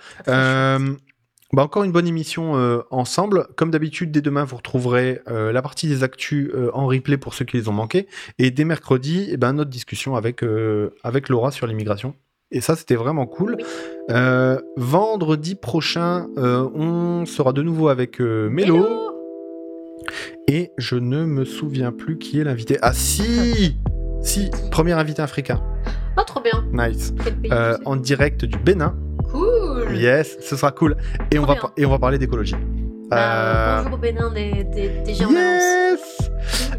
Bah, 1.57 1.63
encore 1.63 1.85
une 1.85 1.93
bonne 1.93 2.07
émission 2.07 2.59
euh, 2.59 2.83
ensemble. 2.91 3.47
Comme 3.57 3.71
d'habitude, 3.71 4.11
dès 4.11 4.21
demain, 4.21 4.45
vous 4.45 4.57
retrouverez 4.57 5.23
euh, 5.31 5.53
la 5.53 5.63
partie 5.63 5.89
des 5.89 6.03
actus 6.03 6.51
euh, 6.53 6.71
en 6.75 6.87
replay 6.87 7.17
pour 7.17 7.33
ceux 7.33 7.47
qui 7.47 7.57
les 7.57 7.71
ont 7.71 7.73
manqués. 7.73 8.09
Et 8.39 8.51
dès 8.51 8.67
mercredi, 8.67 9.29
eh 9.31 9.39
ben, 9.39 9.55
notre 9.55 9.71
discussion 9.71 10.17
avec, 10.17 10.45
avec 11.03 11.31
Laura 11.31 11.51
sur 11.51 11.67
l'immigration. 11.67 12.15
Et 12.51 12.61
ça, 12.61 12.77
c'était 12.77 12.95
vraiment 12.95 13.25
cool. 13.25 13.57
Vendredi 14.77 15.55
prochain, 15.55 16.27
on 16.37 17.25
sera 17.25 17.55
de 17.55 17.63
nouveau 17.63 17.89
avec 17.89 18.21
Mélo. 18.21 18.77
Hello 18.77 18.87
Et 20.49 20.73
je 20.77 20.97
ne 20.97 21.25
me 21.25 21.47
souviens 21.47 21.91
plus 21.91 22.19
qui 22.19 22.39
est 22.39 22.45
l'invité. 22.45 22.77
Ah 22.83 22.93
si 22.93 23.79
Si, 24.21 24.51
premier 24.71 24.93
invité 24.93 25.23
africain. 25.23 25.63
Oh, 26.19 26.23
trop 26.27 26.43
bien. 26.43 26.67
Nice. 26.71 27.15
En 27.87 27.97
direct 27.97 28.45
du 28.45 28.59
Bénin. 28.59 28.95
Cool. 29.97 30.03
Yes, 30.05 30.37
ce 30.41 30.57
sera 30.57 30.71
cool. 30.73 30.97
Et, 31.31 31.39
on 31.39 31.45
va, 31.47 31.55
bien. 31.55 31.63
et 31.77 31.87
on 31.87 31.91
va 31.91 31.99
parler 31.99 32.19
d'écologie. 32.19 32.55
Bah, 33.11 33.17
Euh, 33.19 33.77
Bonjour 33.83 33.95
au 33.95 34.01
Bénin 34.01 34.31
des, 34.33 34.65
des, 34.65 34.89
des 35.05 35.15
Germances. 35.15 35.37
Yes 35.37 36.31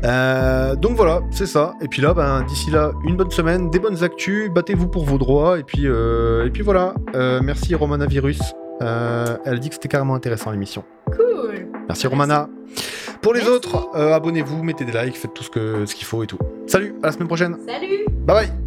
Euh, 0.03 0.75
Donc 0.75 0.95
voilà, 0.97 1.21
c'est 1.31 1.45
ça. 1.45 1.73
Et 1.81 1.87
puis 1.87 2.01
là, 2.01 2.13
ben, 2.13 2.43
d'ici 2.43 2.69
là, 2.71 2.91
une 3.05 3.15
bonne 3.15 3.31
semaine, 3.31 3.69
des 3.69 3.79
bonnes 3.79 4.03
actus, 4.03 4.49
battez-vous 4.51 4.87
pour 4.87 5.05
vos 5.05 5.17
droits. 5.17 5.57
Et 5.59 5.63
puis, 5.63 5.83
euh, 5.87 6.45
et 6.45 6.49
puis 6.49 6.63
voilà. 6.63 6.93
Merci 7.41 7.75
Romana 7.75 8.05
Virus. 8.05 8.39
Elle 8.81 9.59
dit 9.59 9.69
que 9.69 9.75
c'était 9.75 9.87
carrément 9.87 10.15
intéressant 10.15 10.51
l'émission. 10.51 10.83
Cool. 11.07 11.51
Merci 11.53 11.85
Merci. 11.87 12.07
Romana. 12.07 12.49
Pour 13.21 13.33
les 13.33 13.39
Merci. 13.39 13.53
autres, 13.55 13.89
abonnez-vous, 13.97 14.61
mettez 14.63 14.85
des 14.85 14.91
likes, 14.91 15.15
faites 15.17 15.33
tout 15.33 15.43
ce 15.43 15.49
que- 15.49 15.85
ce 15.85 15.95
qu'il 15.95 16.05
faut 16.05 16.21
et 16.23 16.27
tout. 16.27 16.37
Salut, 16.67 16.93
à 17.01 17.07
la 17.07 17.11
semaine 17.13 17.27
prochaine. 17.27 17.57
Salut 17.65 18.05
Bye 18.25 18.47
bye 18.47 18.66